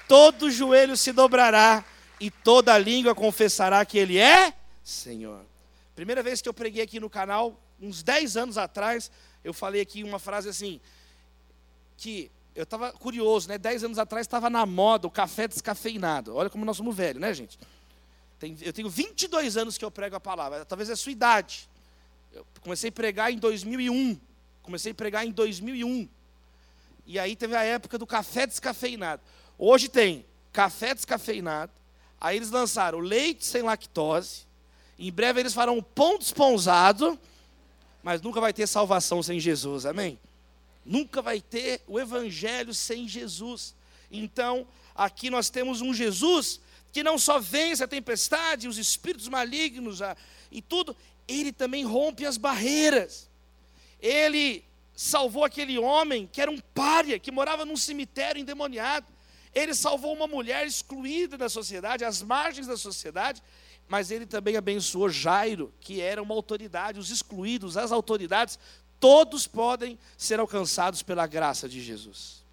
todo 0.07 0.51
joelho 0.51 0.97
se 0.97 1.11
dobrará 1.11 1.85
e 2.21 2.31
toda 2.31 2.77
língua 2.79 3.15
confessará 3.15 3.85
que 3.85 3.99
Ele 3.99 4.19
é 4.19 4.55
Senhor. 4.89 5.45
Primeira 5.95 6.23
vez 6.23 6.41
que 6.41 6.49
eu 6.49 6.55
preguei 6.55 6.83
aqui 6.83 6.99
no 6.99 7.11
canal, 7.11 7.61
uns 7.81 8.03
10 8.03 8.39
anos 8.39 8.57
atrás, 8.57 9.11
eu 9.45 9.53
falei 9.53 9.83
aqui 9.83 10.03
uma 10.03 10.19
frase 10.19 10.49
assim, 10.49 10.81
que 11.97 12.31
eu 12.55 12.63
estava 12.63 12.91
curioso, 12.93 13.49
né? 13.49 13.59
10 13.59 13.85
anos 13.85 13.99
atrás 13.99 14.27
estava 14.27 14.49
na 14.49 14.65
moda 14.65 15.07
o 15.07 15.11
café 15.11 15.47
descafeinado. 15.47 16.35
Olha 16.35 16.49
como 16.49 16.65
nós 16.65 16.77
somos 16.77 16.97
velhos, 16.97 17.21
né, 17.21 17.35
gente? 17.35 17.59
eu 18.63 18.73
tenho 18.73 18.89
22 18.89 19.57
anos 19.57 19.77
que 19.77 19.85
eu 19.85 19.91
prego 19.91 20.15
a 20.15 20.21
palavra, 20.21 20.65
talvez 20.65 20.89
é 20.89 20.93
a 20.93 20.97
sua 20.97 21.11
idade. 21.11 21.69
Eu 22.33 22.47
comecei 22.61 22.89
a 22.89 22.93
pregar 22.93 23.33
em 23.33 23.37
2001. 23.37 24.19
Comecei 24.63 24.93
a 24.93 24.95
pregar 24.95 25.27
em 25.27 25.33
2001. 25.33 26.09
E 27.05 27.19
aí 27.19 27.35
teve 27.35 27.57
a 27.57 27.63
época 27.63 27.99
do 27.99 28.07
café 28.07 28.47
descafeinado. 28.47 29.21
Hoje 29.59 29.89
tem 29.89 30.25
café 30.53 30.95
descafeinado, 30.95 31.73
Aí 32.21 32.37
eles 32.37 32.51
lançaram 32.51 32.99
leite 32.99 33.45
sem 33.45 33.63
lactose. 33.63 34.47
Em 34.99 35.13
breve 35.13 35.41
eles 35.41 35.55
farão 35.55 35.83
pão 35.83 36.19
desponzado. 36.19 37.19
Mas 38.03 38.21
nunca 38.21 38.41
vai 38.41 38.53
ter 38.53 38.67
salvação 38.67 39.23
sem 39.23 39.39
Jesus, 39.39 39.85
amém? 39.87 40.19
Nunca 40.85 41.21
vai 41.21 41.41
ter 41.41 41.83
o 41.87 41.99
evangelho 41.99 42.73
sem 42.73 43.07
Jesus. 43.07 43.75
Então, 44.11 44.67
aqui 44.95 45.29
nós 45.31 45.51
temos 45.51 45.81
um 45.81 45.93
Jesus 45.93 46.61
que 46.93 47.03
não 47.03 47.19
só 47.19 47.39
vence 47.39 47.85
a 47.85 47.89
tempestade, 47.89 48.67
os 48.67 48.79
espíritos 48.79 49.29
malignos 49.29 50.01
a, 50.01 50.17
e 50.51 50.63
tudo, 50.63 50.97
ele 51.27 51.53
também 51.53 51.85
rompe 51.85 52.25
as 52.25 52.39
barreiras. 52.39 53.29
Ele 54.01 54.65
salvou 54.97 55.45
aquele 55.45 55.79
homem 55.79 56.29
que 56.33 56.41
era 56.41 56.51
um 56.51 56.59
pária, 56.75 57.19
que 57.19 57.31
morava 57.31 57.65
num 57.65 57.77
cemitério 57.77 58.41
endemoniado. 58.41 59.07
Ele 59.55 59.75
salvou 59.75 60.15
uma 60.15 60.27
mulher 60.27 60.67
excluída 60.67 61.37
da 61.37 61.49
sociedade, 61.49 62.05
às 62.05 62.23
margens 62.23 62.67
da 62.67 62.77
sociedade, 62.77 63.43
mas 63.89 64.11
ele 64.11 64.27
também 64.27 64.57
abençoou 64.57 65.09
Jairo, 65.09 65.73
que 65.81 66.01
era 66.01 66.23
uma 66.23 66.35
autoridade, 66.35 66.99
os 66.99 67.11
excluídos, 67.11 67.77
as 67.77 67.91
autoridades, 67.91 68.59
todos 69.01 69.47
podem 69.47 69.99
ser 70.17 70.39
alcançados 70.41 71.03
pela 71.03 71.27
graça 71.27 71.69
de 71.69 71.81
Jesus. 71.81 72.45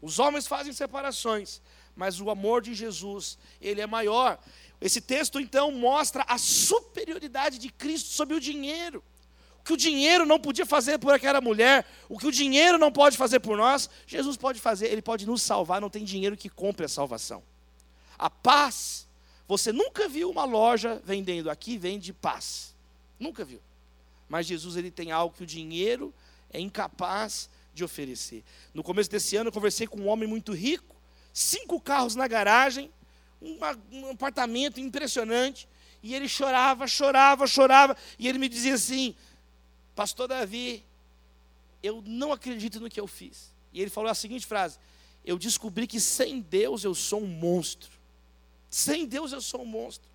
Os 0.00 0.18
homens 0.18 0.46
fazem 0.46 0.72
separações, 0.72 1.60
mas 1.96 2.20
o 2.20 2.30
amor 2.30 2.62
de 2.62 2.74
Jesus, 2.74 3.36
ele 3.60 3.80
é 3.80 3.86
maior. 3.86 4.38
Esse 4.80 5.00
texto 5.00 5.40
então 5.40 5.72
mostra 5.72 6.24
a 6.28 6.38
superioridade 6.38 7.58
de 7.58 7.70
Cristo 7.70 8.10
sobre 8.10 8.36
o 8.36 8.40
dinheiro 8.40 9.02
que 9.68 9.74
o 9.74 9.76
dinheiro 9.76 10.24
não 10.24 10.40
podia 10.40 10.64
fazer 10.64 10.96
por 10.96 11.12
aquela 11.12 11.42
mulher, 11.42 11.84
o 12.08 12.18
que 12.18 12.26
o 12.26 12.32
dinheiro 12.32 12.78
não 12.78 12.90
pode 12.90 13.18
fazer 13.18 13.38
por 13.38 13.54
nós, 13.54 13.90
Jesus 14.06 14.34
pode 14.34 14.58
fazer, 14.58 14.86
ele 14.86 15.02
pode 15.02 15.26
nos 15.26 15.42
salvar, 15.42 15.78
não 15.78 15.90
tem 15.90 16.04
dinheiro 16.04 16.38
que 16.38 16.48
compre 16.48 16.86
a 16.86 16.88
salvação. 16.88 17.42
A 18.18 18.30
paz, 18.30 19.06
você 19.46 19.70
nunca 19.70 20.08
viu 20.08 20.30
uma 20.30 20.46
loja 20.46 21.02
vendendo 21.04 21.50
aqui 21.50 21.76
vende 21.76 22.14
paz. 22.14 22.74
Nunca 23.20 23.44
viu. 23.44 23.60
Mas 24.26 24.46
Jesus 24.46 24.74
ele 24.74 24.90
tem 24.90 25.12
algo 25.12 25.36
que 25.36 25.42
o 25.42 25.46
dinheiro 25.46 26.14
é 26.50 26.58
incapaz 26.58 27.50
de 27.74 27.84
oferecer. 27.84 28.42
No 28.72 28.82
começo 28.82 29.10
desse 29.10 29.36
ano 29.36 29.48
eu 29.48 29.52
conversei 29.52 29.86
com 29.86 30.00
um 30.00 30.08
homem 30.08 30.26
muito 30.26 30.54
rico, 30.54 30.96
cinco 31.30 31.78
carros 31.78 32.14
na 32.14 32.26
garagem, 32.26 32.90
um 33.42 34.10
apartamento 34.10 34.80
impressionante, 34.80 35.68
e 36.02 36.14
ele 36.14 36.26
chorava, 36.26 36.86
chorava, 36.86 37.46
chorava, 37.46 37.96
e 38.18 38.28
ele 38.28 38.38
me 38.38 38.48
dizia 38.48 38.74
assim: 38.74 39.14
Pastor 39.98 40.28
Davi, 40.28 40.84
eu 41.82 42.00
não 42.06 42.30
acredito 42.30 42.78
no 42.78 42.88
que 42.88 43.00
eu 43.00 43.08
fiz. 43.08 43.52
E 43.72 43.80
ele 43.82 43.90
falou 43.90 44.08
a 44.08 44.14
seguinte 44.14 44.46
frase: 44.46 44.78
Eu 45.24 45.36
descobri 45.36 45.88
que 45.88 45.98
sem 45.98 46.38
Deus 46.40 46.84
eu 46.84 46.94
sou 46.94 47.20
um 47.20 47.26
monstro. 47.26 47.90
Sem 48.70 49.06
Deus 49.06 49.32
eu 49.32 49.40
sou 49.40 49.62
um 49.62 49.66
monstro. 49.66 50.08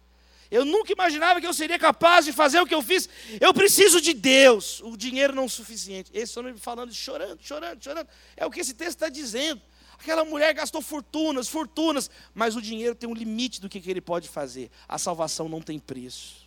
Eu 0.50 0.64
nunca 0.64 0.94
imaginava 0.94 1.42
que 1.42 1.48
eu 1.48 1.54
seria 1.54 1.78
capaz 1.78 2.24
de 2.24 2.32
fazer 2.32 2.62
o 2.62 2.66
que 2.66 2.74
eu 2.74 2.82
fiz. 2.82 3.10
Eu 3.42 3.54
preciso 3.54 4.00
de 4.00 4.14
Deus. 4.14 4.80
O 4.80 4.96
dinheiro 4.96 5.36
não 5.36 5.44
é 5.44 5.50
suficiente. 5.50 6.10
Esse 6.14 6.40
homem 6.40 6.56
falando, 6.56 6.94
chorando, 6.94 7.44
chorando, 7.44 7.84
chorando. 7.84 8.08
É 8.38 8.46
o 8.46 8.52
que 8.52 8.62
esse 8.62 8.74
texto 8.74 8.92
está 8.92 9.10
dizendo. 9.10 9.62
Aquela 10.00 10.24
mulher 10.24 10.54
gastou 10.54 10.82
fortunas, 10.82 11.50
fortunas, 11.50 12.10
mas 12.34 12.56
o 12.56 12.62
dinheiro 12.62 12.96
tem 12.96 13.10
um 13.10 13.14
limite 13.14 13.60
do 13.60 13.68
que, 13.68 13.82
que 13.82 13.92
ele 13.92 14.00
pode 14.00 14.30
fazer. 14.30 14.72
A 14.88 14.98
salvação 14.98 15.50
não 15.50 15.62
tem 15.62 15.78
preço. 15.78 16.43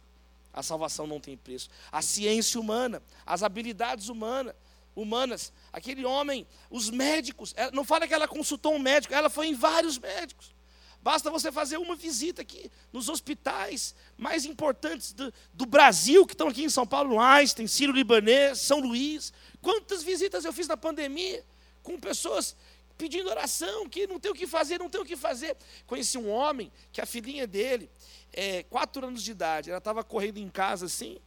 A 0.57 0.63
salvação 0.63 1.07
não 1.07 1.21
tem 1.21 1.37
preço. 1.37 1.69
A 1.93 2.03
ciência 2.03 2.59
humana, 2.59 3.03
as 3.25 3.43
habilidades 3.43 4.09
humanas, 4.09 4.55
humanas, 4.97 5.53
aquele 5.71 6.05
homem, 6.05 6.47
os 6.71 6.89
médicos, 6.89 7.55
não 7.75 7.85
fala 7.85 8.09
que 8.09 8.15
ela 8.15 8.27
consultou 8.27 8.75
um 8.75 8.79
médico, 8.79 9.13
ela 9.13 9.29
foi 9.29 9.49
em 9.49 9.55
vários 9.55 9.99
médicos. 9.99 10.57
Basta 11.03 11.31
você 11.31 11.53
fazer 11.53 11.77
uma 11.77 11.95
visita 11.95 12.43
aqui 12.43 12.69
nos 12.93 13.09
hospitais 13.09 13.95
mais 14.17 14.45
importantes 14.45 15.13
do, 15.13 15.33
do 15.53 15.65
Brasil, 15.65 16.27
que 16.27 16.33
estão 16.35 16.49
aqui 16.49 16.65
em 16.65 16.69
São 16.69 16.85
Paulo, 16.85 17.21
Einstein, 17.21 17.69
Ciro 17.69 17.93
Libanês, 17.93 18.59
São 18.63 18.81
Luís. 18.81 19.33
Quantas 19.63 20.03
visitas 20.03 20.45
eu 20.45 20.53
fiz 20.53 20.67
na 20.67 20.77
pandemia 20.77 21.45
com 21.81 22.01
pessoas 22.01 22.57
pedindo 22.99 23.29
oração, 23.29 23.89
que 23.89 24.07
não 24.07 24.19
tem 24.19 24.31
o 24.33 24.35
que 24.35 24.47
fazer, 24.47 24.79
não 24.79 24.89
tem 24.89 25.01
o 25.01 25.05
que 25.05 25.17
fazer. 25.17 25.57
Conheci 25.87 26.19
um 26.19 26.29
homem 26.29 26.73
que 26.91 27.01
a 27.01 27.07
filhinha 27.07 27.47
dele, 27.47 27.89
é, 28.37 28.63
quatro 28.65 29.07
anos 29.07 29.23
de 29.23 29.31
idade, 29.31 29.71
ela 29.71 29.79
estava 29.79 30.05
correndo 30.05 30.37
em 30.37 30.49
casa 30.49 30.87
assim, 30.87 31.19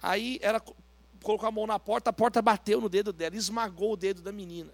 aí 0.00 0.38
ela 0.40 0.62
colocou 1.22 1.48
a 1.48 1.52
mão 1.52 1.66
na 1.66 1.78
porta, 1.78 2.10
a 2.10 2.12
porta 2.12 2.40
bateu 2.40 2.80
no 2.80 2.88
dedo 2.88 3.12
dela, 3.12 3.36
esmagou 3.36 3.92
o 3.92 3.96
dedo 3.96 4.22
da 4.22 4.32
menina. 4.32 4.72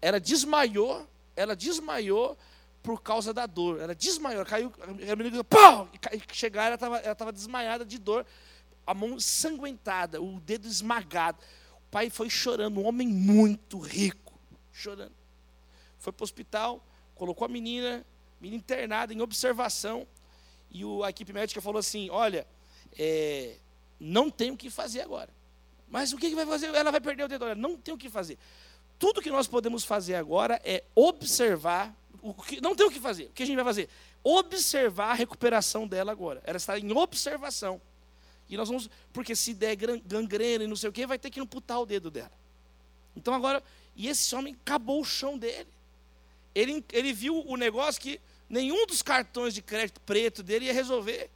Ela 0.00 0.20
desmaiou, 0.20 1.08
ela 1.34 1.56
desmaiou 1.56 2.36
por 2.82 3.00
causa 3.00 3.32
da 3.32 3.46
dor. 3.46 3.80
Ela 3.80 3.94
desmaiou, 3.94 4.44
caiu, 4.44 4.70
a 5.10 5.16
menina 5.16 5.42
pau, 5.42 5.88
e 6.12 6.34
chegar, 6.34 6.66
ela 6.66 6.74
estava 6.74 6.98
ela 6.98 7.14
tava 7.14 7.32
desmaiada 7.32 7.84
de 7.84 7.98
dor, 7.98 8.26
a 8.86 8.92
mão 8.92 9.18
sanguentada, 9.18 10.20
o 10.20 10.38
dedo 10.40 10.68
esmagado. 10.68 11.38
O 11.88 11.90
pai 11.90 12.10
foi 12.10 12.28
chorando, 12.28 12.78
um 12.78 12.86
homem 12.86 13.08
muito 13.08 13.78
rico, 13.78 14.38
chorando. 14.70 15.14
Foi 15.98 16.12
para 16.12 16.22
o 16.22 16.24
hospital, 16.24 16.84
colocou 17.14 17.46
a 17.46 17.48
menina, 17.48 18.04
menina 18.38 18.58
internada 18.58 19.14
em 19.14 19.22
observação. 19.22 20.06
E 20.74 20.84
o, 20.84 21.04
a 21.04 21.10
equipe 21.10 21.32
médica 21.32 21.60
falou 21.60 21.78
assim: 21.78 22.10
olha, 22.10 22.44
é, 22.98 23.56
não 24.00 24.28
tem 24.28 24.50
o 24.50 24.56
que 24.56 24.68
fazer 24.68 25.02
agora. 25.02 25.30
Mas 25.88 26.12
o 26.12 26.18
que, 26.18 26.28
que 26.28 26.34
vai 26.34 26.44
fazer? 26.44 26.74
Ela 26.74 26.90
vai 26.90 27.00
perder 27.00 27.22
o 27.22 27.28
dedo. 27.28 27.44
Olha, 27.44 27.54
não 27.54 27.76
tem 27.76 27.94
o 27.94 27.96
que 27.96 28.10
fazer. 28.10 28.36
Tudo 28.98 29.22
que 29.22 29.30
nós 29.30 29.46
podemos 29.46 29.84
fazer 29.84 30.16
agora 30.16 30.60
é 30.64 30.82
observar. 30.94 31.94
O 32.20 32.34
que, 32.34 32.60
não 32.60 32.74
tem 32.74 32.84
o 32.84 32.90
que 32.90 32.98
fazer. 32.98 33.26
O 33.26 33.30
que 33.30 33.44
a 33.44 33.46
gente 33.46 33.54
vai 33.54 33.64
fazer? 33.64 33.88
Observar 34.24 35.10
a 35.10 35.14
recuperação 35.14 35.86
dela 35.86 36.10
agora. 36.10 36.42
Ela 36.44 36.56
está 36.56 36.76
em 36.76 36.92
observação. 36.92 37.80
E 38.48 38.56
nós 38.56 38.68
vamos, 38.68 38.90
porque 39.12 39.36
se 39.36 39.54
der 39.54 39.76
gangrena 39.76 40.64
e 40.64 40.66
não 40.66 40.76
sei 40.76 40.90
o 40.90 40.92
que, 40.92 41.06
vai 41.06 41.18
ter 41.18 41.30
que 41.30 41.40
amputar 41.40 41.80
o 41.80 41.86
dedo 41.86 42.10
dela. 42.10 42.32
Então 43.16 43.32
agora, 43.32 43.62
e 43.94 44.08
esse 44.08 44.34
homem 44.34 44.56
acabou 44.60 45.00
o 45.00 45.04
chão 45.04 45.38
dele. 45.38 45.68
Ele, 46.54 46.84
ele 46.92 47.12
viu 47.12 47.44
o 47.46 47.56
negócio 47.56 48.00
que 48.00 48.20
nenhum 48.54 48.86
dos 48.86 49.02
cartões 49.02 49.52
de 49.52 49.60
crédito 49.60 50.00
preto 50.00 50.40
dele 50.40 50.66
ia 50.66 50.72
resolver. 50.72 51.28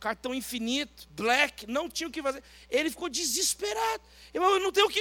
Cartão 0.00 0.34
infinito, 0.34 1.08
black, 1.10 1.66
não 1.66 1.88
tinha 1.88 2.08
o 2.08 2.10
que 2.12 2.20
fazer. 2.20 2.42
Ele 2.68 2.90
ficou 2.90 3.08
desesperado. 3.08 4.02
Eu 4.34 4.60
não 4.60 4.72
tenho 4.72 4.86
o 4.86 4.90
que, 4.90 5.00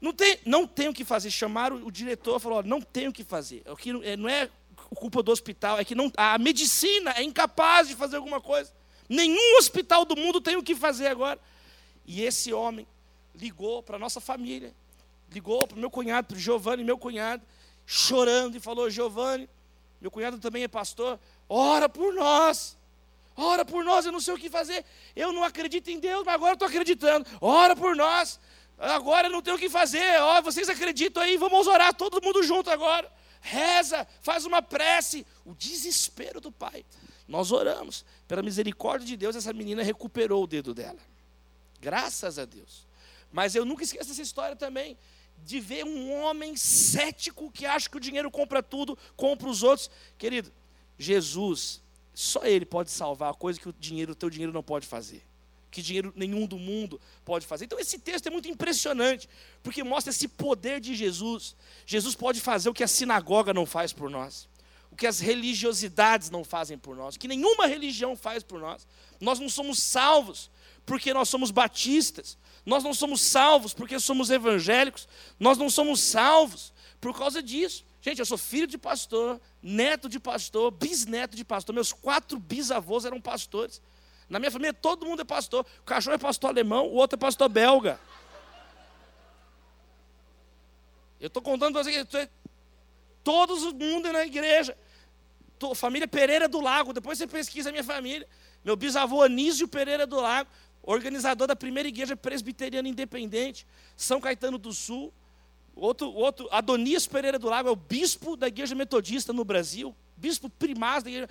não 0.00 0.12
tem, 0.12 0.38
não 0.44 0.66
tenho 0.66 0.90
o 0.90 0.94
que 0.94 1.04
fazer. 1.04 1.30
Chamaram 1.30 1.84
o 1.84 1.90
diretor, 1.90 2.40
falou: 2.40 2.64
não 2.64 2.80
tenho 2.80 3.10
o 3.10 3.12
que 3.12 3.22
fazer. 3.22 3.62
O 3.66 3.76
que 3.76 3.90
é, 4.04 4.16
não 4.16 4.28
é 4.28 4.50
culpa 4.94 5.22
do 5.22 5.32
hospital, 5.32 5.78
é 5.78 5.84
que 5.84 5.94
não, 5.94 6.12
a 6.16 6.38
medicina 6.38 7.12
é 7.16 7.22
incapaz 7.22 7.88
de 7.88 7.94
fazer 7.94 8.16
alguma 8.16 8.40
coisa. 8.40 8.72
Nenhum 9.08 9.58
hospital 9.58 10.04
do 10.04 10.16
mundo 10.16 10.40
tem 10.40 10.56
o 10.56 10.62
que 10.62 10.74
fazer 10.74 11.06
agora. 11.08 11.40
E 12.04 12.22
esse 12.22 12.52
homem 12.52 12.86
ligou 13.34 13.82
para 13.82 13.96
a 13.96 13.98
nossa 13.98 14.20
família, 14.20 14.74
ligou 15.32 15.66
para 15.66 15.76
o 15.76 15.80
meu 15.80 15.90
cunhado, 15.90 16.28
para 16.28 16.36
o 16.36 16.40
Giovanni, 16.40 16.84
meu 16.84 16.98
cunhado, 16.98 17.42
chorando, 17.84 18.56
e 18.56 18.60
falou: 18.60 18.90
Giovanni, 18.90 19.48
meu 20.00 20.10
cunhado 20.10 20.38
também 20.38 20.62
é 20.62 20.68
pastor, 20.68 21.18
ora 21.48 21.88
por 21.88 22.12
nós. 22.12 22.76
Ora 23.36 23.64
por 23.64 23.84
nós, 23.84 24.06
eu 24.06 24.12
não 24.12 24.20
sei 24.20 24.32
o 24.32 24.38
que 24.38 24.48
fazer. 24.48 24.84
Eu 25.14 25.32
não 25.32 25.44
acredito 25.44 25.90
em 25.90 26.00
Deus, 26.00 26.24
mas 26.24 26.34
agora 26.34 26.54
estou 26.54 26.66
acreditando. 26.66 27.28
Ora 27.40 27.76
por 27.76 27.94
nós. 27.94 28.40
Agora 28.78 29.28
eu 29.28 29.32
não 29.32 29.42
tenho 29.42 29.56
o 29.56 29.58
que 29.58 29.68
fazer. 29.68 30.20
Ó, 30.22 30.40
vocês 30.40 30.68
acreditam 30.68 31.22
aí, 31.22 31.36
vamos 31.36 31.66
orar 31.66 31.94
todo 31.94 32.22
mundo 32.22 32.42
junto 32.42 32.70
agora. 32.70 33.10
Reza, 33.42 34.06
faz 34.22 34.46
uma 34.46 34.62
prece. 34.62 35.26
O 35.44 35.54
desespero 35.54 36.40
do 36.40 36.50
pai. 36.50 36.84
Nós 37.28 37.52
oramos. 37.52 38.04
Pela 38.26 38.42
misericórdia 38.42 39.06
de 39.06 39.16
Deus, 39.16 39.36
essa 39.36 39.52
menina 39.52 39.82
recuperou 39.82 40.44
o 40.44 40.46
dedo 40.46 40.72
dela. 40.72 41.00
Graças 41.78 42.38
a 42.38 42.46
Deus. 42.46 42.86
Mas 43.30 43.54
eu 43.54 43.64
nunca 43.66 43.84
esqueço 43.84 44.10
essa 44.10 44.22
história 44.22 44.56
também. 44.56 44.96
De 45.44 45.60
ver 45.60 45.84
um 45.84 46.12
homem 46.12 46.56
cético 46.56 47.50
que 47.50 47.64
acha 47.64 47.88
que 47.88 47.96
o 47.96 48.00
dinheiro 48.00 48.30
compra 48.30 48.62
tudo, 48.62 48.98
compra 49.16 49.48
os 49.48 49.62
outros. 49.62 49.90
Querido, 50.18 50.52
Jesus, 50.98 51.82
só 52.12 52.44
Ele 52.44 52.64
pode 52.64 52.90
salvar 52.90 53.30
a 53.30 53.34
coisa 53.34 53.60
que 53.60 53.68
o 53.68 53.74
dinheiro, 53.78 54.12
o 54.12 54.16
teu 54.16 54.28
dinheiro 54.30 54.52
não 54.52 54.62
pode 54.62 54.86
fazer. 54.86 55.22
Que 55.70 55.82
dinheiro 55.82 56.12
nenhum 56.16 56.46
do 56.46 56.58
mundo 56.58 57.00
pode 57.24 57.46
fazer. 57.46 57.66
Então 57.66 57.78
esse 57.78 57.98
texto 57.98 58.26
é 58.26 58.30
muito 58.30 58.48
impressionante, 58.48 59.28
porque 59.62 59.84
mostra 59.84 60.10
esse 60.10 60.26
poder 60.26 60.80
de 60.80 60.94
Jesus. 60.94 61.54
Jesus 61.84 62.14
pode 62.14 62.40
fazer 62.40 62.68
o 62.68 62.74
que 62.74 62.82
a 62.82 62.88
sinagoga 62.88 63.52
não 63.52 63.66
faz 63.66 63.92
por 63.92 64.10
nós 64.10 64.48
o 64.90 64.96
que 64.96 65.06
as 65.06 65.20
religiosidades 65.20 66.30
não 66.30 66.42
fazem 66.42 66.78
por 66.78 66.96
nós, 66.96 67.16
o 67.16 67.18
que 67.18 67.28
nenhuma 67.28 67.66
religião 67.66 68.16
faz 68.16 68.42
por 68.42 68.58
nós. 68.58 68.86
Nós 69.20 69.38
não 69.38 69.46
somos 69.46 69.82
salvos 69.82 70.50
porque 70.86 71.12
nós 71.12 71.28
somos 71.28 71.50
batistas, 71.50 72.38
nós 72.64 72.82
não 72.82 72.94
somos 72.94 73.20
salvos 73.20 73.74
porque 73.74 73.98
somos 73.98 74.30
evangélicos, 74.30 75.08
nós 75.38 75.58
não 75.58 75.68
somos 75.68 76.00
salvos 76.00 76.72
por 77.00 77.16
causa 77.18 77.42
disso. 77.42 77.84
Gente, 78.00 78.20
eu 78.20 78.26
sou 78.26 78.38
filho 78.38 78.68
de 78.68 78.78
pastor, 78.78 79.40
neto 79.60 80.08
de 80.08 80.20
pastor, 80.20 80.70
bisneto 80.70 81.36
de 81.36 81.44
pastor, 81.44 81.74
meus 81.74 81.92
quatro 81.92 82.38
bisavôs 82.38 83.04
eram 83.04 83.20
pastores. 83.20 83.82
Na 84.28 84.38
minha 84.38 84.50
família 84.50 84.72
todo 84.72 85.04
mundo 85.04 85.22
é 85.22 85.24
pastor. 85.24 85.66
O 85.80 85.84
cachorro 85.84 86.14
é 86.14 86.18
pastor 86.18 86.50
alemão, 86.50 86.86
o 86.86 86.94
outro 86.94 87.16
é 87.16 87.18
pastor 87.18 87.48
belga. 87.48 87.98
Eu 91.20 91.26
estou 91.26 91.42
contando 91.42 91.72
para 91.72 91.82
você 91.82 92.04
que 92.04 92.28
todo 93.24 93.74
mundo 93.74 94.06
é 94.08 94.12
na 94.12 94.24
igreja 94.24 94.76
família 95.74 96.06
Pereira 96.06 96.48
do 96.48 96.60
Lago, 96.60 96.92
depois 96.92 97.18
você 97.18 97.26
pesquisa 97.26 97.70
a 97.70 97.72
minha 97.72 97.84
família. 97.84 98.28
Meu 98.64 98.76
bisavô 98.76 99.22
Anísio 99.22 99.68
Pereira 99.68 100.06
do 100.06 100.20
Lago, 100.20 100.50
organizador 100.86 101.48
da 101.48 101.56
primeira 101.56 101.88
igreja 101.88 102.16
presbiteriana 102.16 102.88
independente, 102.88 103.66
São 103.96 104.20
Caetano 104.20 104.56
do 104.56 104.72
Sul. 104.72 105.12
Outro, 105.74 106.10
outro, 106.10 106.48
Adonias 106.50 107.06
Pereira 107.06 107.38
do 107.38 107.48
Lago 107.48 107.68
é 107.68 107.72
o 107.72 107.76
bispo 107.76 108.36
da 108.36 108.48
igreja 108.48 108.74
metodista 108.74 109.32
no 109.32 109.44
Brasil, 109.44 109.94
bispo 110.16 110.48
primaz 110.48 111.02
da 111.02 111.10
igreja. 111.10 111.28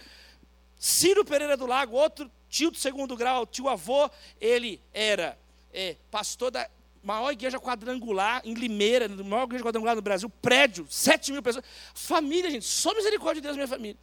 Ciro 0.78 1.26
Pereira 1.26 1.58
do 1.58 1.66
Lago, 1.66 1.96
outro 1.96 2.30
tio 2.50 2.70
do 2.70 2.78
segundo 2.78 3.16
grau, 3.16 3.48
tio 3.48 3.68
avô, 3.68 4.08
ele 4.40 4.80
era 4.94 5.36
é, 5.74 5.96
pastor 6.12 6.52
da 6.52 6.70
maior 7.02 7.32
igreja 7.32 7.60
quadrangular 7.60 8.42
em 8.44 8.54
Limeira, 8.54 9.08
maior 9.08 9.46
igreja 9.46 9.64
quadrangular 9.64 9.96
no 9.96 10.02
Brasil, 10.02 10.30
prédio, 10.42 10.86
7 10.90 11.32
mil 11.32 11.42
pessoas. 11.42 11.66
Família, 11.94 12.52
gente, 12.52 12.66
só 12.66 12.94
misericórdia 12.94 13.42
de 13.42 13.48
Deus, 13.48 13.56
minha 13.56 13.68
família. 13.68 13.98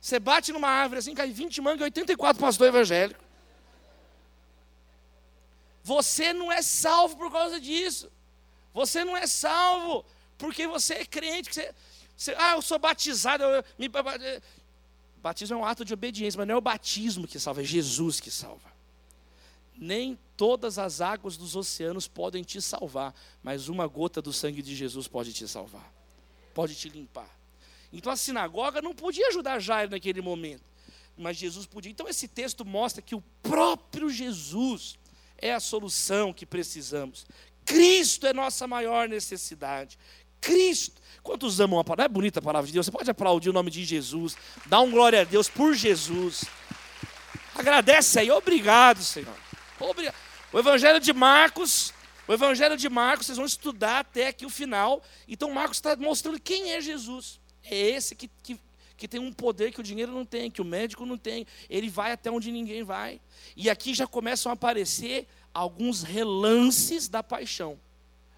Você 0.00 0.18
bate 0.18 0.52
numa 0.52 0.68
árvore 0.68 1.00
assim, 1.00 1.14
cai 1.14 1.30
20 1.30 1.60
mangas 1.60 1.80
e 1.80 1.84
84 1.84 2.40
pastor 2.40 2.68
evangélico. 2.68 3.31
Você 5.82 6.32
não 6.32 6.50
é 6.50 6.62
salvo 6.62 7.16
por 7.16 7.30
causa 7.30 7.60
disso. 7.60 8.10
Você 8.72 9.04
não 9.04 9.16
é 9.16 9.26
salvo 9.26 10.04
porque 10.38 10.66
você 10.66 10.94
é 10.94 11.04
crente. 11.04 11.52
Você, 11.52 11.74
você, 12.16 12.34
ah, 12.38 12.52
eu 12.52 12.62
sou 12.62 12.78
batizado. 12.78 13.44
Eu, 13.44 13.64
me, 13.78 13.88
batismo 15.22 15.56
é 15.56 15.58
um 15.58 15.64
ato 15.64 15.84
de 15.84 15.94
obediência, 15.94 16.36
mas 16.38 16.46
não 16.46 16.56
é 16.56 16.58
o 16.58 16.60
batismo 16.60 17.26
que 17.26 17.38
salva, 17.38 17.62
é 17.62 17.64
Jesus 17.64 18.20
que 18.20 18.30
salva. 18.30 18.72
Nem 19.76 20.18
todas 20.36 20.78
as 20.78 21.00
águas 21.00 21.36
dos 21.36 21.56
oceanos 21.56 22.06
podem 22.06 22.42
te 22.42 22.60
salvar, 22.60 23.14
mas 23.42 23.68
uma 23.68 23.86
gota 23.86 24.20
do 24.20 24.32
sangue 24.32 24.60
de 24.60 24.74
Jesus 24.74 25.08
pode 25.08 25.32
te 25.32 25.46
salvar, 25.48 25.92
pode 26.52 26.74
te 26.74 26.88
limpar. 26.88 27.30
Então 27.92 28.12
a 28.12 28.16
sinagoga 28.16 28.82
não 28.82 28.94
podia 28.94 29.28
ajudar 29.28 29.60
Jairo 29.60 29.92
naquele 29.92 30.20
momento, 30.20 30.64
mas 31.16 31.36
Jesus 31.36 31.66
podia. 31.66 31.90
Então 31.90 32.08
esse 32.08 32.26
texto 32.26 32.64
mostra 32.64 33.00
que 33.00 33.14
o 33.14 33.22
próprio 33.42 34.10
Jesus 34.10 34.98
é 35.42 35.52
a 35.52 35.60
solução 35.60 36.32
que 36.32 36.46
precisamos. 36.46 37.26
Cristo 37.64 38.26
é 38.26 38.32
nossa 38.32 38.66
maior 38.66 39.08
necessidade. 39.08 39.98
Cristo. 40.40 41.00
Quantos 41.22 41.60
amam 41.60 41.78
a 41.78 41.84
palavra? 41.84 42.04
Não 42.04 42.06
é 42.06 42.08
bonita 42.08 42.38
a 42.38 42.42
palavra 42.42 42.66
de 42.66 42.72
Deus? 42.72 42.86
Você 42.86 42.92
pode 42.92 43.10
aplaudir 43.10 43.50
o 43.50 43.52
nome 43.52 43.70
de 43.70 43.84
Jesus, 43.84 44.36
dar 44.66 44.80
um 44.80 44.90
glória 44.90 45.20
a 45.20 45.24
Deus 45.24 45.48
por 45.48 45.74
Jesus. 45.74 46.44
Agradece 47.54 48.20
aí, 48.20 48.30
obrigado, 48.30 49.02
Senhor. 49.02 49.36
Obrigado. 49.78 50.14
O 50.52 50.58
Evangelho 50.58 50.98
de 50.98 51.12
Marcos, 51.12 51.92
o 52.26 52.32
Evangelho 52.32 52.76
de 52.76 52.88
Marcos, 52.88 53.26
vocês 53.26 53.38
vão 53.38 53.46
estudar 53.46 54.00
até 54.00 54.28
aqui 54.28 54.44
o 54.44 54.50
final. 54.50 55.02
Então 55.28 55.50
Marcos 55.50 55.78
está 55.78 55.94
mostrando 55.96 56.40
quem 56.40 56.72
é 56.72 56.80
Jesus. 56.80 57.40
É 57.64 57.76
esse 57.76 58.14
que, 58.14 58.28
que, 58.42 58.58
que 59.02 59.08
tem 59.08 59.18
um 59.18 59.32
poder 59.32 59.72
que 59.72 59.80
o 59.80 59.82
dinheiro 59.82 60.12
não 60.12 60.24
tem, 60.24 60.48
que 60.48 60.62
o 60.62 60.64
médico 60.64 61.04
não 61.04 61.18
tem. 61.18 61.44
Ele 61.68 61.90
vai 61.90 62.12
até 62.12 62.30
onde 62.30 62.52
ninguém 62.52 62.84
vai. 62.84 63.20
E 63.56 63.68
aqui 63.68 63.92
já 63.94 64.06
começam 64.06 64.48
a 64.48 64.52
aparecer 64.52 65.26
alguns 65.52 66.04
relances 66.04 67.08
da 67.08 67.20
paixão. 67.20 67.76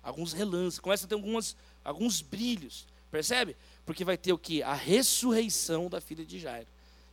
Alguns 0.03 0.33
relances. 0.33 0.81
Começa 0.81 1.05
a 1.05 1.09
ter 1.09 1.17
algumas, 1.17 1.55
alguns 1.85 2.23
brilhos. 2.23 2.87
Percebe? 3.11 3.55
Porque 3.85 4.07
vai 4.07 4.17
ter 4.17 4.33
o 4.33 4.39
que? 4.39 4.62
A 4.62 4.73
ressurreição 4.73 5.91
da 5.91 6.01
filha 6.01 6.25
de 6.25 6.39
Jairo. 6.39 6.67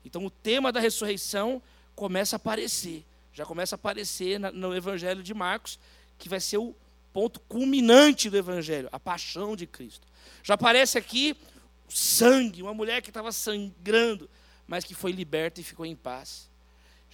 Então 0.06 0.26
o 0.26 0.30
tema 0.30 0.72
da 0.72 0.80
ressurreição 0.80 1.62
começa 1.93 2.36
a 2.36 2.38
aparecer. 2.38 3.04
Já 3.34 3.45
começa 3.45 3.76
a 3.76 3.78
aparecer 3.78 4.39
no 4.39 4.74
Evangelho 4.74 5.22
de 5.22 5.34
Marcos, 5.34 5.78
que 6.18 6.30
vai 6.30 6.39
ser 6.39 6.58
o 6.58 6.74
ponto 7.12 7.41
culminante 7.41 8.30
do 8.30 8.38
Evangelho, 8.38 8.88
a 8.93 8.99
paixão 8.99 9.58
de 9.58 9.68
Cristo. 9.68 10.08
Já 10.41 10.54
aparece 10.54 10.97
aqui 10.97 11.36
sangue, 11.94 12.62
uma 12.62 12.74
mulher 12.74 13.02
que 13.02 13.10
estava 13.10 13.32
sangrando, 13.32 14.30
mas 14.68 14.84
que 14.84 14.94
foi 14.94 15.12
liberta 15.12 15.60
e 15.60 15.64
ficou 15.64 15.86
em 15.86 15.96
paz. 15.96 16.50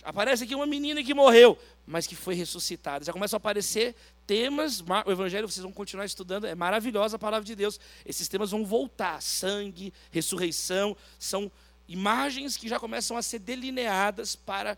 Aparece 0.04 0.44
aqui 0.44 0.56
uma 0.56 0.66
menina 0.66 1.04
que 1.04 1.14
morreu, 1.14 1.58
mas 1.86 2.06
que 2.06 2.16
foi 2.16 2.36
ressuscitada. 2.36 3.04
Já 3.04 3.12
começam 3.12 3.36
a 3.36 3.40
aparecer 3.40 3.96
temas, 4.26 4.84
o 5.06 5.12
Evangelho, 5.12 5.50
vocês 5.50 5.64
vão 5.64 5.72
continuar 5.72 6.06
estudando, 6.06 6.46
é 6.46 6.54
maravilhosa 6.54 7.16
a 7.16 7.20
palavra 7.20 7.46
de 7.46 7.56
Deus. 7.56 7.80
Esses 8.06 8.28
temas 8.28 8.52
vão 8.52 8.66
voltar: 8.66 9.22
sangue, 9.22 9.94
ressurreição, 10.12 10.96
são 11.18 11.52
imagens 11.88 12.58
que 12.58 12.68
já 12.68 12.80
começam 12.80 13.18
a 13.18 13.22
ser 13.22 13.40
delineadas 13.40 14.36
para 14.36 14.78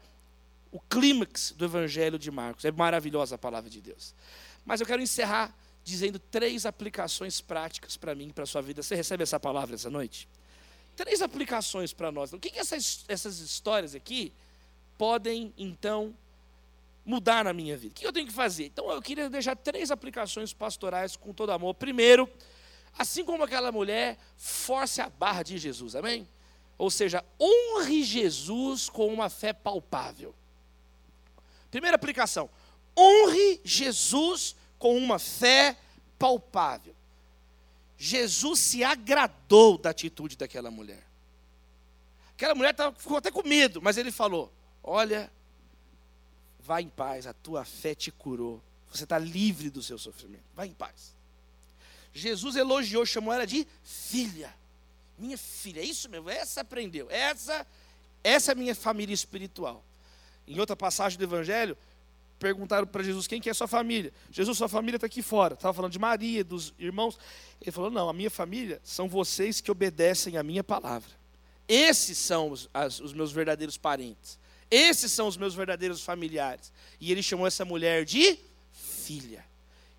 o 0.72 0.80
clímax 0.80 1.54
do 1.58 1.66
Evangelho 1.66 2.18
de 2.18 2.32
Marcos. 2.32 2.64
É 2.64 2.72
maravilhosa 2.72 3.36
a 3.36 3.38
palavra 3.38 3.70
de 3.70 3.82
Deus. 3.82 4.14
Mas 4.66 4.80
eu 4.80 4.88
quero 4.88 5.02
encerrar 5.02 5.54
dizendo 5.90 6.20
três 6.20 6.66
aplicações 6.66 7.42
práticas 7.42 7.98
para 7.98 8.14
mim 8.14 8.30
para 8.30 8.44
a 8.44 8.48
sua 8.48 8.62
vida. 8.62 8.84
Você 8.84 8.96
recebe 8.96 9.24
essa 9.24 9.40
palavra 9.40 9.76
essa 9.76 9.90
noite? 9.90 10.30
Três 10.96 11.22
aplicações 11.22 11.94
para 11.94 12.12
nós. 12.12 12.32
O 12.34 12.40
que, 12.40 12.50
que 12.52 12.60
essas, 12.60 13.04
essas 13.08 13.40
histórias 13.40 13.96
aqui 13.96 14.32
podem, 14.98 15.54
então, 15.58 16.16
mudar 17.06 17.44
na 17.44 17.54
minha 17.54 17.76
vida? 17.76 17.92
O 17.92 17.96
que 17.96 18.06
eu 18.06 18.14
tenho 18.14 18.28
que 18.28 18.34
fazer? 18.34 18.66
Então, 18.66 18.92
eu 18.92 19.02
queria 19.02 19.30
deixar 19.30 19.56
três 19.56 19.92
aplicações 19.92 20.54
pastorais 20.54 21.16
com 21.16 21.34
todo 21.34 21.52
amor. 21.52 21.74
Primeiro, 21.74 22.30
assim 22.98 23.26
como 23.26 23.44
aquela 23.44 23.72
mulher, 23.72 24.18
force 24.38 25.02
a 25.02 25.10
barra 25.10 25.44
de 25.44 25.58
Jesus, 25.58 25.96
amém? 25.96 26.28
Ou 26.78 26.90
seja, 26.92 27.26
honre 27.40 28.04
Jesus 28.04 28.90
com 28.90 29.08
uma 29.08 29.30
fé 29.30 29.54
palpável. 29.54 30.36
Primeira 31.72 31.96
aplicação: 31.96 32.50
honre 32.98 33.60
Jesus 33.64 34.56
com 34.80 34.98
uma 34.98 35.20
fé 35.20 35.78
palpável. 36.18 36.96
Jesus 37.98 38.60
se 38.60 38.84
agradou 38.84 39.78
da 39.78 39.92
atitude 39.92 40.36
daquela 40.36 40.72
mulher. 40.72 41.06
Aquela 42.32 42.56
mulher 42.56 42.74
ficou 42.98 43.18
até 43.18 43.30
com 43.30 43.48
medo, 43.48 43.82
mas 43.82 43.98
ele 43.98 44.12
falou: 44.12 44.52
Olha, 44.82 45.30
Vá 46.70 46.80
em 46.80 46.88
paz, 46.88 47.26
a 47.26 47.34
tua 47.34 47.66
fé 47.66 47.96
te 47.96 48.12
curou. 48.12 48.62
Você 48.92 49.04
está 49.04 49.18
livre 49.18 49.72
do 49.72 49.82
seu 49.82 49.98
sofrimento. 49.98 50.44
Vá 50.56 50.68
em 50.68 50.72
paz. 50.72 51.16
Jesus 52.14 52.56
elogiou, 52.56 53.04
chamou 53.08 53.34
ela 53.34 53.48
de 53.48 53.66
filha. 53.84 54.54
Minha 55.18 55.36
filha, 55.36 55.80
é 55.80 55.84
isso 55.84 56.08
mesmo, 56.08 56.30
essa 56.30 56.62
aprendeu. 56.62 57.08
Essa, 57.10 57.66
essa 58.24 58.52
é 58.52 58.54
a 58.54 58.56
minha 58.56 58.76
família 58.76 59.16
espiritual. 59.16 59.84
Em 60.48 60.60
outra 60.60 60.76
passagem 60.76 61.18
do 61.18 61.24
Evangelho, 61.24 61.76
perguntaram 62.40 62.88
para 62.88 63.04
Jesus 63.04 63.28
quem 63.28 63.42
que 63.42 63.50
é 63.50 63.54
sua 63.54 63.68
família. 63.68 64.14
Jesus, 64.32 64.58
sua 64.58 64.70
família 64.70 64.96
está 64.96 65.06
aqui 65.06 65.22
fora. 65.22 65.54
Estava 65.54 65.74
falando 65.74 65.92
de 65.92 66.00
Maria, 66.00 66.44
dos 66.44 66.74
irmãos. 66.80 67.20
Ele 67.62 67.72
falou: 67.72 67.92
não, 67.92 68.10
a 68.10 68.14
minha 68.14 68.30
família 68.30 68.80
são 68.84 69.08
vocês 69.08 69.60
que 69.62 69.70
obedecem 69.70 70.38
a 70.38 70.44
minha 70.44 70.64
palavra. 70.64 71.10
Esses 71.68 72.18
são 72.18 72.50
os, 72.50 72.70
as, 72.74 73.00
os 73.00 73.14
meus 73.14 73.32
verdadeiros 73.32 73.78
parentes. 73.78 74.40
Esses 74.72 75.12
são 75.12 75.28
os 75.28 75.38
meus 75.38 75.54
verdadeiros 75.54 76.02
familiares. 76.02 76.72
E 77.00 77.12
ele 77.12 77.22
chamou 77.22 77.46
essa 77.46 77.66
mulher 77.66 78.06
de 78.06 78.40
filha. 78.72 79.44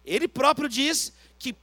Ele 0.05 0.27
próprio 0.27 0.69
diz 0.69 1.13
que 1.39 1.55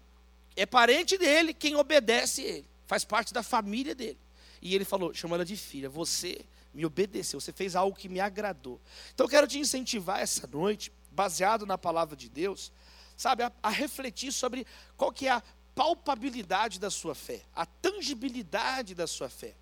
é 0.55 0.65
parente 0.65 1.17
dele 1.17 1.53
quem 1.53 1.75
obedece 1.75 2.41
ele, 2.41 2.65
faz 2.85 3.03
parte 3.03 3.33
da 3.33 3.43
família 3.43 3.95
dele. 3.95 4.17
E 4.61 4.75
ele 4.75 4.85
falou, 4.85 5.13
chamou 5.13 5.35
ela 5.35 5.45
de 5.45 5.55
filha, 5.55 5.89
você 5.89 6.39
me 6.77 6.85
obedeceu, 6.85 7.41
você 7.41 7.51
fez 7.51 7.75
algo 7.75 7.97
que 7.97 8.07
me 8.07 8.19
agradou. 8.19 8.79
Então 9.11 9.25
eu 9.25 9.29
quero 9.29 9.47
te 9.47 9.57
incentivar 9.57 10.19
essa 10.19 10.45
noite, 10.45 10.93
baseado 11.11 11.65
na 11.65 11.75
palavra 11.75 12.15
de 12.15 12.29
Deus, 12.29 12.71
sabe, 13.17 13.41
a, 13.41 13.51
a 13.63 13.69
refletir 13.71 14.31
sobre 14.31 14.63
qual 14.95 15.11
que 15.11 15.27
é 15.27 15.31
a 15.31 15.43
palpabilidade 15.73 16.79
da 16.79 16.91
sua 16.91 17.15
fé, 17.15 17.41
a 17.55 17.65
tangibilidade 17.65 18.93
da 18.93 19.07
sua 19.07 19.27
fé. 19.27 19.55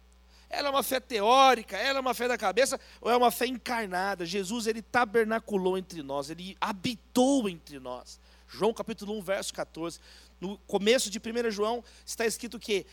Ela 0.50 0.68
é 0.68 0.72
uma 0.72 0.84
fé 0.84 1.00
teórica, 1.00 1.78
ela 1.78 2.00
é 2.00 2.02
uma 2.02 2.14
fé 2.14 2.28
da 2.28 2.38
cabeça, 2.38 2.78
ou 3.00 3.10
é 3.10 3.16
uma 3.16 3.32
fé 3.32 3.48
encarnada? 3.48 4.26
Jesus, 4.26 4.68
ele 4.68 4.82
tabernaculou 4.82 5.78
entre 5.78 6.04
nós, 6.04 6.30
ele 6.30 6.58
habitou 6.60 7.48
entre 7.48 7.80
nós. 7.80 8.20
João 8.46 8.74
capítulo 8.74 9.18
1, 9.20 9.22
verso 9.22 9.54
14. 9.54 10.00
No 10.40 10.58
começo 10.60 11.10
de 11.10 11.18
1 11.18 11.50
João 11.50 11.82
está 12.06 12.26
escrito 12.26 12.60
que 12.60 12.86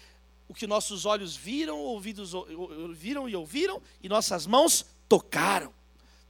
o 0.52 0.54
que 0.54 0.66
nossos 0.66 1.06
olhos 1.06 1.34
viram, 1.34 1.78
ouvidos 1.78 2.32
viram 2.94 3.26
e 3.26 3.34
ouviram, 3.34 3.80
e 4.02 4.08
nossas 4.08 4.46
mãos 4.46 4.84
tocaram. 5.08 5.72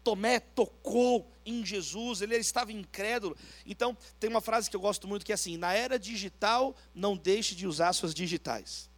Tomé 0.05 0.39
tocou 0.39 1.29
em 1.45 1.67
Jesus, 1.67 2.23
ele 2.23 2.37
estava 2.37 2.71
incrédulo. 2.73 3.37
Então, 3.67 3.97
tem 4.21 4.31
uma 4.31 4.41
frase 4.41 4.71
que 4.71 4.77
eu 4.77 4.81
gosto 4.81 5.09
muito 5.09 5.27
que 5.27 5.33
é 5.33 5.35
assim: 5.35 5.57
na 5.57 5.73
era 5.75 5.99
digital, 5.99 6.77
não 6.95 7.17
deixe 7.17 7.57
de 7.57 7.67
usar 7.67 7.93
suas 7.95 8.15
digitais. 8.15 8.89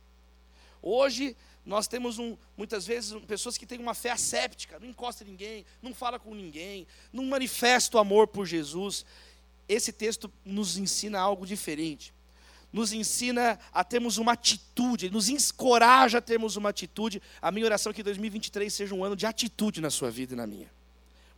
Hoje, 0.82 1.34
nós 1.64 1.88
temos 1.88 2.18
um, 2.18 2.36
muitas 2.54 2.86
vezes 2.86 3.18
pessoas 3.22 3.56
que 3.56 3.64
têm 3.64 3.78
uma 3.78 3.94
fé 3.94 4.10
asséptica, 4.10 4.78
não 4.78 4.88
encosta 4.88 5.24
ninguém, 5.24 5.64
não 5.80 5.94
fala 5.94 6.18
com 6.18 6.34
ninguém, 6.34 6.86
não 7.10 7.24
manifesta 7.24 7.96
o 7.96 8.00
amor 8.00 8.28
por 8.28 8.44
Jesus. 8.44 9.06
Esse 9.66 9.90
texto 9.90 10.30
nos 10.44 10.76
ensina 10.76 11.18
algo 11.18 11.46
diferente 11.46 12.13
nos 12.74 12.92
ensina 12.92 13.56
a 13.72 13.84
termos 13.84 14.18
uma 14.18 14.32
atitude, 14.32 15.08
nos 15.08 15.28
encoraja 15.28 16.18
a 16.18 16.20
termos 16.20 16.56
uma 16.56 16.70
atitude. 16.70 17.22
A 17.40 17.52
minha 17.52 17.64
oração 17.64 17.92
é 17.92 17.94
que 17.94 18.02
2023 18.02 18.74
seja 18.74 18.92
um 18.92 19.04
ano 19.04 19.14
de 19.14 19.24
atitude 19.24 19.80
na 19.80 19.90
sua 19.90 20.10
vida 20.10 20.34
e 20.34 20.36
na 20.36 20.44
minha. 20.44 20.68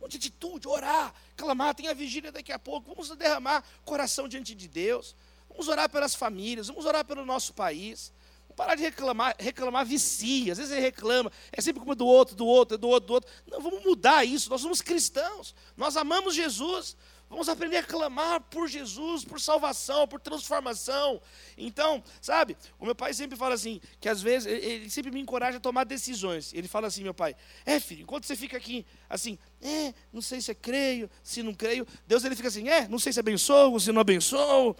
Um 0.01 0.07
de 0.07 0.17
atitude, 0.17 0.67
orar, 0.67 1.13
clamar, 1.35 1.75
tem 1.75 1.89
a 1.89 1.93
vigília 1.93 2.31
daqui 2.31 2.51
a 2.51 2.57
pouco, 2.57 2.89
vamos 2.89 3.15
derramar 3.15 3.63
coração 3.85 4.27
diante 4.27 4.55
de 4.55 4.67
Deus. 4.67 5.15
Vamos 5.47 5.67
orar 5.67 5.87
pelas 5.87 6.15
famílias, 6.15 6.69
vamos 6.69 6.85
orar 6.85 7.05
pelo 7.05 7.23
nosso 7.23 7.53
país. 7.53 8.11
Vamos 8.47 8.55
parar 8.55 8.73
de 8.73 8.81
reclamar, 8.81 9.35
reclamar 9.37 9.85
vicia. 9.85 10.53
Às 10.53 10.57
vezes 10.57 10.73
ele 10.73 10.81
reclama, 10.81 11.31
é 11.51 11.61
sempre 11.61 11.81
culpa 11.81 11.93
do 11.93 12.07
outro, 12.07 12.35
do 12.35 12.47
outro, 12.47 12.79
do 12.79 12.87
outro, 12.87 13.07
do 13.07 13.13
outro. 13.13 13.31
Não, 13.45 13.61
vamos 13.61 13.83
mudar 13.83 14.25
isso. 14.25 14.49
Nós 14.49 14.61
somos 14.61 14.81
cristãos, 14.81 15.53
nós 15.75 15.95
amamos 15.95 16.33
Jesus. 16.33 16.97
Vamos 17.29 17.49
aprender 17.49 17.77
a 17.77 17.83
clamar 17.83 18.39
por 18.41 18.69
Jesus, 18.69 19.25
por 19.25 19.39
salvação, 19.39 20.07
por 20.07 20.19
transformação. 20.19 21.21
Então, 21.57 22.01
sabe, 22.21 22.55
o 22.79 22.85
meu 22.85 22.95
pai 22.95 23.13
sempre 23.13 23.37
fala 23.37 23.53
assim, 23.53 23.81
que 23.99 24.07
às 24.07 24.21
vezes, 24.21 24.47
ele 24.47 24.89
sempre 24.89 25.11
me 25.11 25.19
encoraja 25.19 25.57
a 25.57 25.59
tomar 25.59 25.83
decisões. 25.83 26.53
Ele 26.53 26.69
fala 26.69 26.87
assim, 26.87 27.03
meu 27.03 27.13
pai, 27.13 27.35
é 27.65 27.79
filho, 27.79 28.03
enquanto 28.03 28.25
você 28.25 28.35
fica 28.35 28.55
aqui, 28.55 28.85
assim, 29.09 29.37
é, 29.61 29.93
não 30.13 30.21
sei 30.21 30.39
se 30.39 30.51
é 30.51 30.55
creio, 30.55 31.09
se 31.21 31.43
não 31.43 31.53
creio, 31.53 31.85
Deus 32.07 32.23
ele 32.23 32.35
fica 32.35 32.47
assim, 32.47 32.69
é, 32.69 32.87
não 32.87 32.99
sei 32.99 33.11
se 33.11 33.19
abençoo, 33.19 33.77
se 33.79 33.91
não 33.91 34.01
abençoo. 34.01 34.75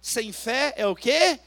Sem 0.00 0.32
fé 0.32 0.74
é 0.76 0.86
o 0.86 0.96
quê? 0.96 1.38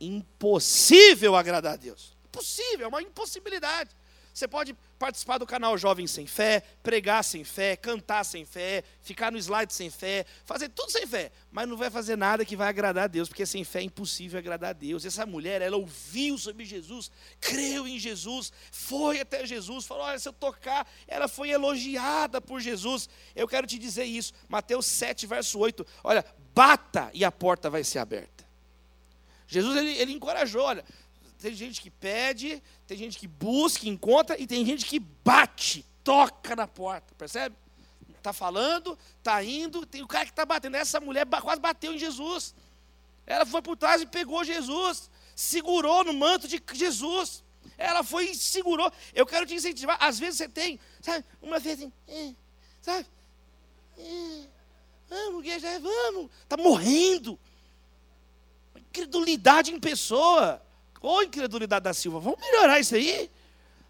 Impossível 0.00 1.34
agradar 1.34 1.74
a 1.74 1.76
Deus. 1.76 2.16
Impossível, 2.26 2.86
é 2.86 2.88
uma 2.88 3.02
impossibilidade. 3.02 3.90
Você 4.32 4.48
pode 4.48 4.74
participar 4.98 5.36
do 5.36 5.46
canal 5.46 5.76
Jovem 5.76 6.06
Sem 6.06 6.26
Fé, 6.26 6.62
pregar 6.82 7.22
sem 7.22 7.44
fé, 7.44 7.76
cantar 7.76 8.24
sem 8.24 8.46
fé, 8.46 8.82
ficar 9.02 9.30
no 9.30 9.36
slide 9.36 9.74
sem 9.74 9.90
fé, 9.90 10.24
fazer 10.44 10.70
tudo 10.70 10.90
sem 10.90 11.06
fé, 11.06 11.30
mas 11.50 11.68
não 11.68 11.76
vai 11.76 11.90
fazer 11.90 12.16
nada 12.16 12.44
que 12.44 12.56
vai 12.56 12.68
agradar 12.68 13.04
a 13.04 13.08
Deus, 13.08 13.28
porque 13.28 13.44
sem 13.44 13.62
fé 13.62 13.80
é 13.80 13.82
impossível 13.82 14.38
agradar 14.38 14.70
a 14.70 14.72
Deus. 14.72 15.04
Essa 15.04 15.26
mulher, 15.26 15.60
ela 15.60 15.76
ouviu 15.76 16.38
sobre 16.38 16.64
Jesus, 16.64 17.10
creu 17.40 17.86
em 17.86 17.98
Jesus, 17.98 18.50
foi 18.70 19.20
até 19.20 19.44
Jesus, 19.44 19.84
falou: 19.84 20.04
Olha, 20.04 20.18
se 20.18 20.28
eu 20.28 20.32
tocar, 20.32 20.90
ela 21.06 21.28
foi 21.28 21.50
elogiada 21.50 22.40
por 22.40 22.58
Jesus. 22.60 23.10
Eu 23.36 23.46
quero 23.46 23.66
te 23.66 23.78
dizer 23.78 24.04
isso, 24.04 24.32
Mateus 24.48 24.86
7, 24.86 25.26
verso 25.26 25.58
8: 25.58 25.86
Olha, 26.02 26.24
bata 26.54 27.10
e 27.12 27.22
a 27.22 27.30
porta 27.30 27.68
vai 27.68 27.84
ser 27.84 27.98
aberta. 27.98 28.42
Jesus 29.52 29.76
ele, 29.76 29.90
ele 29.98 30.12
encorajou, 30.12 30.62
olha, 30.62 30.82
tem 31.42 31.54
gente 31.54 31.80
que 31.80 31.90
pede, 31.90 32.62
tem 32.86 32.96
gente 32.96 33.18
que 33.18 33.26
busca, 33.26 33.88
encontra, 33.88 34.40
e 34.40 34.46
tem 34.46 34.64
gente 34.64 34.86
que 34.86 34.98
bate, 34.98 35.84
toca 36.04 36.54
na 36.54 36.66
porta, 36.66 37.14
percebe? 37.16 37.56
Está 38.16 38.32
falando, 38.32 38.96
está 39.18 39.42
indo, 39.42 39.84
tem 39.84 40.02
o 40.02 40.06
cara 40.06 40.24
que 40.24 40.30
está 40.30 40.46
batendo. 40.46 40.76
Essa 40.76 41.00
mulher 41.00 41.26
quase 41.26 41.60
bateu 41.60 41.92
em 41.92 41.98
Jesus. 41.98 42.54
Ela 43.26 43.44
foi 43.44 43.60
por 43.60 43.76
trás 43.76 44.00
e 44.00 44.06
pegou 44.06 44.44
Jesus, 44.44 45.10
segurou 45.34 46.04
no 46.04 46.12
manto 46.12 46.46
de 46.46 46.62
Jesus. 46.72 47.42
Ela 47.76 48.04
foi 48.04 48.30
e 48.30 48.34
segurou. 48.36 48.92
Eu 49.12 49.26
quero 49.26 49.44
te 49.44 49.54
incentivar. 49.54 49.96
Às 50.00 50.20
vezes 50.20 50.38
você 50.38 50.48
tem, 50.48 50.78
sabe, 51.00 51.24
uma 51.40 51.58
vez 51.58 51.80
assim, 51.80 51.92
é, 52.06 52.32
sabe? 52.80 53.06
É, 53.98 54.48
vamos, 55.08 55.40
igreja, 55.44 55.80
vamos. 55.80 56.30
Está 56.42 56.56
morrendo. 56.56 57.38
Incredulidade 58.76 59.72
em 59.72 59.80
pessoa. 59.80 60.62
Ô 61.02 61.16
oh, 61.16 61.22
incredulidade 61.22 61.82
da 61.82 61.92
Silva, 61.92 62.20
vamos 62.20 62.40
melhorar 62.40 62.78
isso 62.78 62.94
aí? 62.94 63.28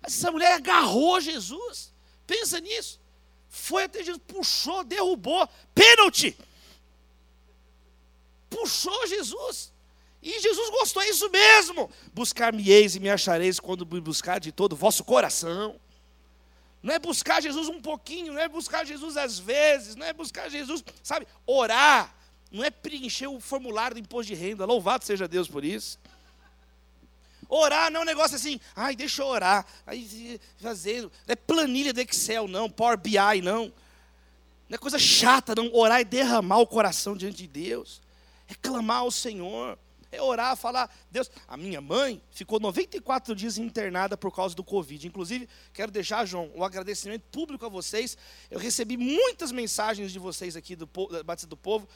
Essa 0.02 0.32
mulher 0.32 0.54
agarrou 0.54 1.20
Jesus. 1.20 1.92
Pensa 2.26 2.58
nisso. 2.58 2.98
Foi 3.48 3.84
até 3.84 3.98
Jesus, 3.98 4.22
puxou, 4.26 4.82
derrubou. 4.82 5.46
Pênalti. 5.74 6.36
Puxou 8.48 9.06
Jesus. 9.06 9.70
E 10.22 10.40
Jesus 10.40 10.70
gostou, 10.70 11.02
é 11.02 11.10
isso 11.10 11.28
mesmo. 11.30 11.90
Buscar-me-eis 12.14 12.96
e 12.96 13.00
me 13.00 13.10
achareis 13.10 13.60
quando 13.60 13.84
me 13.84 14.00
buscar 14.00 14.40
de 14.40 14.50
todo 14.50 14.72
o 14.72 14.76
vosso 14.76 15.04
coração. 15.04 15.78
Não 16.82 16.94
é 16.94 16.98
buscar 16.98 17.42
Jesus 17.42 17.68
um 17.68 17.80
pouquinho, 17.80 18.32
não 18.32 18.40
é 18.40 18.48
buscar 18.48 18.86
Jesus 18.86 19.16
às 19.16 19.38
vezes, 19.38 19.94
não 19.96 20.06
é 20.06 20.12
buscar 20.12 20.48
Jesus, 20.48 20.82
sabe, 21.02 21.26
orar. 21.46 22.14
Não 22.50 22.62
é 22.62 22.70
preencher 22.70 23.26
o 23.26 23.40
formulário 23.40 23.94
do 23.94 24.00
imposto 24.00 24.32
de 24.32 24.38
renda. 24.38 24.66
Louvado 24.66 25.04
seja 25.04 25.26
Deus 25.26 25.48
por 25.48 25.64
isso. 25.64 25.98
Orar 27.54 27.90
não 27.90 28.00
é 28.00 28.02
um 28.02 28.06
negócio 28.06 28.34
assim, 28.34 28.58
ai, 28.74 28.96
deixa 28.96 29.20
eu 29.20 29.26
orar. 29.26 29.66
Aí 29.86 30.40
fazendo. 30.56 31.12
Não 31.26 31.34
é 31.34 31.36
planilha 31.36 31.92
do 31.92 32.00
Excel, 32.00 32.48
não, 32.48 32.70
Power 32.70 32.96
BI, 32.96 33.42
não. 33.42 33.70
Não 34.70 34.74
é 34.74 34.78
coisa 34.78 34.98
chata, 34.98 35.54
não. 35.54 35.70
Orar 35.74 36.00
é 36.00 36.04
derramar 36.04 36.60
o 36.60 36.66
coração 36.66 37.14
diante 37.14 37.36
de 37.36 37.46
Deus. 37.46 38.00
É 38.48 38.54
clamar 38.54 39.00
ao 39.00 39.10
Senhor. 39.10 39.78
É 40.10 40.22
orar, 40.22 40.56
falar, 40.56 40.90
Deus. 41.10 41.30
A 41.46 41.58
minha 41.58 41.82
mãe 41.82 42.22
ficou 42.30 42.58
94 42.58 43.34
dias 43.34 43.58
internada 43.58 44.16
por 44.16 44.34
causa 44.34 44.54
do 44.54 44.64
Covid. 44.64 45.06
Inclusive, 45.06 45.46
quero 45.74 45.92
deixar, 45.92 46.24
João, 46.24 46.50
um 46.54 46.64
agradecimento 46.64 47.24
público 47.30 47.66
a 47.66 47.68
vocês. 47.68 48.16
Eu 48.50 48.58
recebi 48.58 48.96
muitas 48.96 49.52
mensagens 49.52 50.10
de 50.10 50.18
vocês 50.18 50.56
aqui 50.56 50.74
do 50.74 50.88
Batista 51.22 51.46
do 51.46 51.56
Povo 51.56 51.86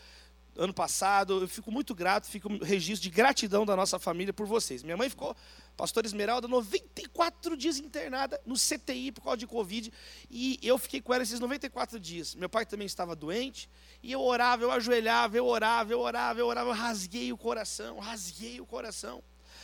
ano 0.57 0.73
passado. 0.73 1.43
Eu 1.43 1.49
fico 1.49 1.71
muito 1.71 1.95
grato, 1.95 2.27
fico 2.27 2.53
um 2.53 2.59
registro 2.59 3.03
de 3.03 3.11
gratidão 3.11 3.65
da 3.65 3.77
nossa 3.77 3.99
família 3.99 4.33
por 4.33 4.47
vocês. 4.47 4.83
Minha 4.83 4.97
mãe 4.97 5.09
ficou, 5.09 5.37
pastor 5.77 6.05
Esmeralda, 6.05 6.49
94 6.49 7.57
dias 7.57 7.79
internada 7.79 8.41
no 8.45 8.55
CTI 8.55 9.13
por 9.13 9.23
causa 9.23 9.37
de 9.37 9.47
Covid. 9.47 9.93
E 10.31 10.59
eu 10.63 10.79
fiquei 10.79 11.01
com 11.01 11.13
ela 11.13 11.23
esses 11.23 11.41
94 11.41 12.01
dias. 12.01 12.35
Meu 12.35 12.49
pai 12.49 12.65
também 12.65 12.87
estava 12.87 13.15
doente. 13.15 13.69
E 14.03 14.13
eu 14.13 14.21
orava, 14.21 14.63
eu 14.63 14.71
ajoelhava, 14.71 15.37
eu 15.37 15.47
orava, 15.47 15.93
eu 15.93 16.01
orava, 16.01 16.41
eu 16.41 16.47
orava. 16.47 16.71
Eu 16.71 16.75
rasguei 16.75 17.33
o 17.33 17.37
coração, 17.37 17.99
rasguei 17.99 18.61
o 18.61 18.67
coração. 18.67 19.23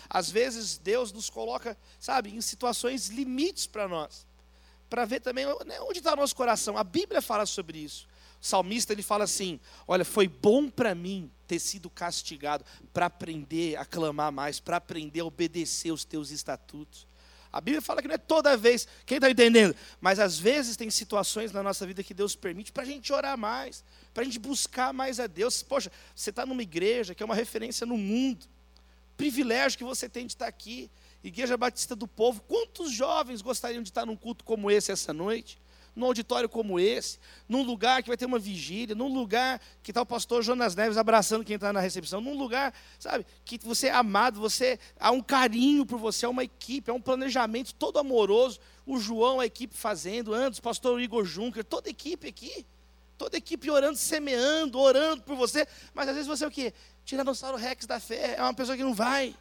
Às 0.08 0.30
vezes 0.30 0.78
Deus 0.78 1.12
nos 1.12 1.30
coloca, 1.30 1.76
sabe, 1.98 2.34
em 2.34 2.40
situações 2.40 3.08
limites 3.08 3.66
para 3.66 3.88
nós. 3.88 4.26
Para 4.90 5.06
ver 5.06 5.20
também 5.20 5.46
né, 5.64 5.80
onde 5.80 5.98
está 5.98 6.12
o 6.12 6.16
nosso 6.16 6.36
coração. 6.36 6.76
A 6.76 6.84
Bíblia 6.84 7.22
fala 7.22 7.46
sobre 7.46 7.78
isso 7.78 8.06
salmista 8.42 8.92
ele 8.92 9.02
fala 9.02 9.24
assim: 9.24 9.58
Olha, 9.86 10.04
foi 10.04 10.26
bom 10.26 10.68
para 10.68 10.94
mim 10.94 11.30
ter 11.46 11.60
sido 11.60 11.88
castigado 11.88 12.64
para 12.92 13.06
aprender 13.06 13.76
a 13.76 13.84
clamar 13.84 14.32
mais, 14.32 14.58
para 14.58 14.76
aprender 14.76 15.20
a 15.20 15.24
obedecer 15.24 15.92
os 15.92 16.04
teus 16.04 16.30
estatutos. 16.30 17.06
A 17.52 17.60
Bíblia 17.60 17.82
fala 17.82 18.00
que 18.00 18.08
não 18.08 18.14
é 18.14 18.18
toda 18.18 18.56
vez. 18.56 18.88
Quem 19.04 19.18
está 19.18 19.30
entendendo? 19.30 19.76
Mas 20.00 20.18
às 20.18 20.38
vezes 20.38 20.76
tem 20.76 20.90
situações 20.90 21.52
na 21.52 21.62
nossa 21.62 21.86
vida 21.86 22.02
que 22.02 22.14
Deus 22.14 22.34
permite 22.34 22.72
para 22.72 22.82
a 22.82 22.86
gente 22.86 23.12
orar 23.12 23.36
mais, 23.36 23.84
para 24.12 24.22
a 24.22 24.24
gente 24.24 24.38
buscar 24.38 24.92
mais 24.92 25.20
a 25.20 25.26
Deus. 25.26 25.62
Poxa, 25.62 25.92
você 26.16 26.30
está 26.30 26.46
numa 26.46 26.62
igreja 26.62 27.14
que 27.14 27.22
é 27.22 27.26
uma 27.26 27.34
referência 27.34 27.86
no 27.86 27.98
mundo. 27.98 28.46
Privilégio 29.16 29.78
que 29.78 29.84
você 29.84 30.08
tem 30.08 30.26
de 30.26 30.32
estar 30.32 30.46
aqui. 30.46 30.90
Igreja 31.22 31.56
Batista 31.56 31.94
do 31.94 32.08
Povo. 32.08 32.40
Quantos 32.48 32.90
jovens 32.90 33.42
gostariam 33.42 33.82
de 33.82 33.90
estar 33.90 34.06
num 34.06 34.16
culto 34.16 34.42
como 34.44 34.70
esse 34.70 34.90
essa 34.90 35.12
noite? 35.12 35.61
Num 35.94 36.06
auditório 36.06 36.48
como 36.48 36.80
esse, 36.80 37.18
num 37.48 37.62
lugar 37.62 38.02
que 38.02 38.08
vai 38.08 38.16
ter 38.16 38.24
uma 38.24 38.38
vigília, 38.38 38.94
num 38.94 39.12
lugar 39.12 39.60
que 39.82 39.90
está 39.90 40.00
o 40.00 40.06
pastor 40.06 40.42
Jonas 40.42 40.74
Neves 40.74 40.96
abraçando 40.96 41.44
quem 41.44 41.56
está 41.56 41.72
na 41.72 41.80
recepção, 41.80 42.20
num 42.20 42.36
lugar, 42.36 42.72
sabe, 42.98 43.26
que 43.44 43.58
você 43.58 43.88
é 43.88 43.92
amado, 43.92 44.40
você 44.40 44.78
há 44.98 45.10
um 45.10 45.20
carinho 45.20 45.84
por 45.84 45.98
você, 45.98 46.24
é 46.24 46.28
uma 46.28 46.44
equipe, 46.44 46.90
é 46.90 46.94
um 46.94 47.00
planejamento 47.00 47.74
todo 47.74 47.98
amoroso. 47.98 48.58
O 48.86 48.98
João, 48.98 49.38
a 49.38 49.46
equipe 49.46 49.76
fazendo, 49.76 50.34
antes 50.34 50.58
o 50.58 50.62
pastor 50.62 51.00
Igor 51.00 51.24
Juncker, 51.24 51.62
toda 51.62 51.88
a 51.88 51.90
equipe 51.90 52.26
aqui, 52.26 52.66
toda 53.16 53.36
a 53.36 53.38
equipe 53.38 53.70
orando, 53.70 53.96
semeando, 53.96 54.78
orando 54.78 55.22
por 55.22 55.36
você, 55.36 55.66
mas 55.94 56.08
às 56.08 56.14
vezes 56.14 56.26
você 56.26 56.44
é 56.44 56.48
o 56.48 56.50
quê? 56.50 56.72
Tiranossauro 57.04 57.56
Rex 57.56 57.86
da 57.86 58.00
fé, 58.00 58.34
é 58.36 58.42
uma 58.42 58.54
pessoa 58.54 58.76
que 58.76 58.82
não 58.82 58.94
vai, 58.94 59.34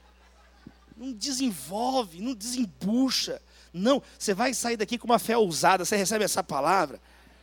não 0.97 1.11
desenvolve, 1.13 2.21
não 2.21 2.35
desembucha 2.35 3.41
não, 3.73 4.01
você 4.17 4.33
vai 4.33 4.53
sair 4.53 4.77
daqui 4.77 4.97
com 4.97 5.05
uma 5.05 5.19
fé 5.19 5.37
ousada, 5.37 5.85
você 5.85 5.95
recebe 5.95 6.23
essa 6.23 6.43
palavra. 6.43 6.99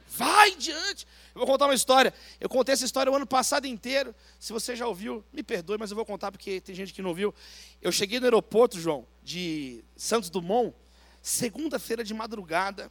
Vai 0.09 0.55
diante. 0.57 1.07
Eu 1.35 1.41
vou 1.41 1.47
contar 1.47 1.67
uma 1.67 1.75
história. 1.75 2.13
Eu 2.41 2.49
contei 2.49 2.73
essa 2.73 2.85
história 2.85 3.13
o 3.13 3.15
ano 3.15 3.27
passado 3.27 3.67
inteiro. 3.67 4.15
Se 4.39 4.53
você 4.53 4.75
já 4.75 4.87
ouviu, 4.87 5.25
me 5.33 5.43
perdoe, 5.43 5.79
mas 5.79 5.91
eu 5.91 5.97
vou 5.97 6.05
contar 6.05 6.33
porque 6.33 6.61
tem 6.61 6.75
gente 6.75 6.93
que 6.93 7.03
não 7.03 7.11
ouviu. 7.11 7.35
Eu 7.81 7.93
cheguei 7.93 8.19
no 8.19 8.27
aeroporto, 8.27 8.81
João, 8.81 9.07
de 9.23 9.85
Santos 9.97 10.31
Dumont, 10.31 10.75
segunda-feira 11.23 12.03
de 12.03 12.15
madrugada. 12.15 12.91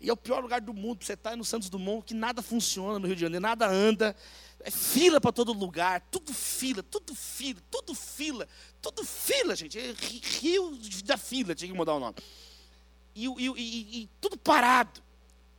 E 0.00 0.10
é 0.10 0.12
o 0.12 0.16
pior 0.16 0.40
lugar 0.40 0.60
do 0.60 0.74
mundo 0.74 0.98
para 0.98 1.06
você 1.06 1.12
estar 1.14 1.36
no 1.36 1.44
Santos 1.44 1.70
Dumont, 1.70 2.04
que 2.04 2.14
nada 2.14 2.42
funciona 2.42 2.98
no 2.98 3.06
Rio 3.06 3.16
de 3.16 3.22
Janeiro, 3.22 3.42
nada 3.42 3.66
anda. 3.66 4.16
É 4.60 4.70
fila 4.70 5.20
para 5.20 5.32
todo 5.32 5.52
lugar, 5.52 6.00
tudo 6.10 6.34
fila, 6.34 6.82
tudo 6.82 7.14
fila, 7.14 7.60
tudo 7.70 7.94
fila, 7.94 8.48
tudo 8.82 9.04
fila, 9.04 9.54
gente. 9.54 9.78
É 9.78 9.94
Rio 10.40 10.78
da 11.04 11.16
fila, 11.16 11.54
tinha 11.54 11.70
que 11.70 11.76
mudar 11.76 11.94
o 11.94 12.00
nome 12.00 12.16
e, 13.16 13.26
e, 13.26 13.50
e, 13.56 14.02
e 14.02 14.10
tudo 14.20 14.36
parado 14.36 15.02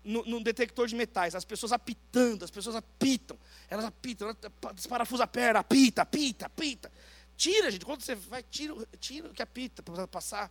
no, 0.04 0.24
no, 0.24 0.42
detector 0.42 0.88
de 0.88 0.96
metais, 0.96 1.36
as 1.36 1.44
pessoas 1.44 1.74
apitando, 1.74 2.46
as 2.46 2.52
pessoas 2.52 2.76
apitam, 2.76 3.38
elas 3.68 3.84
apitam, 3.84 4.30
elas 4.30 5.22
a 5.22 5.28
perna, 5.28 5.60
apita, 5.60 6.04
apita, 6.04 6.46
apita. 6.46 6.92
Tira, 7.36 7.70
gente, 7.70 7.84
quando 7.84 8.02
você 8.02 8.16
vai, 8.16 8.42
tira, 8.44 8.74
tira 9.00 9.28
o 9.28 9.34
que 9.34 9.42
apita 9.42 9.84
para 9.84 10.08
passar. 10.08 10.50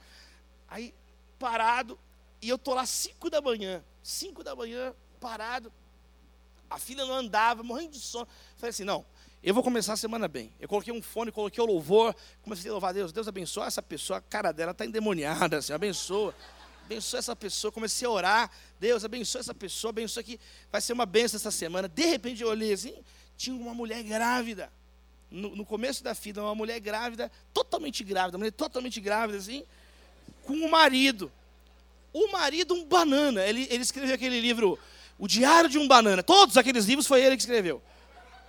Aí, 0.69 0.93
parado, 1.39 1.99
e 2.43 2.49
eu 2.49 2.59
tô 2.59 2.75
lá 2.75 2.85
5 2.85 3.31
da 3.31 3.41
manhã, 3.41 3.83
5 4.03 4.45
da 4.45 4.55
manhã, 4.55 4.93
parado, 5.21 5.73
a 6.69 6.79
filha 6.79 7.07
não 7.07 7.15
andava, 7.15 7.63
morrendo 7.63 7.93
de 7.93 8.01
sono. 8.01 8.29
Falei 8.57 8.71
assim, 8.71 8.85
não, 8.85 9.07
eu 9.43 9.55
vou 9.55 9.63
começar 9.63 9.95
a 9.95 9.97
semana 9.97 10.29
bem. 10.29 10.53
Eu 10.61 10.69
coloquei 10.69 10.93
um 10.93 11.01
fone, 11.01 11.33
coloquei 11.33 11.63
o 11.63 11.67
louvor, 11.67 12.15
comecei 12.43 12.69
a 12.69 12.73
louvar 12.73 12.91
a 12.91 12.93
Deus. 12.93 13.13
Deus 13.13 13.27
abençoa 13.27 13.67
essa 13.67 13.81
pessoa, 13.81 14.19
a 14.19 14.23
cara 14.23 14.53
dela 14.53 14.73
está 14.73 14.85
endemoniada, 14.85 15.59
assim, 15.59 15.73
abençoa 15.73 16.35
abençoa 16.87 17.19
essa 17.19 17.37
pessoa. 17.37 17.73
Comecei 17.73 18.07
a 18.07 18.11
orar, 18.11 18.51
Deus 18.81 19.05
abençoa 19.05 19.41
essa 19.41 19.55
pessoa, 19.55 19.91
abençoa 19.91 20.23
que 20.23 20.41
vai 20.71 20.81
ser 20.81 20.93
uma 20.93 21.05
benção 21.05 21.37
essa 21.37 21.51
semana. 21.51 21.89
De 21.89 22.07
repente 22.07 22.43
eu 22.43 22.49
olhei 22.49 22.73
assim, 22.73 22.95
tinha 23.37 23.55
uma 23.55 23.75
mulher 23.75 24.03
grávida. 24.03 24.73
No, 25.29 25.57
no 25.57 25.67
começo 25.67 26.05
da 26.05 26.15
fila, 26.15 26.43
uma 26.43 26.55
mulher 26.55 26.79
grávida, 26.79 27.31
totalmente 27.53 28.05
grávida, 28.05 28.37
uma 28.37 28.43
mulher 28.43 28.53
totalmente 28.53 29.01
grávida, 29.01 29.39
assim, 29.39 29.65
com 30.45 30.55
o 30.55 30.67
um 30.67 30.71
marido. 30.71 31.31
O 32.13 32.31
marido, 32.31 32.75
um 32.75 32.85
banana. 32.85 33.45
Ele, 33.45 33.67
ele 33.69 33.83
escreveu 33.83 34.15
aquele 34.15 34.41
livro, 34.41 34.79
O 35.19 35.27
Diário 35.27 35.69
de 35.69 35.79
um 35.79 35.89
Banana. 35.89 36.23
Todos 36.23 36.57
aqueles 36.57 36.87
livros 36.87 37.07
foi 37.07 37.23
ele 37.23 37.37
que 37.37 37.43
escreveu. 37.43 37.83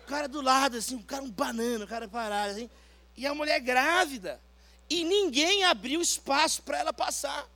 O 0.04 0.08
cara 0.08 0.30
do 0.30 0.40
lado, 0.40 0.78
assim, 0.78 0.96
o 0.96 1.04
cara 1.04 1.24
um 1.24 1.32
banana, 1.32 1.84
o 1.84 1.88
cara 1.88 2.08
parado, 2.08 2.52
assim. 2.52 2.70
E 3.18 3.26
a 3.26 3.34
mulher 3.34 3.60
grávida. 3.60 4.40
E 4.88 5.04
ninguém 5.04 5.64
abriu 5.64 6.00
espaço 6.00 6.62
para 6.62 6.78
ela 6.78 6.94
passar. 6.94 7.50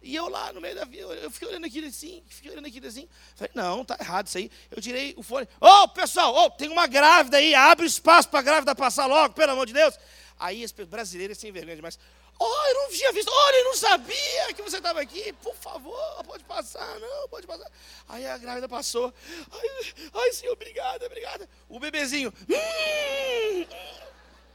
E 0.00 0.14
eu 0.14 0.28
lá 0.28 0.52
no 0.52 0.60
meio 0.60 0.76
da 0.76 0.84
vida, 0.84 1.02
eu 1.02 1.30
fiquei 1.30 1.48
olhando 1.48 1.66
aquilo 1.66 1.86
assim, 1.88 2.22
fiquei 2.28 2.52
olhando 2.52 2.66
aquilo 2.66 2.86
assim. 2.86 3.08
Falei, 3.34 3.50
não, 3.54 3.84
tá 3.84 3.96
errado 4.00 4.28
isso 4.28 4.38
aí. 4.38 4.50
Eu 4.70 4.80
tirei 4.80 5.12
o 5.16 5.22
fone. 5.22 5.48
Ô, 5.60 5.66
oh, 5.66 5.88
pessoal, 5.88 6.34
oh, 6.34 6.50
tem 6.50 6.68
uma 6.68 6.86
grávida 6.86 7.38
aí, 7.38 7.54
abre 7.54 7.86
espaço 7.86 8.28
para 8.28 8.38
a 8.38 8.42
grávida 8.42 8.74
passar 8.74 9.06
logo, 9.06 9.34
pelo 9.34 9.52
amor 9.52 9.66
de 9.66 9.72
Deus. 9.72 9.98
Aí 10.38 10.62
as 10.62 10.70
brasileiras 10.70 11.36
sem 11.38 11.50
vergonha 11.50 11.76
demais. 11.76 11.98
Oh, 12.40 12.68
eu 12.68 12.74
não 12.74 12.90
tinha 12.90 13.12
visto, 13.12 13.28
olha, 13.28 13.56
eu 13.56 13.64
não 13.64 13.74
sabia 13.74 14.54
que 14.54 14.62
você 14.62 14.76
estava 14.76 15.00
aqui. 15.00 15.32
Por 15.42 15.56
favor, 15.56 16.24
pode 16.24 16.44
passar, 16.44 17.00
não, 17.00 17.28
pode 17.28 17.46
passar. 17.48 17.68
Aí 18.08 18.24
a 18.24 18.38
grávida 18.38 18.68
passou. 18.68 19.12
Ai, 19.50 19.94
ai 20.14 20.32
senhor, 20.32 20.52
obrigada, 20.52 21.04
obrigada. 21.04 21.48
O 21.68 21.80
bebezinho. 21.80 22.32
Hum, 22.48 23.66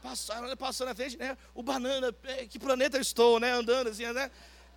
passou, 0.02 0.56
passou 0.56 0.86
na 0.86 0.94
frente, 0.94 1.18
né? 1.18 1.36
O 1.54 1.62
banana, 1.62 2.14
é, 2.24 2.46
que 2.46 2.58
planeta 2.58 2.96
eu 2.96 3.02
estou, 3.02 3.38
né? 3.38 3.52
Andando 3.52 3.90
assim, 3.90 4.10
né? 4.10 4.30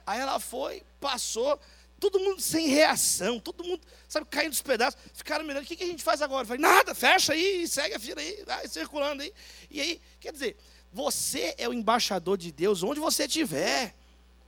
Aí 0.08 0.22
ela 0.22 0.40
foi, 0.40 0.84
passou, 1.02 1.60
todo 2.00 2.18
mundo 2.18 2.42
sem 2.42 2.70
reação, 2.70 3.42
todo 3.42 3.62
mundo, 3.62 3.82
sabe, 4.08 4.26
caindo 4.28 4.52
dos 4.52 4.62
pedaços. 4.62 4.98
Ficaram 5.14 5.44
me 5.44 5.52
olhando, 5.52 5.66
o 5.66 5.68
que, 5.68 5.76
que 5.76 5.84
a 5.84 5.88
gente 5.88 6.02
faz 6.02 6.22
agora? 6.22 6.44
Eu 6.44 6.48
falei, 6.48 6.62
nada, 6.62 6.96
fecha 6.96 7.34
aí, 7.34 7.68
segue 7.68 7.94
a 7.94 8.00
fila 8.00 8.22
aí, 8.22 8.42
vai 8.46 8.66
circulando 8.70 9.22
aí. 9.22 9.34
E 9.70 9.82
aí, 9.82 10.02
quer 10.22 10.32
dizer, 10.32 10.56
você 10.94 11.54
é 11.58 11.68
o 11.68 11.74
embaixador 11.74 12.38
de 12.38 12.54
Deus 12.54 12.84
onde 12.84 13.02
você 13.02 13.26
estiver. 13.26 13.94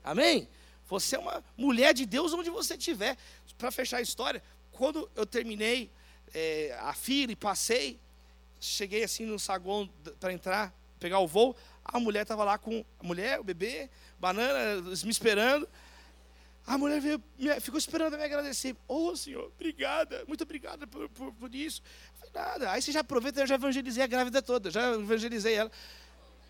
Amém? 0.01 0.47
Você 0.87 1.17
é 1.17 1.19
uma 1.19 1.43
mulher 1.57 1.93
de 1.93 2.05
Deus 2.05 2.31
onde 2.33 2.49
você 2.49 2.75
estiver. 2.75 3.17
Para 3.57 3.69
fechar 3.69 3.97
a 3.97 4.01
história, 4.01 4.41
quando 4.71 5.11
eu 5.13 5.25
terminei 5.25 5.91
é, 6.33 6.73
a 6.79 6.93
fila 6.93 7.33
e 7.33 7.35
passei, 7.35 7.99
cheguei 8.61 9.03
assim 9.03 9.25
no 9.25 9.37
saguão 9.37 9.89
para 10.21 10.31
entrar, 10.31 10.73
pegar 11.01 11.19
o 11.19 11.27
voo, 11.27 11.53
a 11.83 11.99
mulher 11.99 12.21
estava 12.21 12.45
lá 12.45 12.57
com 12.57 12.85
a 12.99 13.03
mulher, 13.03 13.39
o 13.39 13.43
bebê, 13.43 13.89
banana, 14.19 14.81
me 14.81 15.09
esperando. 15.09 15.67
A 16.65 16.77
mulher 16.77 17.01
veio, 17.01 17.21
ficou 17.61 17.79
esperando 17.79 18.15
me 18.15 18.23
agradecer. 18.23 18.75
Ô 18.87 19.07
oh, 19.07 19.15
senhor, 19.15 19.51
obrigada, 19.55 20.23
muito 20.27 20.43
obrigada 20.43 20.85
por, 20.85 21.09
por, 21.09 21.33
por 21.33 21.55
isso. 21.55 21.81
Falei, 22.19 22.31
nada. 22.33 22.71
Aí 22.71 22.81
você 22.81 22.91
já 22.91 22.99
aproveita, 22.99 23.41
eu 23.41 23.47
já 23.47 23.55
evangelizei 23.55 24.03
a 24.03 24.07
grávida 24.07 24.41
toda, 24.41 24.69
já 24.69 24.93
evangelizei 24.93 25.55
ela. 25.55 25.71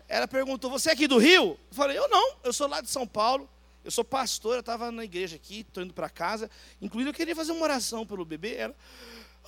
Ela 0.06 0.28
perguntou, 0.28 0.70
você 0.70 0.90
é 0.90 0.92
aqui 0.92 1.06
do 1.06 1.18
Rio? 1.18 1.58
Eu 1.70 1.74
falei, 1.74 1.96
eu 1.96 2.08
não, 2.08 2.36
eu 2.42 2.52
sou 2.52 2.66
lá 2.66 2.80
de 2.80 2.90
São 2.90 3.06
Paulo. 3.06 3.48
Eu 3.82 3.90
sou 3.90 4.04
pastor, 4.04 4.56
eu 4.56 4.60
estava 4.60 4.92
na 4.92 5.04
igreja 5.04 5.36
aqui, 5.36 5.60
estou 5.60 5.82
indo 5.82 5.94
para 5.94 6.10
casa. 6.10 6.50
Inclusive, 6.82 7.10
eu 7.10 7.14
queria 7.14 7.34
fazer 7.34 7.52
uma 7.52 7.62
oração 7.62 8.04
pelo 8.04 8.24
bebê. 8.26 8.56
Ela, 8.56 8.76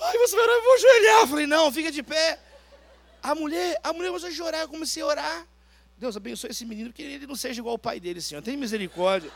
ai, 0.01 0.17
você 0.19 0.35
vai 0.35 0.45
ajoelhar. 0.45 1.21
Eu 1.21 1.29
falei, 1.29 1.47
não, 1.47 1.71
fica 1.71 1.93
de 1.93 2.03
pé. 2.03 2.41
A 3.23 3.35
mulher, 3.35 3.79
a 3.85 3.93
mulher 3.93 4.09
começou 4.09 4.31
a 4.31 4.33
chorar, 4.33 4.61
eu 4.61 4.69
comecei 4.69 5.03
a 5.03 5.07
orar. 5.07 5.47
Deus 6.03 6.17
abençoe 6.17 6.51
esse 6.51 6.67
menino, 6.67 6.93
que 6.93 7.01
ele 7.01 7.29
não 7.29 7.37
seja 7.37 7.61
igual 7.61 7.75
ao 7.75 7.79
pai 7.79 8.01
dele, 8.01 8.21
Senhor. 8.21 8.43
Tem 8.43 8.57
misericórdia. 8.57 9.31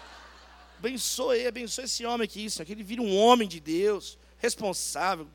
Abençoe 0.80 1.46
abençoe 1.46 1.84
esse 1.84 2.04
homem 2.04 2.24
aqui, 2.24 2.50
Senhor. 2.50 2.66
Que 2.66 2.72
ele 2.72 2.82
vire 2.82 3.00
um 3.00 3.16
homem 3.16 3.46
de 3.46 3.60
Deus, 3.60 4.18
responsável, 4.36 5.28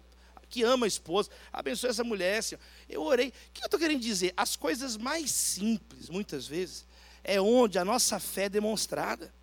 que 0.50 0.62
ama 0.62 0.86
a 0.86 0.90
esposa. 0.90 1.30
Abençoe 1.54 1.90
essa 1.90 2.04
mulher, 2.04 2.44
Senhor. 2.44 2.60
Eu 2.90 3.04
orei. 3.04 3.30
O 3.30 3.32
que 3.54 3.64
eu 3.64 3.68
estou 3.68 3.80
querendo 3.80 4.02
dizer? 4.02 4.34
As 4.36 4.58
coisas 4.58 4.98
mais 4.98 5.32
simples, 5.32 6.10
muitas 6.10 6.46
vezes, 6.46 6.86
é 7.24 7.40
onde 7.40 7.80
a 7.80 7.86
nossa 7.86 8.20
fé 8.20 8.44
é 8.44 8.50
demonstrada. 8.50 9.34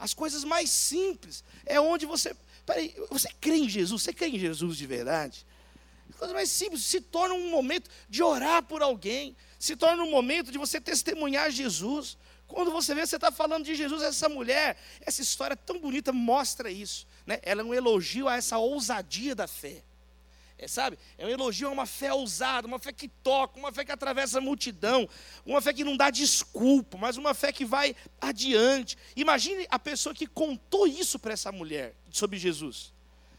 As 0.00 0.12
coisas 0.12 0.42
mais 0.42 0.70
simples 0.70 1.44
é 1.64 1.80
onde 1.80 2.04
você. 2.04 2.34
Peraí, 2.66 2.96
você 3.08 3.28
crê 3.40 3.58
em 3.58 3.68
Jesus? 3.68 4.02
Você 4.02 4.12
crê 4.12 4.26
em 4.26 4.40
Jesus 4.40 4.76
de 4.76 4.88
verdade? 4.88 5.46
As 6.10 6.16
coisas 6.16 6.34
mais 6.34 6.50
simples 6.50 6.82
se 6.82 7.00
torna 7.00 7.32
um 7.32 7.48
momento 7.48 7.88
de 8.08 8.24
orar 8.24 8.64
por 8.64 8.82
alguém, 8.82 9.36
se 9.62 9.76
torna 9.76 10.02
um 10.02 10.10
momento 10.10 10.50
de 10.50 10.58
você 10.58 10.80
testemunhar 10.80 11.48
Jesus. 11.52 12.18
Quando 12.48 12.72
você 12.72 12.96
vê, 12.96 13.06
você 13.06 13.14
está 13.14 13.30
falando 13.30 13.64
de 13.64 13.76
Jesus, 13.76 14.02
essa 14.02 14.28
mulher, 14.28 14.76
essa 15.02 15.22
história 15.22 15.54
tão 15.54 15.78
bonita 15.78 16.12
mostra 16.12 16.68
isso. 16.68 17.06
Né? 17.24 17.38
Ela 17.44 17.60
é 17.60 17.64
um 17.64 17.72
elogio 17.72 18.26
a 18.26 18.34
essa 18.34 18.58
ousadia 18.58 19.36
da 19.36 19.46
fé. 19.46 19.84
É, 20.58 20.66
sabe? 20.66 20.98
É 21.16 21.24
um 21.24 21.28
elogio 21.28 21.68
a 21.68 21.70
uma 21.70 21.86
fé 21.86 22.12
ousada, 22.12 22.66
uma 22.66 22.80
fé 22.80 22.92
que 22.92 23.06
toca, 23.06 23.56
uma 23.56 23.70
fé 23.70 23.84
que 23.84 23.92
atravessa 23.92 24.38
a 24.38 24.40
multidão, 24.40 25.08
uma 25.46 25.62
fé 25.62 25.72
que 25.72 25.84
não 25.84 25.96
dá 25.96 26.10
desculpa, 26.10 26.98
mas 26.98 27.16
uma 27.16 27.32
fé 27.32 27.52
que 27.52 27.64
vai 27.64 27.94
adiante. 28.20 28.98
Imagine 29.14 29.64
a 29.70 29.78
pessoa 29.78 30.12
que 30.12 30.26
contou 30.26 30.88
isso 30.88 31.20
para 31.20 31.34
essa 31.34 31.52
mulher 31.52 31.94
sobre 32.10 32.36
Jesus. 32.36 32.92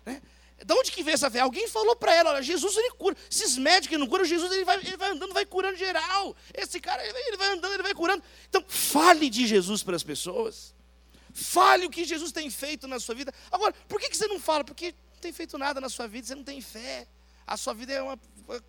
Né? 0.06 0.22
De 0.66 0.74
onde 0.74 0.92
que 0.92 1.04
veio 1.04 1.16
essa 1.16 1.30
fé? 1.30 1.40
Alguém 1.40 1.68
falou 1.68 1.96
para 1.96 2.14
ela, 2.14 2.32
olha, 2.32 2.42
Jesus 2.42 2.76
ele 2.78 2.92
cura. 2.92 3.16
Esses 3.30 3.58
médicos 3.58 3.90
que 3.90 3.98
não 3.98 4.08
curam, 4.08 4.24
Jesus 4.24 4.52
ele 4.52 4.64
vai, 4.64 4.78
ele 4.78 4.98
vai 4.98 5.12
andando, 5.12 5.34
vai 5.34 5.46
curando 5.46 5.78
geral. 5.78 6.36
Esse 6.54 6.80
cara, 6.80 7.06
ele 7.06 7.38
vai, 7.38 7.52
andando, 7.52 7.74
ele 7.74 7.84
vai 7.84 7.94
curando. 7.94 8.24
Então, 8.48 8.64
fale 8.68 9.30
de 9.30 9.46
Jesus 9.46 9.84
para 9.84 9.96
as 9.96 10.04
pessoas. 10.04 10.74
Fale 11.34 11.86
o 11.86 11.90
que 11.90 12.06
Jesus 12.06 12.32
tem 12.32 12.50
feito 12.50 12.88
na 12.88 13.00
sua 13.00 13.16
vida. 13.16 13.34
Agora, 13.52 13.74
por 13.88 14.00
que, 14.00 14.10
que 14.10 14.16
você 14.16 14.28
não 14.28 14.40
fala? 14.40 14.64
Porque 14.64 14.94
não 15.14 15.20
tem 15.20 15.34
feito 15.34 15.58
nada 15.58 15.82
na 15.82 15.90
sua 15.90 16.08
vida, 16.08 16.28
você 16.28 16.36
não 16.36 16.44
tem 16.44 16.62
fé. 16.62 17.08
A 17.46 17.58
sua 17.58 17.74
vida 17.74 17.92
é 17.92 18.02
uma 18.02 18.18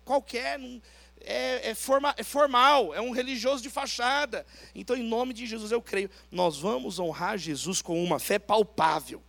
qualquer, 0.03 0.57
não, 0.57 0.81
é, 1.21 1.69
é, 1.69 1.75
forma, 1.75 2.13
é 2.17 2.23
formal, 2.23 2.93
é 2.93 3.01
um 3.01 3.11
religioso 3.11 3.61
de 3.61 3.69
fachada. 3.69 4.45
Então, 4.73 4.95
em 4.95 5.03
nome 5.03 5.33
de 5.33 5.45
Jesus, 5.45 5.71
eu 5.71 5.81
creio, 5.81 6.09
nós 6.31 6.57
vamos 6.57 6.99
honrar 6.99 7.37
Jesus 7.37 7.81
com 7.81 8.03
uma 8.03 8.19
fé 8.19 8.39
palpável. 8.39 9.21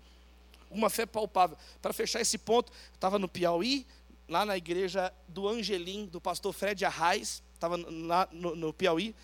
Uma 0.70 0.90
fé 0.90 1.06
palpável. 1.06 1.56
Para 1.80 1.92
fechar 1.92 2.20
esse 2.20 2.38
ponto, 2.38 2.72
estava 2.94 3.18
no 3.18 3.28
Piauí, 3.28 3.86
lá 4.28 4.44
na 4.44 4.56
igreja 4.56 5.12
do 5.28 5.48
Angelim, 5.48 6.06
do 6.06 6.20
pastor 6.20 6.52
Fred 6.52 6.84
Arraes, 6.84 7.42
estava 7.54 7.76
no, 7.76 8.56
no 8.56 8.72
Piauí, 8.72 9.14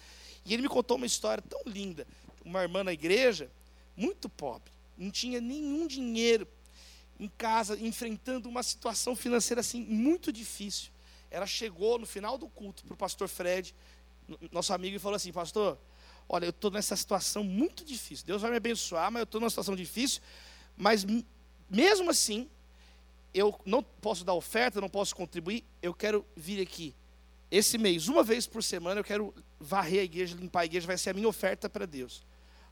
e 0.44 0.54
ele 0.54 0.62
me 0.62 0.68
contou 0.68 0.96
uma 0.96 1.06
história 1.06 1.42
tão 1.42 1.60
linda. 1.66 2.06
Uma 2.44 2.62
irmã 2.62 2.82
na 2.82 2.92
igreja, 2.92 3.50
muito 3.96 4.28
pobre, 4.28 4.72
não 4.96 5.10
tinha 5.10 5.40
nenhum 5.40 5.86
dinheiro 5.86 6.46
em 7.18 7.28
casa, 7.28 7.78
enfrentando 7.78 8.48
uma 8.48 8.62
situação 8.62 9.14
financeira 9.14 9.60
assim 9.60 9.82
muito 9.82 10.32
difícil. 10.32 10.90
Ela 11.30 11.46
chegou 11.46 11.98
no 11.98 12.06
final 12.06 12.36
do 12.36 12.48
culto 12.48 12.84
para 12.84 12.94
o 12.94 12.96
pastor 12.96 13.28
Fred, 13.28 13.74
nosso 14.50 14.72
amigo, 14.72 14.96
e 14.96 14.98
falou 14.98 15.16
assim: 15.16 15.32
Pastor, 15.32 15.78
olha, 16.28 16.46
eu 16.46 16.50
estou 16.50 16.70
nessa 16.70 16.96
situação 16.96 17.44
muito 17.44 17.84
difícil. 17.84 18.26
Deus 18.26 18.42
vai 18.42 18.50
me 18.50 18.56
abençoar, 18.56 19.10
mas 19.10 19.20
eu 19.20 19.24
estou 19.24 19.40
numa 19.40 19.50
situação 19.50 19.76
difícil. 19.76 20.20
Mas 20.76 21.06
mesmo 21.68 22.10
assim, 22.10 22.48
eu 23.32 23.58
não 23.64 23.82
posso 23.82 24.24
dar 24.24 24.34
oferta, 24.34 24.80
não 24.80 24.88
posso 24.88 25.14
contribuir. 25.14 25.64
Eu 25.80 25.94
quero 25.94 26.24
vir 26.36 26.60
aqui 26.60 26.94
esse 27.52 27.76
mês, 27.76 28.08
uma 28.08 28.22
vez 28.22 28.46
por 28.46 28.62
semana, 28.62 29.00
eu 29.00 29.04
quero 29.04 29.34
varrer 29.60 30.00
a 30.00 30.04
igreja, 30.04 30.34
limpar 30.34 30.60
a 30.60 30.64
igreja, 30.64 30.86
vai 30.86 30.96
ser 30.96 31.10
a 31.10 31.12
minha 31.12 31.28
oferta 31.28 31.68
para 31.68 31.84
Deus. 31.84 32.22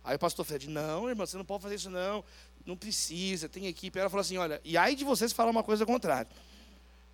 Aí 0.03 0.17
o 0.17 0.19
pastor 0.19 0.43
Fred, 0.43 0.71
não, 0.71 1.07
irmão, 1.07 1.27
você 1.27 1.37
não 1.37 1.45
pode 1.45 1.63
fazer 1.63 1.75
isso, 1.75 1.91
não. 1.91 2.25
Não 2.65 2.75
precisa, 2.75 3.47
tem 3.47 3.67
equipe. 3.67 3.99
Ela 3.99 4.09
falou 4.09 4.23
assim: 4.23 4.39
olha, 4.39 4.59
e 4.65 4.79
aí 4.79 4.95
de 4.95 5.05
vocês 5.05 5.35
falar 5.35 5.51
uma 5.51 5.63
coisa 5.63 5.85
contrária. 5.85 6.31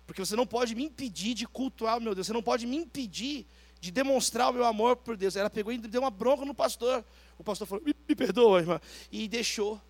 Porque 0.05 0.23
você 0.23 0.35
não 0.35 0.47
pode 0.47 0.73
me 0.73 0.85
impedir 0.85 1.33
de 1.33 1.45
cultuar 1.45 1.97
o 1.97 2.01
meu 2.01 2.15
Deus, 2.15 2.27
você 2.27 2.33
não 2.33 2.41
pode 2.41 2.65
me 2.65 2.77
impedir 2.77 3.45
de 3.81 3.91
demonstrar 3.91 4.49
o 4.49 4.53
meu 4.53 4.63
amor 4.63 4.95
por 4.95 5.17
Deus. 5.17 5.35
Ela 5.35 5.49
pegou 5.49 5.73
e 5.73 5.77
deu 5.77 6.01
uma 6.01 6.09
bronca 6.09 6.45
no 6.45 6.55
pastor. 6.55 7.03
O 7.37 7.43
pastor 7.43 7.67
falou: 7.67 7.83
me, 7.83 7.93
me 8.07 8.15
perdoa, 8.15 8.59
irmã. 8.59 8.81
E 9.11 9.27
deixou. 9.27 9.81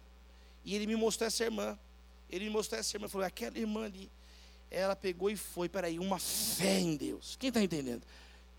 E 0.68 0.76
ele 0.76 0.86
me 0.86 0.98
mostrou 0.98 1.26
essa 1.26 1.46
irmã. 1.46 1.80
Ele 2.30 2.44
me 2.44 2.52
mostrou 2.52 2.78
essa 2.78 2.98
irmã. 2.98 3.08
Falou: 3.08 3.26
aquela 3.26 3.58
irmã 3.58 3.86
ali. 3.86 4.12
Ela 4.70 4.98
pegou 4.98 5.30
e 5.30 5.38
foi. 5.38 5.70
Peraí, 5.70 5.98
uma 5.98 6.20
fé 6.20 6.78
em 6.78 6.98
Deus. 6.98 7.38
Quem 7.40 7.48
está 7.48 7.64
entendendo? 7.64 8.04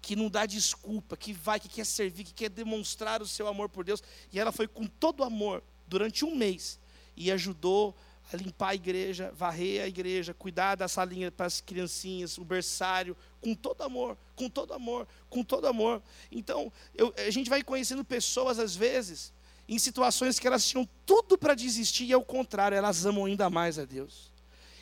Que 0.00 0.16
não 0.16 0.30
dá 0.30 0.46
desculpa, 0.46 1.18
que 1.18 1.34
vai, 1.34 1.60
que 1.60 1.68
quer 1.68 1.84
servir, 1.84 2.24
que 2.24 2.32
quer 2.32 2.48
demonstrar 2.48 3.20
o 3.20 3.28
seu 3.28 3.46
amor 3.46 3.68
por 3.68 3.84
Deus. 3.84 4.02
E 4.32 4.40
ela 4.40 4.50
foi 4.50 4.66
com 4.66 4.86
todo 4.86 5.22
amor 5.22 5.62
durante 5.86 6.24
um 6.24 6.34
mês 6.34 6.78
e 7.14 7.30
ajudou 7.30 7.94
a 8.32 8.36
limpar 8.38 8.68
a 8.70 8.74
igreja, 8.74 9.30
varrer 9.36 9.82
a 9.82 9.86
igreja, 9.86 10.32
cuidar 10.32 10.76
da 10.76 10.88
salinha 10.88 11.30
para 11.30 11.44
as 11.44 11.60
criancinhas, 11.60 12.38
o 12.38 12.44
berçário, 12.44 13.14
com 13.38 13.54
todo 13.54 13.82
amor, 13.82 14.16
com 14.34 14.48
todo 14.48 14.72
amor, 14.72 15.06
com 15.28 15.44
todo 15.44 15.66
amor. 15.66 16.02
Então, 16.32 16.72
eu, 16.94 17.12
a 17.18 17.30
gente 17.30 17.50
vai 17.50 17.62
conhecendo 17.62 18.02
pessoas, 18.02 18.58
às 18.58 18.74
vezes, 18.74 19.30
em 19.68 19.78
situações 19.78 20.38
que 20.38 20.46
elas 20.46 20.66
tinham 20.66 20.88
tudo 21.04 21.36
para 21.36 21.54
desistir 21.54 22.06
e, 22.06 22.12
ao 22.12 22.24
contrário, 22.24 22.76
elas 22.76 23.04
amam 23.04 23.26
ainda 23.26 23.50
mais 23.50 23.78
a 23.78 23.84
Deus. 23.84 24.32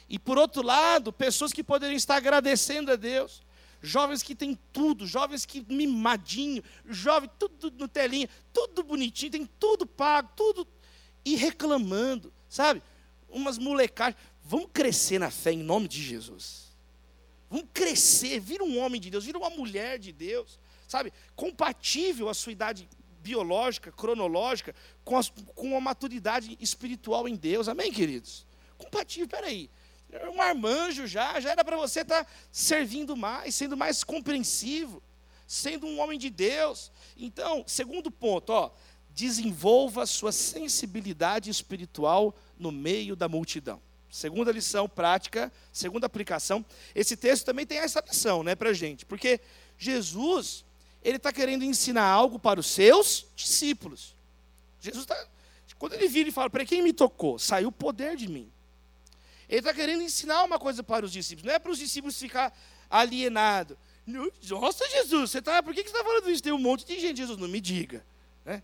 E, 0.08 0.18
por 0.18 0.38
outro 0.38 0.62
lado, 0.62 1.12
pessoas 1.12 1.52
que 1.52 1.64
poderiam 1.64 1.96
estar 1.96 2.16
agradecendo 2.16 2.92
a 2.92 2.96
Deus, 2.96 3.42
jovens 3.82 4.22
que 4.22 4.34
têm 4.34 4.56
tudo, 4.72 5.06
jovens 5.06 5.44
que 5.44 5.64
mimadinho, 5.68 6.62
jovem, 6.86 7.28
tudo 7.38 7.72
no 7.76 7.88
telinha, 7.88 8.28
tudo 8.52 8.84
bonitinho, 8.84 9.32
tem 9.32 9.50
tudo 9.58 9.84
pago, 9.84 10.30
tudo, 10.36 10.66
e 11.24 11.34
reclamando, 11.34 12.32
sabe? 12.48 12.80
umas 13.28 13.58
molecagens. 13.58 14.20
Vamos 14.42 14.70
crescer 14.72 15.18
na 15.18 15.30
fé 15.30 15.52
em 15.52 15.62
nome 15.62 15.88
de 15.88 16.02
Jesus. 16.02 16.66
Vamos 17.50 17.66
crescer, 17.72 18.40
vira 18.40 18.64
um 18.64 18.78
homem 18.78 19.00
de 19.00 19.10
Deus, 19.10 19.24
vira 19.24 19.38
uma 19.38 19.50
mulher 19.50 19.98
de 19.98 20.12
Deus, 20.12 20.58
sabe? 20.88 21.12
Compatível 21.34 22.28
à 22.28 22.34
sua 22.34 22.52
idade 22.52 22.88
biológica, 23.26 23.90
cronológica, 23.90 24.72
com 25.04 25.18
a, 25.18 25.22
com 25.56 25.76
a 25.76 25.80
maturidade 25.80 26.56
espiritual 26.60 27.26
em 27.26 27.34
Deus. 27.34 27.68
Amém, 27.68 27.92
queridos? 27.92 28.46
Compatível, 28.78 29.28
peraí. 29.28 29.68
É 30.12 30.28
um 30.28 30.40
armanjo 30.40 31.08
já, 31.08 31.40
já 31.40 31.50
era 31.50 31.64
para 31.64 31.76
você 31.76 32.02
estar 32.02 32.24
tá 32.24 32.30
servindo 32.52 33.16
mais, 33.16 33.52
sendo 33.52 33.76
mais 33.76 34.04
compreensivo, 34.04 35.02
sendo 35.44 35.88
um 35.88 35.98
homem 35.98 36.16
de 36.16 36.30
Deus. 36.30 36.92
Então, 37.16 37.64
segundo 37.66 38.12
ponto, 38.12 38.50
ó, 38.50 38.70
desenvolva 39.10 40.06
sua 40.06 40.30
sensibilidade 40.30 41.50
espiritual 41.50 42.32
no 42.56 42.70
meio 42.70 43.16
da 43.16 43.28
multidão. 43.28 43.82
Segunda 44.08 44.52
lição 44.52 44.88
prática, 44.88 45.52
segunda 45.72 46.06
aplicação. 46.06 46.64
Esse 46.94 47.16
texto 47.16 47.44
também 47.44 47.66
tem 47.66 47.78
essa 47.78 48.00
lição, 48.06 48.44
né, 48.44 48.54
para 48.54 48.72
gente, 48.72 49.04
porque 49.04 49.40
Jesus 49.76 50.64
ele 51.06 51.18
está 51.18 51.32
querendo 51.32 51.64
ensinar 51.64 52.04
algo 52.04 52.38
para 52.38 52.58
os 52.58 52.66
seus 52.66 53.26
discípulos. 53.36 54.16
Jesus 54.80 55.04
está, 55.04 55.26
quando 55.78 55.92
ele 55.92 56.08
vira 56.08 56.28
e 56.28 56.32
fala, 56.32 56.50
para 56.50 56.64
quem 56.64 56.82
me 56.82 56.92
tocou, 56.92 57.38
saiu 57.38 57.68
o 57.68 57.72
poder 57.72 58.16
de 58.16 58.28
mim. 58.28 58.50
Ele 59.48 59.60
está 59.60 59.72
querendo 59.72 60.02
ensinar 60.02 60.42
uma 60.42 60.58
coisa 60.58 60.82
para 60.82 61.04
os 61.04 61.12
discípulos, 61.12 61.46
não 61.46 61.54
é 61.54 61.58
para 61.60 61.70
os 61.70 61.78
discípulos 61.78 62.18
ficar 62.18 62.52
alienados. 62.90 63.76
Nossa, 64.06 64.88
Jesus, 64.88 65.30
você 65.30 65.40
tá, 65.40 65.62
por 65.62 65.72
que 65.72 65.82
você 65.82 65.88
está 65.88 66.02
falando 66.02 66.28
isso? 66.28 66.42
Tem 66.42 66.52
um 66.52 66.58
monte 66.58 66.84
de 66.84 66.98
gente, 66.98 67.18
Jesus, 67.18 67.38
não 67.38 67.46
me 67.48 67.60
diga. 67.60 68.04
Né? 68.44 68.62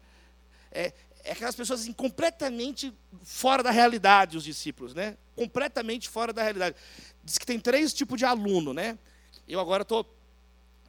é, 0.72 0.92
é 1.22 1.32
aquelas 1.32 1.54
pessoas 1.54 1.82
assim, 1.82 1.92
completamente 1.92 2.92
fora 3.22 3.62
da 3.62 3.70
realidade, 3.70 4.36
os 4.36 4.42
discípulos, 4.42 4.94
né? 4.94 5.16
Completamente 5.36 6.08
fora 6.08 6.32
da 6.32 6.42
realidade. 6.42 6.74
Diz 7.22 7.38
que 7.38 7.46
tem 7.46 7.60
três 7.60 7.94
tipos 7.94 8.18
de 8.18 8.24
aluno, 8.24 8.74
né? 8.74 8.98
Eu 9.46 9.60
agora 9.60 9.82
estou 9.82 10.04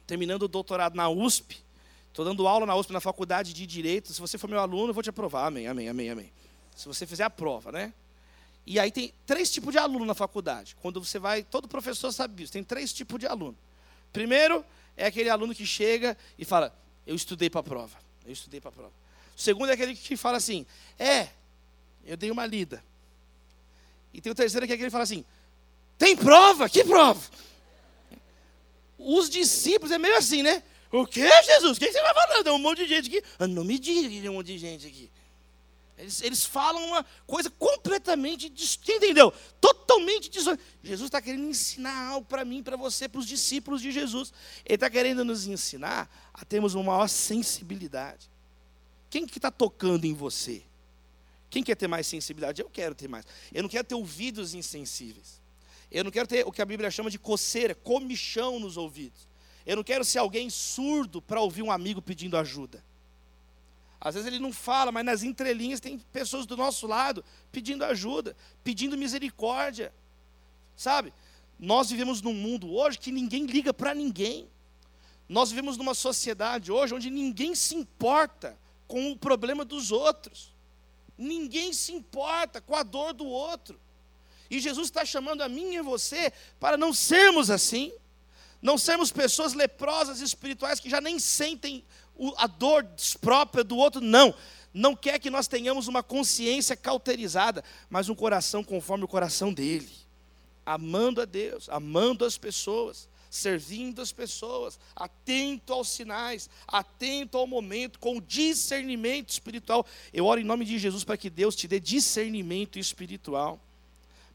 terminando 0.06 0.42
o 0.42 0.48
doutorado 0.48 0.94
na 0.94 1.08
USP, 1.08 1.62
estou 2.08 2.24
dando 2.24 2.46
aula 2.46 2.66
na 2.66 2.76
USP, 2.76 2.92
na 2.92 3.00
faculdade 3.00 3.52
de 3.52 3.66
Direito. 3.66 4.12
Se 4.12 4.20
você 4.20 4.38
for 4.38 4.48
meu 4.48 4.60
aluno, 4.60 4.88
eu 4.90 4.94
vou 4.94 5.02
te 5.02 5.10
aprovar. 5.10 5.46
Amém, 5.46 5.66
amém, 5.66 5.88
amém, 5.88 6.10
amém. 6.10 6.32
Se 6.74 6.86
você 6.86 7.06
fizer 7.06 7.24
a 7.24 7.30
prova, 7.30 7.72
né? 7.72 7.92
E 8.66 8.78
aí 8.78 8.90
tem 8.90 9.12
três 9.26 9.50
tipos 9.50 9.72
de 9.72 9.78
aluno 9.78 10.04
na 10.04 10.14
faculdade. 10.14 10.76
Quando 10.80 11.02
você 11.02 11.18
vai, 11.18 11.42
todo 11.42 11.68
professor 11.68 12.10
sabe 12.12 12.34
disso, 12.34 12.52
tem 12.52 12.64
três 12.64 12.92
tipos 12.92 13.18
de 13.18 13.26
aluno. 13.26 13.56
Primeiro 14.12 14.64
é 14.96 15.06
aquele 15.06 15.28
aluno 15.28 15.54
que 15.54 15.66
chega 15.66 16.16
e 16.38 16.44
fala: 16.44 16.74
Eu 17.06 17.14
estudei 17.14 17.50
para 17.50 17.60
a 17.60 17.64
prova. 17.64 17.98
Eu 18.24 18.32
estudei 18.32 18.60
para 18.60 18.70
a 18.70 18.72
prova. 18.72 18.92
O 19.36 19.40
segundo 19.40 19.70
é 19.70 19.74
aquele 19.74 19.94
que 19.94 20.16
fala 20.16 20.38
assim: 20.38 20.64
É, 20.98 21.28
eu 22.06 22.16
dei 22.16 22.30
uma 22.30 22.46
lida. 22.46 22.82
E 24.12 24.20
tem 24.20 24.30
o 24.30 24.34
terceiro 24.34 24.66
que 24.66 24.72
é 24.72 24.74
aquele 24.74 24.88
que 24.88 24.92
fala 24.92 25.04
assim: 25.04 25.24
Tem 25.98 26.16
prova? 26.16 26.68
Que 26.68 26.84
prova? 26.84 27.20
Os 29.04 29.28
discípulos 29.28 29.92
é 29.92 29.98
meio 29.98 30.16
assim, 30.16 30.42
né? 30.42 30.62
O 30.90 31.06
que, 31.06 31.20
Jesus? 31.42 31.76
O 31.76 31.80
que 31.80 31.92
você 31.92 32.00
vai 32.00 32.14
falando? 32.14 32.46
É 32.46 32.52
um 32.52 32.58
monte 32.58 32.78
de 32.78 32.88
gente 32.88 33.08
aqui. 33.08 33.22
Ah, 33.38 33.46
não 33.46 33.64
me 33.64 33.78
diga 33.78 34.08
que 34.08 34.20
tem 34.20 34.30
um 34.30 34.34
monte 34.34 34.46
de 34.46 34.58
gente 34.58 34.86
aqui. 34.86 35.10
Eles, 35.96 36.22
eles 36.22 36.44
falam 36.44 36.84
uma 36.86 37.04
coisa 37.26 37.50
completamente 37.50 38.52
entendeu? 38.88 39.32
Totalmente 39.60 40.28
disonante. 40.28 40.62
Jesus 40.82 41.06
está 41.06 41.20
querendo 41.20 41.48
ensinar 41.48 42.08
algo 42.08 42.26
para 42.26 42.44
mim, 42.44 42.62
para 42.62 42.76
você, 42.76 43.08
para 43.08 43.20
os 43.20 43.26
discípulos 43.26 43.80
de 43.80 43.92
Jesus. 43.92 44.32
Ele 44.64 44.74
está 44.74 44.90
querendo 44.90 45.24
nos 45.24 45.46
ensinar 45.46 46.10
a 46.32 46.44
termos 46.44 46.74
uma 46.74 46.84
maior 46.84 47.08
sensibilidade. 47.08 48.30
Quem 49.10 49.26
que 49.26 49.38
está 49.38 49.50
tocando 49.50 50.04
em 50.04 50.14
você? 50.14 50.62
Quem 51.48 51.62
quer 51.62 51.76
ter 51.76 51.86
mais 51.86 52.06
sensibilidade? 52.06 52.60
Eu 52.60 52.68
quero 52.68 52.94
ter 52.94 53.06
mais. 53.06 53.24
Eu 53.52 53.62
não 53.62 53.68
quero 53.68 53.84
ter 53.84 53.94
ouvidos 53.94 54.54
insensíveis. 54.54 55.40
Eu 55.94 56.02
não 56.02 56.10
quero 56.10 56.26
ter 56.26 56.44
o 56.44 56.50
que 56.50 56.60
a 56.60 56.66
Bíblia 56.66 56.90
chama 56.90 57.08
de 57.08 57.20
coceira, 57.20 57.72
comichão 57.72 58.58
nos 58.58 58.76
ouvidos. 58.76 59.28
Eu 59.64 59.76
não 59.76 59.84
quero 59.84 60.04
ser 60.04 60.18
alguém 60.18 60.50
surdo 60.50 61.22
para 61.22 61.40
ouvir 61.40 61.62
um 61.62 61.70
amigo 61.70 62.02
pedindo 62.02 62.36
ajuda. 62.36 62.84
Às 64.00 64.16
vezes 64.16 64.26
ele 64.26 64.40
não 64.40 64.52
fala, 64.52 64.90
mas 64.90 65.04
nas 65.04 65.22
entrelinhas 65.22 65.78
tem 65.78 65.96
pessoas 66.12 66.46
do 66.46 66.56
nosso 66.56 66.88
lado 66.88 67.24
pedindo 67.52 67.84
ajuda, 67.84 68.36
pedindo 68.64 68.98
misericórdia. 68.98 69.94
Sabe? 70.76 71.14
Nós 71.60 71.90
vivemos 71.90 72.20
num 72.20 72.34
mundo 72.34 72.74
hoje 72.74 72.98
que 72.98 73.12
ninguém 73.12 73.46
liga 73.46 73.72
para 73.72 73.94
ninguém. 73.94 74.48
Nós 75.28 75.50
vivemos 75.50 75.76
numa 75.76 75.94
sociedade 75.94 76.72
hoje 76.72 76.92
onde 76.92 77.08
ninguém 77.08 77.54
se 77.54 77.76
importa 77.76 78.58
com 78.88 79.12
o 79.12 79.16
problema 79.16 79.64
dos 79.64 79.92
outros. 79.92 80.52
Ninguém 81.16 81.72
se 81.72 81.92
importa 81.92 82.60
com 82.60 82.74
a 82.74 82.82
dor 82.82 83.12
do 83.12 83.24
outro. 83.24 83.78
E 84.50 84.60
Jesus 84.60 84.88
está 84.88 85.04
chamando 85.04 85.42
a 85.42 85.48
mim 85.48 85.74
e 85.74 85.82
você 85.82 86.32
para 86.60 86.76
não 86.76 86.92
sermos 86.92 87.50
assim, 87.50 87.92
não 88.60 88.78
sermos 88.78 89.12
pessoas 89.12 89.52
leprosas 89.52 90.20
espirituais 90.20 90.80
que 90.80 90.90
já 90.90 91.00
nem 91.00 91.18
sentem 91.18 91.84
a 92.36 92.46
dor 92.46 92.86
própria 93.20 93.64
do 93.64 93.76
outro, 93.76 94.00
não. 94.00 94.34
Não 94.72 94.96
quer 94.96 95.18
que 95.18 95.30
nós 95.30 95.46
tenhamos 95.46 95.86
uma 95.86 96.02
consciência 96.02 96.76
cauterizada, 96.76 97.62
mas 97.88 98.08
um 98.08 98.14
coração 98.14 98.64
conforme 98.64 99.04
o 99.04 99.08
coração 99.08 99.52
dele, 99.52 99.90
amando 100.66 101.20
a 101.20 101.24
Deus, 101.24 101.68
amando 101.68 102.24
as 102.24 102.36
pessoas, 102.36 103.08
servindo 103.30 104.00
as 104.00 104.12
pessoas, 104.12 104.78
atento 104.94 105.72
aos 105.72 105.88
sinais, 105.88 106.48
atento 106.66 107.36
ao 107.36 107.46
momento, 107.46 107.98
com 107.98 108.20
discernimento 108.20 109.30
espiritual. 109.30 109.86
Eu 110.12 110.26
oro 110.26 110.40
em 110.40 110.44
nome 110.44 110.64
de 110.64 110.78
Jesus 110.78 111.04
para 111.04 111.16
que 111.16 111.30
Deus 111.30 111.54
te 111.54 111.68
dê 111.68 111.78
discernimento 111.78 112.78
espiritual, 112.78 113.60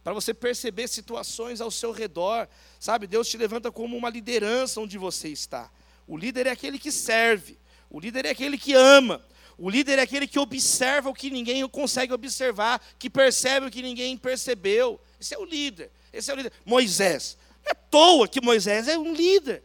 para 0.03 0.13
você 0.13 0.33
perceber 0.33 0.87
situações 0.87 1.61
ao 1.61 1.69
seu 1.69 1.91
redor, 1.91 2.47
sabe? 2.79 3.07
Deus 3.07 3.27
te 3.27 3.37
levanta 3.37 3.71
como 3.71 3.97
uma 3.97 4.09
liderança 4.09 4.79
onde 4.79 4.97
você 4.97 5.29
está. 5.29 5.69
O 6.07 6.17
líder 6.17 6.47
é 6.47 6.51
aquele 6.51 6.79
que 6.79 6.91
serve, 6.91 7.59
o 7.89 7.99
líder 7.99 8.25
é 8.25 8.29
aquele 8.29 8.57
que 8.57 8.73
ama, 8.73 9.23
o 9.59 9.69
líder 9.69 9.99
é 9.99 10.03
aquele 10.03 10.25
que 10.25 10.39
observa 10.39 11.09
o 11.09 11.13
que 11.13 11.29
ninguém 11.29 11.67
consegue 11.67 12.13
observar, 12.13 12.81
que 12.97 13.09
percebe 13.09 13.67
o 13.67 13.71
que 13.71 13.81
ninguém 13.81 14.15
percebeu. 14.15 14.99
Esse 15.19 15.35
é 15.35 15.37
o 15.37 15.43
líder. 15.43 15.91
Esse 16.13 16.31
é 16.31 16.33
o 16.33 16.37
líder. 16.37 16.53
Moisés. 16.65 17.37
Não 17.61 17.69
é 17.69 17.71
à 17.71 17.75
toa 17.75 18.25
que 18.25 18.39
Moisés 18.39 18.87
é 18.87 18.97
um 18.97 19.13
líder. 19.13 19.61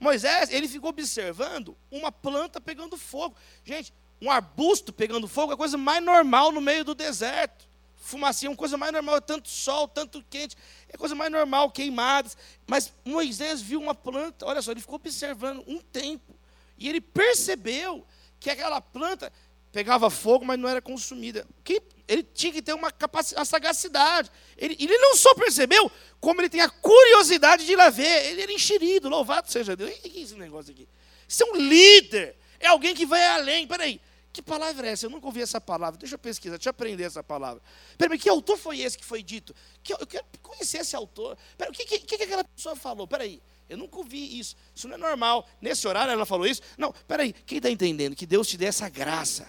Moisés, 0.00 0.50
ele 0.50 0.66
ficou 0.66 0.90
observando 0.90 1.76
uma 1.92 2.10
planta 2.10 2.60
pegando 2.60 2.96
fogo. 2.96 3.36
Gente, 3.64 3.92
um 4.20 4.28
arbusto 4.28 4.92
pegando 4.92 5.28
fogo 5.28 5.52
é 5.52 5.54
a 5.54 5.58
coisa 5.58 5.78
mais 5.78 6.02
normal 6.02 6.50
no 6.50 6.60
meio 6.60 6.84
do 6.84 6.94
deserto. 6.94 7.69
Fumacinha 8.00 8.48
é 8.48 8.50
uma 8.50 8.56
coisa 8.56 8.78
mais 8.78 8.92
normal, 8.92 9.20
tanto 9.20 9.48
sol, 9.48 9.86
tanto 9.86 10.24
quente, 10.28 10.56
é 10.88 10.96
coisa 10.96 11.14
mais 11.14 11.30
normal, 11.30 11.70
queimadas. 11.70 12.36
Mas 12.66 12.92
Moisés 13.04 13.60
viu 13.60 13.78
uma 13.78 13.94
planta, 13.94 14.46
olha 14.46 14.62
só, 14.62 14.72
ele 14.72 14.80
ficou 14.80 14.96
observando 14.96 15.62
um 15.66 15.78
tempo. 15.78 16.34
E 16.78 16.88
ele 16.88 17.00
percebeu 17.00 18.04
que 18.40 18.48
aquela 18.48 18.80
planta 18.80 19.30
pegava 19.70 20.08
fogo, 20.08 20.46
mas 20.46 20.58
não 20.58 20.68
era 20.68 20.80
consumida. 20.80 21.46
Que 21.62 21.82
ele 22.08 22.22
tinha 22.22 22.52
que 22.52 22.62
ter 22.62 22.72
uma 22.72 22.90
capacidade, 22.90 23.46
sagacidade. 23.46 24.30
Ele, 24.56 24.76
ele 24.80 24.96
não 24.96 25.14
só 25.14 25.34
percebeu, 25.34 25.92
como 26.18 26.40
ele 26.40 26.48
tem 26.48 26.62
a 26.62 26.70
curiosidade 26.70 27.66
de 27.66 27.72
ir 27.72 27.76
lá 27.76 27.90
ver. 27.90 28.26
Ele 28.26 28.42
era 28.42 28.52
enxerido, 28.52 29.10
louvado 29.10 29.52
seja 29.52 29.76
Deus. 29.76 29.90
O 29.90 30.00
que 30.00 30.18
é 30.18 30.22
esse 30.22 30.34
negócio 30.34 30.72
aqui? 30.72 30.88
Isso 31.28 31.44
é 31.44 31.46
um 31.46 31.56
líder, 31.56 32.36
é 32.58 32.66
alguém 32.66 32.94
que 32.94 33.04
vai 33.04 33.24
além. 33.26 33.66
Peraí, 33.66 34.00
que 34.32 34.40
palavra 34.40 34.86
é 34.86 34.92
essa? 34.92 35.06
Eu 35.06 35.10
nunca 35.10 35.26
ouvi 35.26 35.42
essa 35.42 35.60
palavra. 35.60 35.98
Deixa 35.98 36.14
eu 36.14 36.18
pesquisar, 36.18 36.56
deixa 36.56 36.68
eu 36.68 36.70
aprender 36.70 37.02
essa 37.02 37.22
palavra. 37.22 37.60
Peraí, 37.98 38.18
que 38.18 38.28
autor 38.28 38.56
foi 38.56 38.80
esse 38.80 38.96
que 38.96 39.04
foi 39.04 39.22
dito? 39.22 39.54
Que, 39.82 39.92
eu 39.92 40.06
quero 40.06 40.24
conhecer 40.40 40.78
esse 40.78 40.94
autor. 40.94 41.36
Peraí, 41.58 41.72
o 41.72 41.74
que, 41.74 41.84
que, 41.84 42.16
que 42.16 42.22
aquela 42.22 42.44
pessoa 42.44 42.76
falou? 42.76 43.08
Peraí, 43.08 43.42
eu 43.68 43.76
nunca 43.76 43.96
ouvi 43.96 44.38
isso. 44.38 44.56
Isso 44.74 44.86
não 44.86 44.94
é 44.94 44.98
normal. 44.98 45.48
Nesse 45.60 45.86
horário 45.88 46.12
ela 46.12 46.24
falou 46.24 46.46
isso? 46.46 46.62
Não, 46.78 46.92
peraí, 47.08 47.32
quem 47.32 47.58
está 47.58 47.68
entendendo? 47.68 48.14
Que 48.14 48.24
Deus 48.24 48.46
te 48.46 48.56
dê 48.56 48.66
essa 48.66 48.88
graça. 48.88 49.48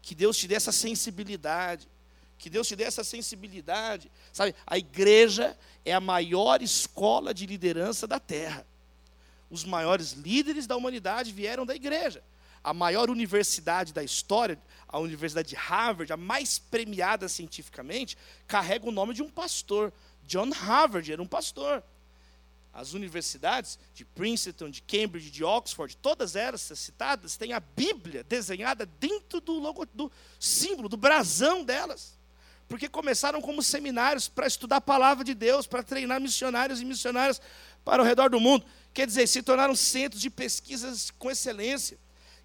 Que 0.00 0.14
Deus 0.14 0.38
te 0.38 0.48
dê 0.48 0.54
essa 0.54 0.72
sensibilidade. 0.72 1.86
Que 2.38 2.48
Deus 2.48 2.66
te 2.66 2.74
dê 2.74 2.84
essa 2.84 3.04
sensibilidade. 3.04 4.10
Sabe, 4.32 4.54
a 4.66 4.78
igreja 4.78 5.58
é 5.84 5.92
a 5.92 6.00
maior 6.00 6.62
escola 6.62 7.34
de 7.34 7.44
liderança 7.44 8.06
da 8.06 8.18
terra. 8.18 8.66
Os 9.50 9.64
maiores 9.64 10.12
líderes 10.12 10.66
da 10.66 10.76
humanidade 10.76 11.30
vieram 11.30 11.66
da 11.66 11.74
igreja 11.74 12.22
a 12.62 12.74
maior 12.74 13.10
universidade 13.10 13.92
da 13.92 14.02
história, 14.02 14.58
a 14.88 14.98
Universidade 14.98 15.48
de 15.48 15.56
Harvard, 15.56 16.12
a 16.12 16.16
mais 16.16 16.58
premiada 16.58 17.28
cientificamente, 17.28 18.16
carrega 18.46 18.88
o 18.88 18.92
nome 18.92 19.14
de 19.14 19.22
um 19.22 19.30
pastor. 19.30 19.92
John 20.26 20.50
Harvard 20.50 21.12
era 21.12 21.22
um 21.22 21.26
pastor. 21.26 21.82
As 22.72 22.92
universidades 22.92 23.78
de 23.94 24.04
Princeton, 24.04 24.70
de 24.70 24.82
Cambridge, 24.82 25.30
de 25.30 25.42
Oxford, 25.42 25.96
todas 25.96 26.36
elas 26.36 26.60
citadas, 26.60 27.36
têm 27.36 27.52
a 27.52 27.60
Bíblia 27.60 28.22
desenhada 28.24 28.86
dentro 28.86 29.40
do, 29.40 29.52
logo, 29.52 29.84
do 29.86 30.10
símbolo, 30.38 30.88
do 30.88 30.96
brasão 30.96 31.64
delas. 31.64 32.16
Porque 32.68 32.88
começaram 32.88 33.40
como 33.40 33.62
seminários 33.62 34.28
para 34.28 34.46
estudar 34.46 34.76
a 34.76 34.80
palavra 34.80 35.24
de 35.24 35.34
Deus, 35.34 35.66
para 35.66 35.82
treinar 35.82 36.20
missionários 36.20 36.80
e 36.80 36.84
missionárias 36.84 37.40
para 37.84 38.02
o 38.02 38.04
redor 38.04 38.28
do 38.30 38.38
mundo. 38.38 38.64
Quer 38.92 39.06
dizer, 39.06 39.26
se 39.26 39.42
tornaram 39.42 39.74
centros 39.74 40.20
de 40.20 40.28
pesquisas 40.28 41.10
com 41.18 41.30
excelência. 41.30 41.98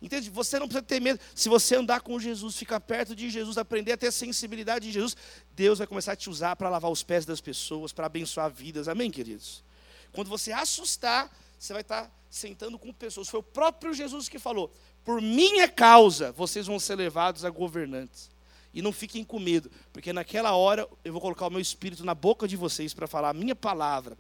Entende? 0.04 0.30
Você 0.30 0.60
não 0.60 0.68
precisa 0.68 0.84
ter 0.84 1.00
medo. 1.00 1.18
Se 1.34 1.48
você 1.48 1.78
andar 1.78 2.02
com 2.02 2.20
Jesus, 2.20 2.58
ficar 2.58 2.82
perto 2.82 3.16
de 3.16 3.30
Jesus, 3.30 3.58
aprender 3.58 3.94
a 3.94 3.98
ter 3.98 4.12
sensibilidade 4.12 4.86
de 4.86 4.92
Jesus, 4.92 5.16
Deus 5.56 5.78
vai 5.78 5.88
começar 5.88 6.12
a 6.12 6.16
te 6.18 6.30
usar 6.30 6.58
para 6.58 6.70
lavar 6.70 6.92
os 6.92 7.02
pés 7.02 7.26
das 7.26 7.40
pessoas, 7.40 7.94
para 7.94 8.08
abençoar 8.08 8.52
vidas. 8.52 8.90
Amém, 8.90 9.10
queridos? 9.10 9.64
Quando 10.12 10.28
você 10.28 10.52
assustar, 10.52 11.32
você 11.58 11.72
vai 11.72 11.84
estar 11.84 12.12
sentando 12.30 12.78
com 12.78 12.92
pessoas. 12.92 13.30
Foi 13.30 13.40
o 13.40 13.44
próprio 13.44 13.94
Jesus 13.94 14.28
que 14.28 14.38
falou: 14.38 14.70
por 15.06 15.22
minha 15.22 15.70
causa, 15.70 16.34
vocês 16.34 16.68
vão 16.68 16.82
ser 16.82 16.96
levados 16.96 17.46
a 17.46 17.50
governantes. 17.50 18.30
E 18.74 18.82
não 18.82 18.92
fiquem 18.92 19.24
com 19.24 19.40
medo, 19.40 19.72
porque 19.94 20.12
naquela 20.12 20.54
hora 20.54 20.86
eu 21.06 21.14
vou 21.14 21.22
colocar 21.22 21.48
o 21.48 21.50
meu 21.50 21.62
espírito 21.62 22.04
na 22.04 22.14
boca 22.14 22.46
de 22.46 22.58
vocês 22.58 22.94
para 22.94 23.08
falar 23.08 23.30
a 23.30 23.34
minha 23.34 23.56
palavra 23.56 24.18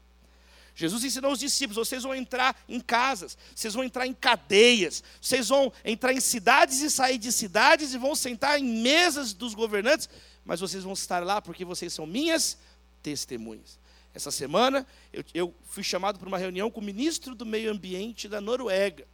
Jesus 0.75 1.03
ensinou 1.03 1.31
os 1.31 1.39
discípulos: 1.39 1.87
vocês 1.87 2.03
vão 2.03 2.15
entrar 2.15 2.55
em 2.67 2.79
casas, 2.79 3.37
vocês 3.55 3.73
vão 3.73 3.83
entrar 3.83 4.07
em 4.07 4.13
cadeias, 4.13 5.03
vocês 5.21 5.49
vão 5.49 5.71
entrar 5.85 6.13
em 6.13 6.19
cidades 6.19 6.81
e 6.81 6.89
sair 6.89 7.17
de 7.17 7.31
cidades 7.31 7.93
e 7.93 7.97
vão 7.97 8.15
sentar 8.15 8.59
em 8.59 8.81
mesas 8.81 9.33
dos 9.33 9.53
governantes, 9.53 10.09
mas 10.43 10.59
vocês 10.59 10.83
vão 10.83 10.93
estar 10.93 11.23
lá 11.23 11.41
porque 11.41 11.63
vocês 11.63 11.93
são 11.93 12.05
minhas 12.05 12.57
testemunhas. 13.01 13.79
Essa 14.13 14.31
semana 14.31 14.85
eu, 15.11 15.23
eu 15.33 15.55
fui 15.65 15.83
chamado 15.83 16.19
para 16.19 16.27
uma 16.27 16.37
reunião 16.37 16.69
com 16.69 16.79
o 16.79 16.83
ministro 16.83 17.33
do 17.33 17.45
Meio 17.45 17.71
Ambiente 17.71 18.27
da 18.27 18.39
Noruega, 18.39 19.07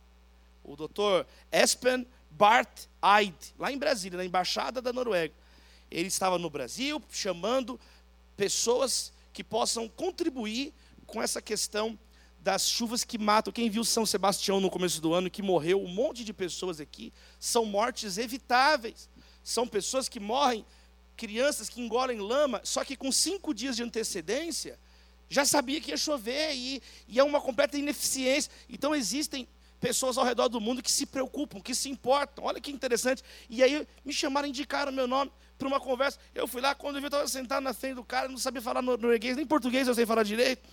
o 0.64 0.76
doutor 0.76 1.26
Espen 1.51 2.05
Barth 2.32 2.88
Eid, 3.03 3.36
lá 3.57 3.72
em 3.72 3.78
Brasília, 3.78 4.18
na 4.18 4.26
embaixada 4.26 4.82
da 4.82 4.93
Noruega. 4.93 5.34
Ele 5.89 6.07
estava 6.07 6.38
no 6.38 6.49
Brasil 6.49 7.01
chamando 7.10 7.80
pessoas 8.38 9.12
que 9.34 9.43
possam 9.43 9.88
contribuir 9.88 10.74
com 11.10 11.22
essa 11.22 11.41
questão 11.41 11.97
das 12.41 12.68
chuvas 12.68 13.03
que 13.03 13.18
matam. 13.18 13.51
Quem 13.51 13.70
viu 13.70 13.84
São 13.84 14.05
Sebastião 14.05 14.60
no 14.60 14.70
começo 14.70 15.01
do 15.01 15.14
ano, 15.14 15.30
que 15.30 15.41
morreu 15.41 15.82
um 15.82 15.88
monte 15.88 16.24
de 16.24 16.34
pessoas 16.34 16.80
aqui, 16.80 17.12
são 17.39 17.66
mortes 17.66 18.18
evitáveis. 18.18 19.10
São 19.43 19.68
pessoas 19.68 20.07
que 20.07 20.20
morrem, 20.20 20.66
crianças 21.18 21.70
que 21.70 21.82
engolem 21.82 22.20
lama, 22.20 22.62
só 22.64 22.84
que 22.84 22.95
com 22.95 23.12
cinco 23.12 23.53
dias 23.53 23.76
de 23.76 23.84
antecedência, 23.84 24.80
já 25.30 25.45
sabia 25.45 25.82
que 25.82 25.91
ia 25.91 25.97
chover 25.97 26.55
e, 26.55 26.82
e 27.07 27.20
é 27.20 27.24
uma 27.24 27.41
completa 27.41 27.78
ineficiência. 27.78 28.51
Então 28.70 28.95
existem 28.95 29.47
pessoas 29.80 30.18
ao 30.18 30.26
redor 30.26 30.49
do 30.49 30.60
mundo 30.60 30.82
que 30.82 30.91
se 30.91 31.05
preocupam, 31.05 31.62
que 31.62 31.76
se 31.76 31.89
importam. 31.89 32.43
Olha 32.45 32.60
que 32.60 32.72
interessante. 32.72 33.24
E 33.49 33.62
aí 33.64 33.88
me 34.03 34.14
chamaram, 34.14 34.47
indicaram 34.47 34.91
meu 34.91 35.07
nome 35.07 35.32
para 35.57 35.68
uma 35.68 35.80
conversa. 35.80 36.20
Eu 36.34 36.47
fui 36.47 36.62
lá, 36.62 36.74
quando 36.74 36.95
eu 36.95 37.01
vi, 37.01 37.05
eu 37.05 37.10
estava 37.10 37.28
sentado 37.28 37.64
na 37.64 37.74
frente 37.74 37.95
do 37.95 38.03
cara, 38.03 38.28
não 38.28 38.38
sabia 38.38 38.62
falar 38.62 38.82
norueguês, 38.82 39.36
nem 39.36 39.45
português 39.45 39.88
eu 39.88 39.93
sei 39.93 40.05
falar 40.05 40.24
direito. 40.24 40.68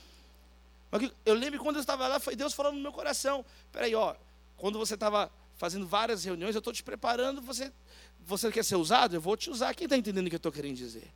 Eu 1.24 1.34
lembro 1.34 1.58
quando 1.58 1.76
eu 1.76 1.80
estava 1.80 2.06
lá, 2.06 2.20
foi 2.20 2.36
Deus 2.36 2.54
falando 2.54 2.76
no 2.76 2.82
meu 2.82 2.92
coração. 2.92 3.44
Peraí, 3.72 3.94
ó, 3.94 4.14
quando 4.56 4.78
você 4.78 4.94
estava 4.94 5.30
fazendo 5.56 5.86
várias 5.86 6.24
reuniões, 6.24 6.54
eu 6.54 6.60
estou 6.60 6.72
te 6.72 6.82
preparando, 6.82 7.40
você, 7.40 7.72
você 8.20 8.50
quer 8.50 8.64
ser 8.64 8.76
usado? 8.76 9.16
Eu 9.16 9.20
vou 9.20 9.36
te 9.36 9.50
usar. 9.50 9.74
Quem 9.74 9.86
está 9.86 9.96
entendendo 9.96 10.26
o 10.26 10.28
que 10.30 10.36
eu 10.36 10.38
estou 10.38 10.52
querendo 10.52 10.76
dizer? 10.76 11.10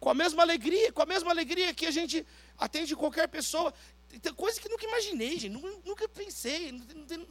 Com 0.00 0.10
a 0.10 0.14
mesma 0.14 0.42
alegria, 0.42 0.92
com 0.92 1.02
a 1.02 1.06
mesma 1.06 1.30
alegria 1.30 1.72
que 1.74 1.86
a 1.86 1.90
gente 1.90 2.26
atende 2.58 2.96
qualquer 2.96 3.28
pessoa. 3.28 3.72
Tem 4.20 4.32
coisa 4.34 4.60
que 4.60 4.68
nunca 4.68 4.84
imaginei, 4.84 5.38
gente, 5.38 5.50
nunca, 5.50 5.78
nunca 5.84 6.08
pensei. 6.08 6.72
Não 6.72 6.80
tem, 6.80 6.96
não 6.96 7.06
tem, 7.06 7.26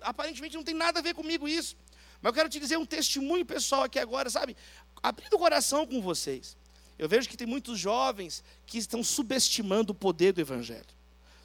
aparentemente 0.00 0.56
não 0.56 0.64
tem 0.64 0.74
nada 0.74 0.98
a 0.98 1.02
ver 1.02 1.14
comigo 1.14 1.48
isso. 1.48 1.76
Mas 2.20 2.30
eu 2.30 2.34
quero 2.34 2.48
te 2.48 2.60
dizer 2.60 2.76
um 2.76 2.84
testemunho 2.84 3.46
pessoal 3.46 3.84
aqui 3.84 3.98
agora, 3.98 4.28
sabe? 4.28 4.56
Abrindo 5.02 5.34
o 5.34 5.38
coração 5.38 5.86
com 5.86 6.02
vocês. 6.02 6.56
Eu 6.98 7.08
vejo 7.08 7.28
que 7.28 7.36
tem 7.36 7.46
muitos 7.46 7.78
jovens 7.78 8.44
que 8.66 8.76
estão 8.76 9.02
subestimando 9.02 9.92
o 9.92 9.94
poder 9.94 10.32
do 10.32 10.40
Evangelho 10.40 10.99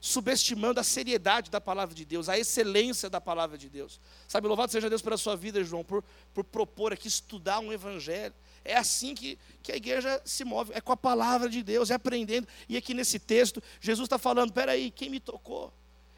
subestimando 0.06 0.80
a 0.80 0.84
seriedade 0.84 1.50
da 1.50 1.60
palavra 1.60 1.96
de 1.96 2.06
Deus, 2.06 2.30
a 2.30 2.38
excelência 2.38 3.10
da 3.10 3.20
palavra 3.20 3.58
de 3.58 3.68
Deus. 3.68 4.00
Sabe, 4.28 4.48
louvado 4.48 4.72
seja 4.72 4.88
Deus 4.88 5.02
pela 5.02 5.18
sua 5.18 5.36
vida, 5.36 5.64
João, 5.64 5.84
por, 5.84 6.04
por 6.32 6.44
propor 6.44 6.94
aqui 6.94 7.08
estudar 7.08 7.58
um 7.58 7.74
evangelho. 7.74 8.32
É 8.64 8.78
assim 8.78 9.16
que, 9.16 9.36
que 9.64 9.72
a 9.72 9.76
igreja 9.76 10.22
se 10.24 10.46
move, 10.46 10.72
é 10.76 10.80
com 10.80 10.92
a 10.92 10.98
palavra 10.98 11.50
de 11.50 11.64
Deus, 11.64 11.90
é 11.90 11.96
aprendendo. 11.96 12.48
E 12.70 12.78
aqui 12.78 12.94
nesse 12.94 13.18
texto, 13.18 13.64
Jesus 13.82 14.06
está 14.06 14.20
falando: 14.20 14.54
peraí, 14.54 14.92
quem 14.92 15.10
me 15.10 15.20
tocou? 15.20 15.74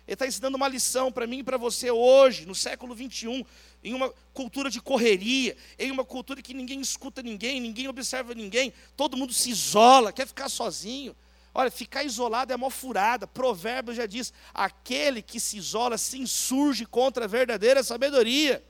Ele 0.05 0.15
está 0.15 0.27
ensinando 0.27 0.57
uma 0.57 0.67
lição 0.67 1.09
para 1.09 1.25
mim 1.25 1.39
e 1.39 1.43
para 1.43 1.55
você 1.55 1.89
hoje, 1.89 2.45
no 2.45 2.55
século 2.55 2.93
21, 2.93 3.41
em 3.81 3.93
uma 3.93 4.13
cultura 4.33 4.69
de 4.69 4.81
correria, 4.81 5.55
em 5.79 5.91
uma 5.91 6.03
cultura 6.03 6.41
que 6.41 6.53
ninguém 6.53 6.81
escuta 6.81 7.21
ninguém, 7.21 7.61
ninguém 7.61 7.88
observa 7.88 8.33
ninguém, 8.33 8.73
todo 8.97 9.15
mundo 9.15 9.31
se 9.31 9.49
isola, 9.49 10.11
quer 10.11 10.27
ficar 10.27 10.49
sozinho. 10.49 11.15
Olha, 11.54 11.72
ficar 11.72 12.04
isolado 12.04 12.54
é 12.54 12.58
mó 12.58 12.70
furada. 12.70 13.26
Provérbios 13.26 13.98
já 13.98 14.06
diz: 14.06 14.34
aquele 14.54 15.22
que 15.22 15.39
se 15.39 15.58
isola 15.58 15.98
se 15.98 16.20
insurge 16.20 16.86
contra 16.86 17.26
a 17.26 17.28
verdadeira 17.28 17.84
sabedoria. 17.84 18.64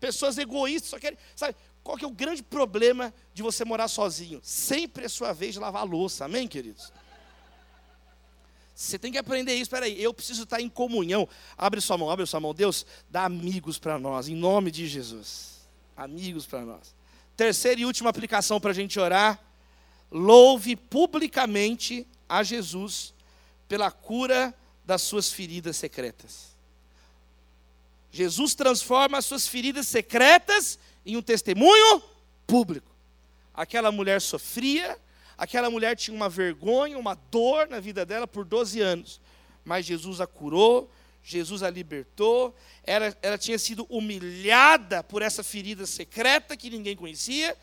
Pessoas 0.00 0.38
egoístas 0.38 0.90
só 0.90 0.98
querem. 0.98 1.18
Sabe, 1.34 1.56
qual 1.82 1.96
que 1.96 2.04
é 2.04 2.08
o 2.08 2.12
grande 2.12 2.42
problema 2.42 3.14
de 3.32 3.42
você 3.42 3.64
morar 3.64 3.88
sozinho? 3.88 4.40
Sempre 4.42 5.06
é 5.06 5.08
sua 5.08 5.32
vez 5.32 5.54
de 5.54 5.60
lavar 5.60 5.82
a 5.82 5.84
louça, 5.84 6.24
amém, 6.24 6.46
queridos? 6.46 6.92
Você 8.74 8.96
tem 8.98 9.10
que 9.10 9.18
aprender 9.18 9.54
isso. 9.54 9.62
Espera 9.62 9.86
aí, 9.86 10.00
eu 10.00 10.14
preciso 10.14 10.44
estar 10.44 10.60
em 10.60 10.68
comunhão. 10.68 11.28
Abre 11.56 11.80
sua 11.80 11.98
mão, 11.98 12.10
abre 12.10 12.24
sua 12.26 12.38
mão. 12.38 12.54
Deus, 12.54 12.86
dá 13.10 13.24
amigos 13.24 13.78
para 13.78 13.98
nós, 13.98 14.28
em 14.28 14.36
nome 14.36 14.70
de 14.70 14.86
Jesus. 14.86 15.68
Amigos 15.96 16.46
para 16.46 16.64
nós. 16.64 16.94
Terceira 17.36 17.80
e 17.80 17.84
última 17.84 18.10
aplicação 18.10 18.60
para 18.60 18.70
a 18.70 18.74
gente 18.74 19.00
orar 19.00 19.40
louve 20.10 20.76
publicamente 20.76 22.06
a 22.28 22.42
Jesus 22.42 23.14
pela 23.68 23.90
cura 23.90 24.54
das 24.84 25.02
suas 25.02 25.30
feridas 25.32 25.76
secretas. 25.76 26.56
Jesus 28.10 28.54
transforma 28.54 29.18
as 29.18 29.26
suas 29.26 29.46
feridas 29.46 29.86
secretas 29.86 30.78
em 31.04 31.16
um 31.16 31.22
testemunho 31.22 32.02
público. 32.46 32.90
Aquela 33.54 33.92
mulher 33.92 34.20
sofria, 34.20 34.98
Aquela 35.38 35.70
mulher 35.70 35.96
tinha 35.96 36.16
uma 36.16 36.28
vergonha, 36.28 36.98
uma 36.98 37.14
dor 37.14 37.68
na 37.68 37.78
vida 37.78 38.04
dela 38.04 38.26
por 38.26 38.44
12 38.44 38.80
anos. 38.80 39.20
Mas 39.64 39.86
Jesus 39.86 40.20
a 40.20 40.26
curou, 40.26 40.90
Jesus 41.22 41.62
a 41.62 41.70
libertou. 41.70 42.52
Ela, 42.82 43.16
ela 43.22 43.38
tinha 43.38 43.56
sido 43.56 43.86
humilhada 43.88 45.04
por 45.04 45.22
essa 45.22 45.44
ferida 45.44 45.86
secreta 45.86 46.56
que 46.56 46.68
ninguém 46.68 46.96
conhecia. 46.96 47.56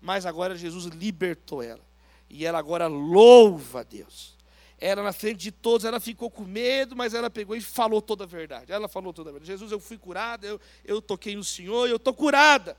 Mas 0.00 0.26
agora 0.26 0.56
Jesus 0.56 0.86
libertou 0.86 1.62
ela. 1.62 1.84
E 2.28 2.44
ela 2.44 2.58
agora 2.58 2.86
louva 2.86 3.80
a 3.80 3.82
Deus. 3.82 4.36
Ela 4.78 5.02
na 5.02 5.12
frente 5.12 5.38
de 5.38 5.50
todos, 5.50 5.86
ela 5.86 5.98
ficou 5.98 6.30
com 6.30 6.44
medo, 6.44 6.94
mas 6.94 7.14
ela 7.14 7.30
pegou 7.30 7.56
e 7.56 7.60
falou 7.60 8.02
toda 8.02 8.24
a 8.24 8.26
verdade. 8.26 8.72
Ela 8.72 8.88
falou 8.88 9.12
toda 9.12 9.30
a 9.30 9.32
verdade. 9.32 9.50
Jesus, 9.50 9.72
eu 9.72 9.80
fui 9.80 9.96
curada, 9.96 10.46
eu, 10.46 10.60
eu 10.84 11.00
toquei 11.00 11.34
no 11.34 11.44
Senhor, 11.44 11.88
eu 11.88 11.96
estou 11.96 12.12
curada. 12.12 12.76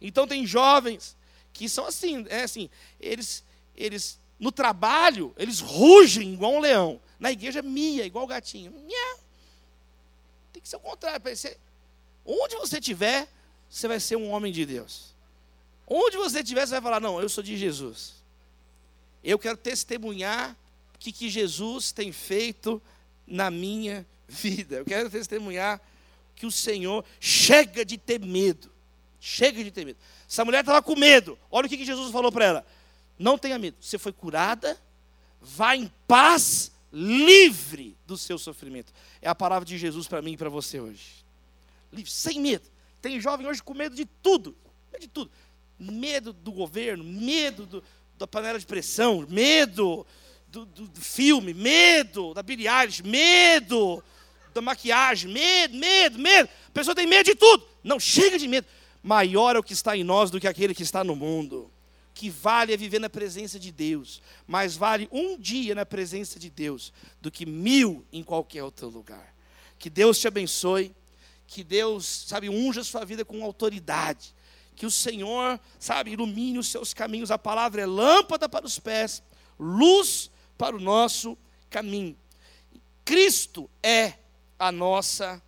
Então 0.00 0.26
tem 0.26 0.44
jovens 0.46 1.16
que 1.52 1.68
são 1.68 1.86
assim, 1.86 2.24
é 2.28 2.42
assim, 2.42 2.70
eles 2.98 3.44
eles 3.76 4.20
no 4.38 4.50
trabalho, 4.50 5.34
eles 5.36 5.60
rugem 5.60 6.32
igual 6.32 6.54
um 6.54 6.60
leão. 6.60 7.00
Na 7.18 7.30
igreja, 7.30 7.60
mia, 7.60 8.06
igual 8.06 8.26
gatinho. 8.26 8.72
Mia. 8.72 9.16
Tem 10.52 10.62
que 10.62 10.68
ser 10.68 10.76
o 10.76 10.80
contrário. 10.80 11.20
Onde 12.24 12.56
você 12.56 12.78
estiver, 12.78 13.28
você 13.68 13.86
vai 13.86 14.00
ser 14.00 14.16
um 14.16 14.30
homem 14.30 14.50
de 14.50 14.64
Deus. 14.64 15.09
Onde 15.92 16.16
você 16.16 16.38
estiver, 16.38 16.64
você 16.64 16.74
vai 16.74 16.80
falar: 16.80 17.00
Não, 17.00 17.20
eu 17.20 17.28
sou 17.28 17.42
de 17.42 17.56
Jesus. 17.56 18.14
Eu 19.24 19.38
quero 19.40 19.56
testemunhar 19.56 20.56
o 20.94 20.98
que, 20.98 21.10
que 21.10 21.28
Jesus 21.28 21.90
tem 21.90 22.12
feito 22.12 22.80
na 23.26 23.50
minha 23.50 24.06
vida. 24.28 24.76
Eu 24.76 24.84
quero 24.84 25.10
testemunhar 25.10 25.80
que 26.36 26.46
o 26.46 26.50
Senhor 26.50 27.04
chega 27.18 27.84
de 27.84 27.98
ter 27.98 28.20
medo. 28.20 28.70
Chega 29.20 29.62
de 29.62 29.70
ter 29.70 29.84
medo. 29.84 29.98
Essa 30.28 30.44
mulher 30.44 30.60
estava 30.60 30.80
com 30.80 30.94
medo. 30.94 31.36
Olha 31.50 31.66
o 31.66 31.68
que, 31.68 31.76
que 31.76 31.84
Jesus 31.84 32.12
falou 32.12 32.30
para 32.30 32.44
ela. 32.44 32.66
Não 33.18 33.36
tenha 33.36 33.58
medo. 33.58 33.76
Você 33.80 33.98
foi 33.98 34.12
curada, 34.12 34.80
vá 35.42 35.76
em 35.76 35.92
paz, 36.06 36.70
livre 36.92 37.96
do 38.06 38.16
seu 38.16 38.38
sofrimento. 38.38 38.92
É 39.20 39.28
a 39.28 39.34
palavra 39.34 39.66
de 39.66 39.76
Jesus 39.76 40.06
para 40.06 40.22
mim 40.22 40.32
e 40.32 40.36
para 40.36 40.48
você 40.48 40.80
hoje. 40.80 41.24
Livre, 41.92 42.10
sem 42.10 42.40
medo. 42.40 42.66
Tem 43.02 43.20
jovem 43.20 43.46
hoje 43.46 43.62
com 43.62 43.74
medo 43.74 43.96
de 43.96 44.06
tudo. 44.06 44.56
De 44.98 45.08
tudo. 45.08 45.30
Medo 45.80 46.32
do 46.32 46.52
governo, 46.52 47.02
medo 47.02 47.64
do, 47.66 47.82
da 48.18 48.26
panela 48.26 48.58
de 48.58 48.66
pressão, 48.66 49.26
medo 49.28 50.06
do, 50.46 50.66
do, 50.66 50.88
do 50.88 51.00
filme, 51.00 51.54
medo 51.54 52.34
da 52.34 52.42
Billie 52.42 52.68
medo 53.04 54.04
da 54.52 54.60
maquiagem, 54.60 55.32
medo, 55.32 55.76
medo, 55.76 56.18
medo. 56.18 56.48
A 56.68 56.70
pessoa 56.72 56.94
tem 56.94 57.06
medo 57.06 57.24
de 57.24 57.34
tudo. 57.34 57.66
Não, 57.82 57.98
chega 57.98 58.38
de 58.38 58.46
medo. 58.46 58.66
Maior 59.02 59.56
é 59.56 59.58
o 59.58 59.62
que 59.62 59.72
está 59.72 59.96
em 59.96 60.04
nós 60.04 60.30
do 60.30 60.38
que 60.38 60.46
aquele 60.46 60.74
que 60.74 60.82
está 60.82 61.02
no 61.02 61.16
mundo 61.16 61.70
que 62.20 62.28
vale 62.28 62.72
é 62.74 62.76
viver 62.76 62.98
na 62.98 63.08
presença 63.08 63.58
de 63.58 63.72
Deus, 63.72 64.20
mas 64.46 64.76
vale 64.76 65.08
um 65.10 65.38
dia 65.38 65.74
na 65.74 65.86
presença 65.86 66.38
de 66.38 66.50
Deus 66.50 66.92
do 67.18 67.30
que 67.30 67.46
mil 67.46 68.04
em 68.12 68.22
qualquer 68.22 68.62
outro 68.62 68.90
lugar. 68.90 69.34
Que 69.78 69.88
Deus 69.88 70.18
te 70.18 70.28
abençoe, 70.28 70.94
que 71.46 71.64
Deus, 71.64 72.26
sabe, 72.28 72.50
unja 72.50 72.82
a 72.82 72.84
sua 72.84 73.06
vida 73.06 73.24
com 73.24 73.42
autoridade, 73.42 74.34
que 74.80 74.86
o 74.86 74.90
Senhor, 74.90 75.60
sabe, 75.78 76.12
ilumine 76.12 76.58
os 76.58 76.68
seus 76.68 76.94
caminhos. 76.94 77.30
A 77.30 77.36
palavra 77.36 77.82
é 77.82 77.86
lâmpada 77.86 78.48
para 78.48 78.64
os 78.64 78.78
pés, 78.78 79.22
luz 79.58 80.30
para 80.56 80.74
o 80.74 80.80
nosso 80.80 81.36
caminho. 81.68 82.16
Cristo 83.04 83.68
é 83.82 84.14
a 84.58 84.72
nossa 84.72 85.42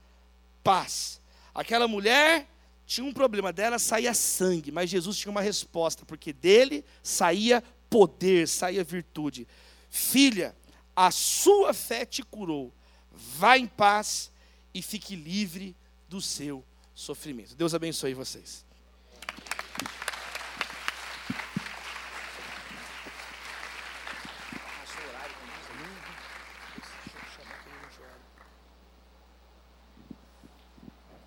paz. 0.62 1.18
Aquela 1.54 1.88
mulher 1.88 2.46
tinha 2.84 3.06
um 3.06 3.12
problema 3.14 3.54
dela, 3.54 3.78
saía 3.78 4.12
sangue, 4.12 4.70
mas 4.70 4.90
Jesus 4.90 5.16
tinha 5.16 5.30
uma 5.30 5.40
resposta, 5.40 6.04
porque 6.04 6.30
dele 6.30 6.84
saía 7.02 7.64
poder, 7.88 8.46
saía 8.46 8.84
virtude. 8.84 9.48
Filha, 9.88 10.54
a 10.94 11.10
sua 11.10 11.72
fé 11.72 12.04
te 12.04 12.22
curou. 12.22 12.70
Vá 13.10 13.56
em 13.56 13.66
paz 13.66 14.30
e 14.74 14.82
fique 14.82 15.16
livre 15.16 15.74
do 16.06 16.20
seu 16.20 16.62
sofrimento. 16.94 17.54
Deus 17.54 17.72
abençoe 17.72 18.12
vocês. 18.12 18.70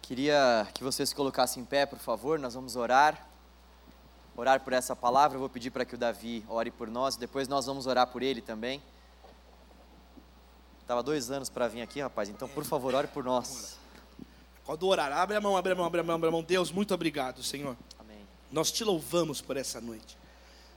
Queria 0.08 0.68
que 0.72 0.84
vocês 0.84 1.10
se 1.10 1.16
colocassem 1.16 1.64
em 1.64 1.66
pé, 1.66 1.84
por 1.84 1.98
favor, 1.98 2.38
nós 2.38 2.54
vamos 2.54 2.76
orar. 2.76 3.28
Orar 4.38 4.60
por 4.60 4.72
essa 4.72 4.96
palavra, 4.96 5.36
eu 5.36 5.40
vou 5.40 5.50
pedir 5.50 5.72
para 5.72 5.84
que 5.84 5.96
o 5.96 5.98
Davi 5.98 6.46
ore 6.48 6.70
por 6.70 6.88
nós, 6.88 7.16
depois 7.16 7.48
nós 7.48 7.66
vamos 7.66 7.88
orar 7.88 8.06
por 8.06 8.22
ele 8.22 8.40
também. 8.40 8.84
Estava 10.80 11.02
dois 11.02 11.32
anos 11.32 11.50
para 11.50 11.68
vir 11.68 11.82
aqui, 11.82 12.02
rapaz, 12.02 12.30
então 12.30 12.48
por 12.48 12.64
favor, 12.64 12.94
ore 12.94 13.08
por 13.08 13.24
nós. 13.24 13.80
Quando 14.64 14.86
orar, 14.86 15.12
abre 15.12 15.38
a 15.38 15.42
mão, 15.42 15.58
abre 15.58 15.72
a 15.72 15.76
mão, 15.76 15.86
abre 15.86 16.02
a 16.02 16.04
mão, 16.04 16.16
abre 16.18 16.30
a 16.30 16.32
mão. 16.32 16.44
Deus, 16.44 16.70
muito 16.70 16.94
obrigado, 16.94 17.42
Senhor. 17.42 17.76
Amém. 17.98 18.28
Nós 18.52 18.72
te 18.72 18.84
louvamos 18.84 19.42
por 19.42 19.58
essa 19.58 19.82
noite. 19.82 20.16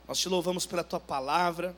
Nós 0.08 0.18
te 0.18 0.26
louvamos 0.30 0.64
pela 0.64 0.82
tua 0.82 1.00
palavra. 1.00 1.76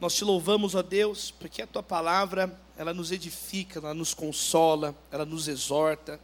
Nós 0.00 0.14
te 0.14 0.24
louvamos, 0.24 0.74
ó 0.74 0.80
Deus, 0.80 1.32
porque 1.32 1.60
a 1.60 1.66
tua 1.66 1.82
palavra, 1.82 2.58
ela 2.78 2.94
nos 2.94 3.12
edifica, 3.12 3.78
ela 3.78 3.92
nos 3.92 4.14
consola, 4.14 4.94
ela 5.10 5.26
nos 5.26 5.48
exorta. 5.48 6.18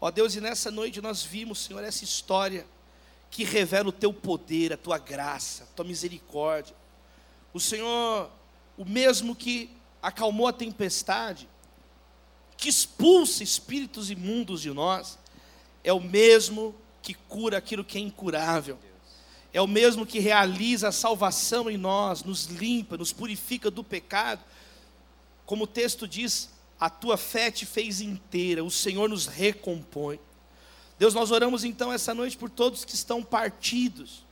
Ó 0.00 0.10
Deus, 0.10 0.34
e 0.34 0.40
nessa 0.40 0.70
noite 0.70 1.00
nós 1.00 1.22
vimos, 1.22 1.58
Senhor, 1.58 1.82
essa 1.82 2.04
história 2.04 2.66
que 3.30 3.44
revela 3.44 3.88
o 3.88 3.92
teu 3.92 4.12
poder, 4.12 4.72
a 4.72 4.76
tua 4.76 4.98
graça, 4.98 5.64
a 5.64 5.66
tua 5.74 5.84
misericórdia. 5.84 6.74
O 7.52 7.60
Senhor, 7.60 8.30
o 8.76 8.84
mesmo 8.84 9.34
que 9.34 9.70
acalmou 10.02 10.46
a 10.46 10.52
tempestade, 10.52 11.48
que 12.56 12.68
expulsa 12.68 13.42
espíritos 13.42 14.10
imundos 14.10 14.62
de 14.62 14.70
nós, 14.70 15.18
é 15.82 15.92
o 15.92 16.00
mesmo 16.00 16.74
que 17.02 17.14
cura 17.14 17.58
aquilo 17.58 17.84
que 17.84 17.98
é 17.98 18.00
incurável. 18.00 18.78
É 19.52 19.60
o 19.60 19.66
mesmo 19.66 20.04
que 20.04 20.18
realiza 20.18 20.88
a 20.88 20.92
salvação 20.92 21.70
em 21.70 21.76
nós, 21.76 22.22
nos 22.22 22.46
limpa, 22.46 22.96
nos 22.96 23.12
purifica 23.12 23.70
do 23.70 23.82
pecado. 23.82 24.44
Como 25.46 25.64
o 25.64 25.66
texto 25.66 26.06
diz, 26.06 26.50
a 26.78 26.88
tua 26.88 27.16
fé 27.16 27.50
te 27.50 27.66
fez 27.66 28.00
inteira, 28.00 28.62
o 28.62 28.70
Senhor 28.70 29.08
nos 29.08 29.26
recompõe. 29.26 30.20
Deus, 30.98 31.14
nós 31.14 31.30
oramos 31.30 31.64
então 31.64 31.92
essa 31.92 32.14
noite 32.14 32.36
por 32.36 32.50
todos 32.50 32.84
que 32.84 32.94
estão 32.94 33.22
partidos. 33.22 34.24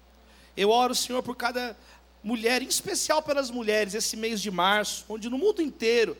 Eu 0.56 0.70
oro, 0.70 0.94
Senhor, 0.94 1.22
por 1.22 1.36
cada 1.36 1.76
mulher, 2.22 2.62
em 2.62 2.66
especial 2.66 3.22
pelas 3.22 3.50
mulheres, 3.50 3.94
esse 3.94 4.16
mês 4.16 4.40
de 4.40 4.50
março, 4.50 5.04
onde 5.08 5.30
no 5.30 5.38
mundo 5.38 5.62
inteiro 5.62 6.16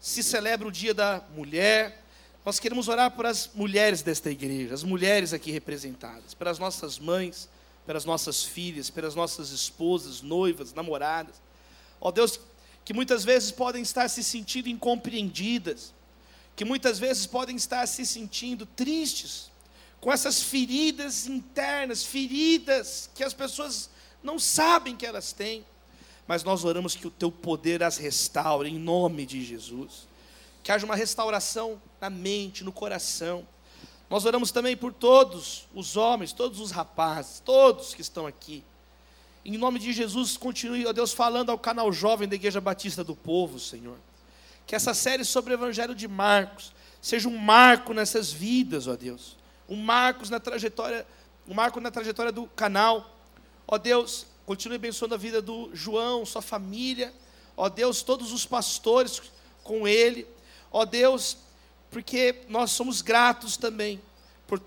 se 0.00 0.22
celebra 0.22 0.68
o 0.68 0.72
Dia 0.72 0.92
da 0.92 1.22
Mulher. 1.34 2.04
Nós 2.44 2.58
queremos 2.58 2.88
orar 2.88 3.10
por 3.10 3.26
as 3.26 3.50
mulheres 3.54 4.02
desta 4.02 4.30
igreja, 4.30 4.74
as 4.74 4.82
mulheres 4.82 5.32
aqui 5.32 5.50
representadas, 5.50 6.34
pelas 6.34 6.58
nossas 6.58 6.98
mães, 6.98 7.48
pelas 7.86 8.04
nossas 8.04 8.44
filhas, 8.44 8.90
pelas 8.90 9.14
nossas 9.14 9.50
esposas, 9.50 10.20
noivas, 10.20 10.74
namoradas. 10.74 11.40
Ó 12.00 12.10
Deus, 12.10 12.38
que 12.88 12.94
muitas 12.94 13.22
vezes 13.22 13.50
podem 13.50 13.82
estar 13.82 14.08
se 14.08 14.24
sentindo 14.24 14.66
incompreendidas, 14.66 15.92
que 16.56 16.64
muitas 16.64 16.98
vezes 16.98 17.26
podem 17.26 17.54
estar 17.54 17.86
se 17.86 18.06
sentindo 18.06 18.64
tristes, 18.64 19.50
com 20.00 20.10
essas 20.10 20.42
feridas 20.42 21.26
internas, 21.26 22.02
feridas 22.02 23.10
que 23.14 23.22
as 23.22 23.34
pessoas 23.34 23.90
não 24.22 24.38
sabem 24.38 24.96
que 24.96 25.04
elas 25.04 25.34
têm, 25.34 25.66
mas 26.26 26.42
nós 26.42 26.64
oramos 26.64 26.96
que 26.96 27.06
o 27.06 27.10
teu 27.10 27.30
poder 27.30 27.82
as 27.82 27.98
restaure, 27.98 28.70
em 28.70 28.78
nome 28.78 29.26
de 29.26 29.44
Jesus, 29.44 30.08
que 30.62 30.72
haja 30.72 30.86
uma 30.86 30.96
restauração 30.96 31.78
na 32.00 32.08
mente, 32.08 32.64
no 32.64 32.72
coração. 32.72 33.46
Nós 34.08 34.24
oramos 34.24 34.50
também 34.50 34.74
por 34.74 34.94
todos 34.94 35.68
os 35.74 35.94
homens, 35.94 36.32
todos 36.32 36.58
os 36.58 36.70
rapazes, 36.70 37.40
todos 37.40 37.92
que 37.92 38.00
estão 38.00 38.26
aqui 38.26 38.64
em 39.44 39.56
nome 39.56 39.78
de 39.78 39.92
Jesus, 39.92 40.36
continue, 40.36 40.86
ó 40.86 40.92
Deus, 40.92 41.12
falando 41.12 41.50
ao 41.50 41.58
canal 41.58 41.92
jovem 41.92 42.28
da 42.28 42.34
Igreja 42.34 42.60
Batista 42.60 43.02
do 43.02 43.16
Povo, 43.16 43.58
Senhor. 43.58 43.96
Que 44.66 44.74
essa 44.74 44.92
série 44.92 45.24
sobre 45.24 45.54
o 45.54 45.56
Evangelho 45.56 45.94
de 45.94 46.06
Marcos 46.06 46.72
seja 47.00 47.28
um 47.28 47.36
marco 47.36 47.94
nessas 47.94 48.30
vidas, 48.30 48.86
ó 48.86 48.96
Deus. 48.96 49.36
Um 49.68 49.76
marco 49.76 50.28
na 50.28 50.40
trajetória, 50.40 51.06
um 51.46 51.54
marco 51.54 51.80
na 51.80 51.90
trajetória 51.90 52.32
do 52.32 52.46
canal. 52.48 53.16
Ó 53.66 53.78
Deus, 53.78 54.26
continue 54.44 54.76
abençoando 54.76 55.14
a 55.14 55.18
vida 55.18 55.40
do 55.40 55.70
João, 55.72 56.26
sua 56.26 56.42
família. 56.42 57.12
Ó 57.56 57.68
Deus, 57.68 58.02
todos 58.02 58.32
os 58.32 58.44
pastores 58.44 59.22
com 59.62 59.88
ele. 59.88 60.26
Ó 60.70 60.84
Deus, 60.84 61.38
porque 61.90 62.42
nós 62.48 62.70
somos 62.70 63.00
gratos 63.00 63.56
também 63.56 64.00
por 64.46 64.60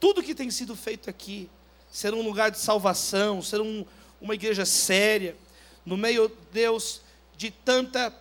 tudo 0.00 0.22
que 0.22 0.34
tem 0.34 0.50
sido 0.50 0.74
feito 0.74 1.08
aqui. 1.08 1.48
Ser 1.90 2.12
um 2.12 2.22
lugar 2.22 2.50
de 2.50 2.58
salvação, 2.58 3.40
ser 3.40 3.60
um, 3.60 3.84
uma 4.20 4.34
igreja 4.34 4.64
séria, 4.64 5.36
no 5.84 5.96
meio, 5.96 6.30
Deus, 6.52 7.00
de 7.36 7.50
tanta 7.50 8.14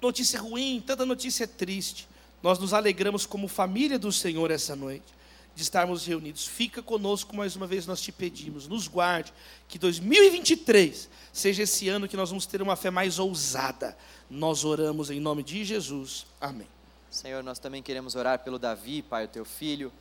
notícia 0.00 0.40
ruim, 0.40 0.82
tanta 0.86 1.06
notícia 1.06 1.46
triste. 1.46 2.08
Nós 2.42 2.58
nos 2.58 2.74
alegramos 2.74 3.24
como 3.24 3.48
família 3.48 3.98
do 3.98 4.12
Senhor 4.12 4.50
essa 4.50 4.76
noite. 4.76 5.14
de 5.54 5.62
estarmos 5.62 6.04
reunidos. 6.04 6.46
Fica 6.46 6.82
conosco 6.82 7.36
mais 7.36 7.54
uma 7.54 7.66
vez, 7.66 7.86
nós 7.86 8.00
te 8.00 8.10
pedimos, 8.10 8.66
nos 8.66 8.88
guarde, 8.88 9.32
que 9.68 9.78
2023 9.78 11.08
seja 11.32 11.62
esse 11.62 11.88
ano 11.88 12.08
que 12.08 12.16
nós 12.16 12.30
vamos 12.30 12.44
ter 12.44 12.60
uma 12.60 12.74
fé 12.76 12.90
mais 12.90 13.18
ousada. 13.18 13.96
Nós 14.28 14.64
oramos 14.64 15.10
em 15.10 15.20
nome 15.20 15.42
de 15.42 15.64
Jesus. 15.64 16.26
Amém. 16.40 16.66
Senhor, 17.10 17.44
nós 17.44 17.60
também 17.60 17.82
queremos 17.82 18.16
orar 18.16 18.40
pelo 18.40 18.58
Davi, 18.58 19.02
Pai, 19.02 19.26
o 19.26 19.28
teu 19.28 19.44
filho. 19.44 19.92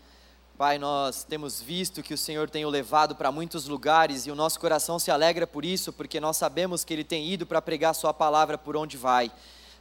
Pai, 0.56 0.78
nós 0.78 1.24
temos 1.24 1.60
visto 1.60 2.04
que 2.04 2.14
o 2.14 2.18
Senhor 2.18 2.48
tem 2.48 2.64
o 2.64 2.70
levado 2.70 3.16
para 3.16 3.32
muitos 3.32 3.68
lugares 3.68 4.28
e 4.28 4.32
o 4.32 4.36
nosso 4.36 4.60
coração 4.60 5.00
se 5.00 5.10
alegra 5.10 5.48
por 5.48 5.66
isso, 5.66 5.92
porque 5.92 6.20
nós 6.20 6.38
sabemos 6.38 6.84
que 6.84 6.94
ele 6.94 7.04
tem 7.04 7.28
ido 7.28 7.44
para 7.44 7.60
pregar 7.60 7.96
Sua 7.96 8.14
palavra 8.14 8.56
por 8.56 8.78
onde 8.78 8.96
vai. 8.96 9.32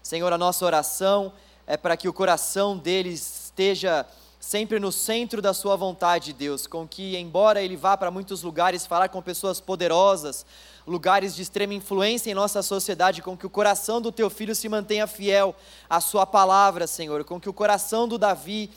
Senhor, 0.02 0.32
a 0.32 0.38
nossa 0.38 0.64
oração 0.64 1.30
é 1.66 1.76
para 1.76 1.94
que 1.94 2.08
o 2.08 2.12
coração 2.12 2.74
dele 2.74 3.10
esteja 3.10 4.06
sempre 4.40 4.80
no 4.80 4.90
centro 4.90 5.42
da 5.42 5.52
sua 5.52 5.76
vontade, 5.76 6.32
Deus, 6.32 6.66
com 6.66 6.88
que, 6.88 7.18
embora 7.18 7.62
ele 7.62 7.76
vá 7.76 7.94
para 7.94 8.10
muitos 8.10 8.42
lugares 8.42 8.86
falar 8.86 9.10
com 9.10 9.20
pessoas 9.20 9.60
poderosas, 9.60 10.46
lugares 10.86 11.34
de 11.34 11.42
extrema 11.42 11.74
influência 11.74 12.30
em 12.30 12.34
nossa 12.34 12.62
sociedade, 12.62 13.20
com 13.20 13.36
que 13.36 13.46
o 13.46 13.50
coração 13.50 14.00
do 14.00 14.10
teu 14.10 14.30
filho 14.30 14.54
se 14.54 14.70
mantenha 14.70 15.06
fiel 15.06 15.54
à 15.88 16.00
sua 16.00 16.24
palavra, 16.24 16.86
Senhor, 16.86 17.22
com 17.24 17.38
que 17.38 17.48
o 17.48 17.52
coração 17.52 18.08
do 18.08 18.16
Davi 18.16 18.70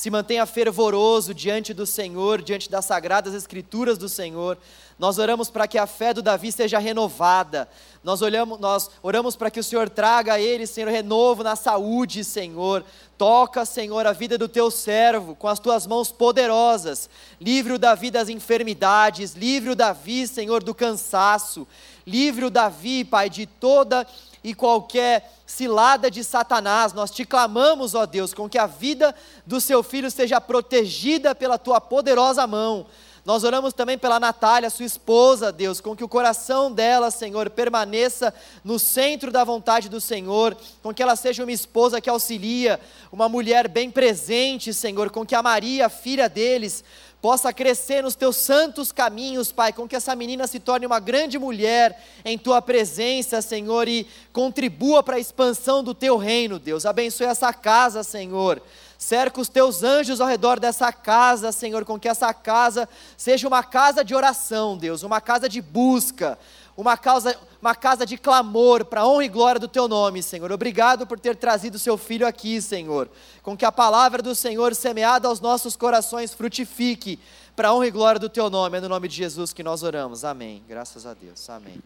se 0.00 0.10
mantenha 0.10 0.46
fervoroso 0.46 1.34
diante 1.34 1.74
do 1.74 1.84
Senhor, 1.84 2.40
diante 2.40 2.70
das 2.70 2.86
sagradas 2.86 3.34
escrituras 3.34 3.98
do 3.98 4.08
Senhor. 4.08 4.56
Nós 4.98 5.18
oramos 5.18 5.50
para 5.50 5.68
que 5.68 5.76
a 5.76 5.86
fé 5.86 6.14
do 6.14 6.22
Davi 6.22 6.50
seja 6.50 6.78
renovada. 6.78 7.68
Nós, 8.02 8.22
olhamos, 8.22 8.58
nós 8.58 8.90
oramos 9.02 9.36
para 9.36 9.50
que 9.50 9.60
o 9.60 9.62
Senhor 9.62 9.90
traga 9.90 10.32
a 10.32 10.40
ele, 10.40 10.66
Senhor, 10.66 10.88
renovo 10.88 11.42
na 11.42 11.54
saúde, 11.54 12.24
Senhor. 12.24 12.82
Toca, 13.18 13.66
Senhor, 13.66 14.06
a 14.06 14.12
vida 14.12 14.38
do 14.38 14.48
teu 14.48 14.70
servo 14.70 15.34
com 15.34 15.48
as 15.48 15.58
tuas 15.58 15.86
mãos 15.86 16.10
poderosas. 16.10 17.10
Livre 17.38 17.74
o 17.74 17.78
Davi 17.78 18.10
das 18.10 18.30
enfermidades, 18.30 19.34
livre 19.34 19.68
o 19.68 19.76
Davi, 19.76 20.26
Senhor, 20.26 20.62
do 20.62 20.74
cansaço. 20.74 21.68
Livre 22.06 22.46
o 22.46 22.50
Davi, 22.50 23.04
Pai, 23.04 23.28
de 23.28 23.44
toda 23.44 24.06
e 24.42 24.54
qualquer 24.54 25.32
cilada 25.46 26.10
de 26.10 26.24
Satanás. 26.24 26.92
Nós 26.92 27.10
te 27.10 27.24
clamamos, 27.24 27.94
ó 27.94 28.06
Deus, 28.06 28.32
com 28.32 28.48
que 28.48 28.58
a 28.58 28.66
vida 28.66 29.14
do 29.46 29.60
seu 29.60 29.82
filho 29.82 30.10
seja 30.10 30.40
protegida 30.40 31.34
pela 31.34 31.58
tua 31.58 31.80
poderosa 31.80 32.46
mão. 32.46 32.86
Nós 33.24 33.44
oramos 33.44 33.74
também 33.74 33.98
pela 33.98 34.18
Natália, 34.18 34.70
sua 34.70 34.86
esposa, 34.86 35.52
Deus, 35.52 35.80
com 35.80 35.94
que 35.94 36.02
o 36.02 36.08
coração 36.08 36.72
dela, 36.72 37.10
Senhor, 37.10 37.50
permaneça 37.50 38.32
no 38.64 38.78
centro 38.78 39.30
da 39.30 39.44
vontade 39.44 39.90
do 39.90 40.00
Senhor, 40.00 40.56
com 40.82 40.94
que 40.94 41.02
ela 41.02 41.14
seja 41.14 41.42
uma 41.42 41.52
esposa 41.52 42.00
que 42.00 42.08
auxilia, 42.08 42.80
uma 43.12 43.28
mulher 43.28 43.68
bem 43.68 43.90
presente, 43.90 44.72
Senhor, 44.72 45.10
com 45.10 45.26
que 45.26 45.34
a 45.34 45.42
Maria, 45.42 45.90
filha 45.90 46.30
deles, 46.30 46.82
possa 47.20 47.52
crescer 47.52 48.02
nos 48.02 48.14
teus 48.14 48.36
santos 48.36 48.90
caminhos, 48.92 49.52
Pai, 49.52 49.72
com 49.72 49.86
que 49.86 49.96
essa 49.96 50.16
menina 50.16 50.46
se 50.46 50.58
torne 50.58 50.86
uma 50.86 50.98
grande 50.98 51.38
mulher 51.38 52.02
em 52.24 52.38
tua 52.38 52.62
presença, 52.62 53.42
Senhor, 53.42 53.86
e 53.88 54.06
contribua 54.32 55.02
para 55.02 55.16
a 55.16 55.20
expansão 55.20 55.84
do 55.84 55.94
teu 55.94 56.16
reino, 56.16 56.58
Deus. 56.58 56.86
Abençoe 56.86 57.26
essa 57.26 57.52
casa, 57.52 58.02
Senhor. 58.02 58.62
Cerca 58.96 59.40
os 59.40 59.48
teus 59.48 59.82
anjos 59.82 60.20
ao 60.20 60.28
redor 60.28 60.60
dessa 60.60 60.92
casa, 60.92 61.52
Senhor, 61.52 61.86
com 61.86 61.98
que 61.98 62.08
essa 62.08 62.34
casa 62.34 62.88
seja 63.16 63.48
uma 63.48 63.62
casa 63.62 64.04
de 64.04 64.14
oração, 64.14 64.76
Deus, 64.76 65.02
uma 65.02 65.22
casa 65.22 65.48
de 65.48 65.62
busca, 65.62 66.38
uma 66.80 66.96
casa, 66.96 67.36
uma 67.60 67.74
casa 67.74 68.06
de 68.06 68.16
clamor 68.16 68.84
para 68.84 69.02
a 69.02 69.06
honra 69.06 69.24
e 69.24 69.28
glória 69.28 69.60
do 69.60 69.68
teu 69.68 69.86
nome, 69.86 70.22
Senhor. 70.22 70.50
Obrigado 70.50 71.06
por 71.06 71.20
ter 71.20 71.36
trazido 71.36 71.78
seu 71.78 71.98
filho 71.98 72.26
aqui, 72.26 72.60
Senhor. 72.60 73.08
Com 73.42 73.56
que 73.56 73.64
a 73.64 73.72
palavra 73.72 74.22
do 74.22 74.34
Senhor 74.34 74.74
semeada 74.74 75.28
aos 75.28 75.40
nossos 75.40 75.76
corações 75.76 76.32
frutifique 76.32 77.18
para 77.54 77.68
a 77.68 77.74
honra 77.74 77.86
e 77.86 77.90
glória 77.90 78.18
do 78.18 78.28
teu 78.28 78.48
nome. 78.48 78.78
É 78.78 78.80
no 78.80 78.88
nome 78.88 79.08
de 79.08 79.16
Jesus 79.16 79.52
que 79.52 79.62
nós 79.62 79.82
oramos. 79.82 80.24
Amém. 80.24 80.62
Graças 80.66 81.04
a 81.04 81.12
Deus. 81.12 81.48
Amém. 81.50 81.80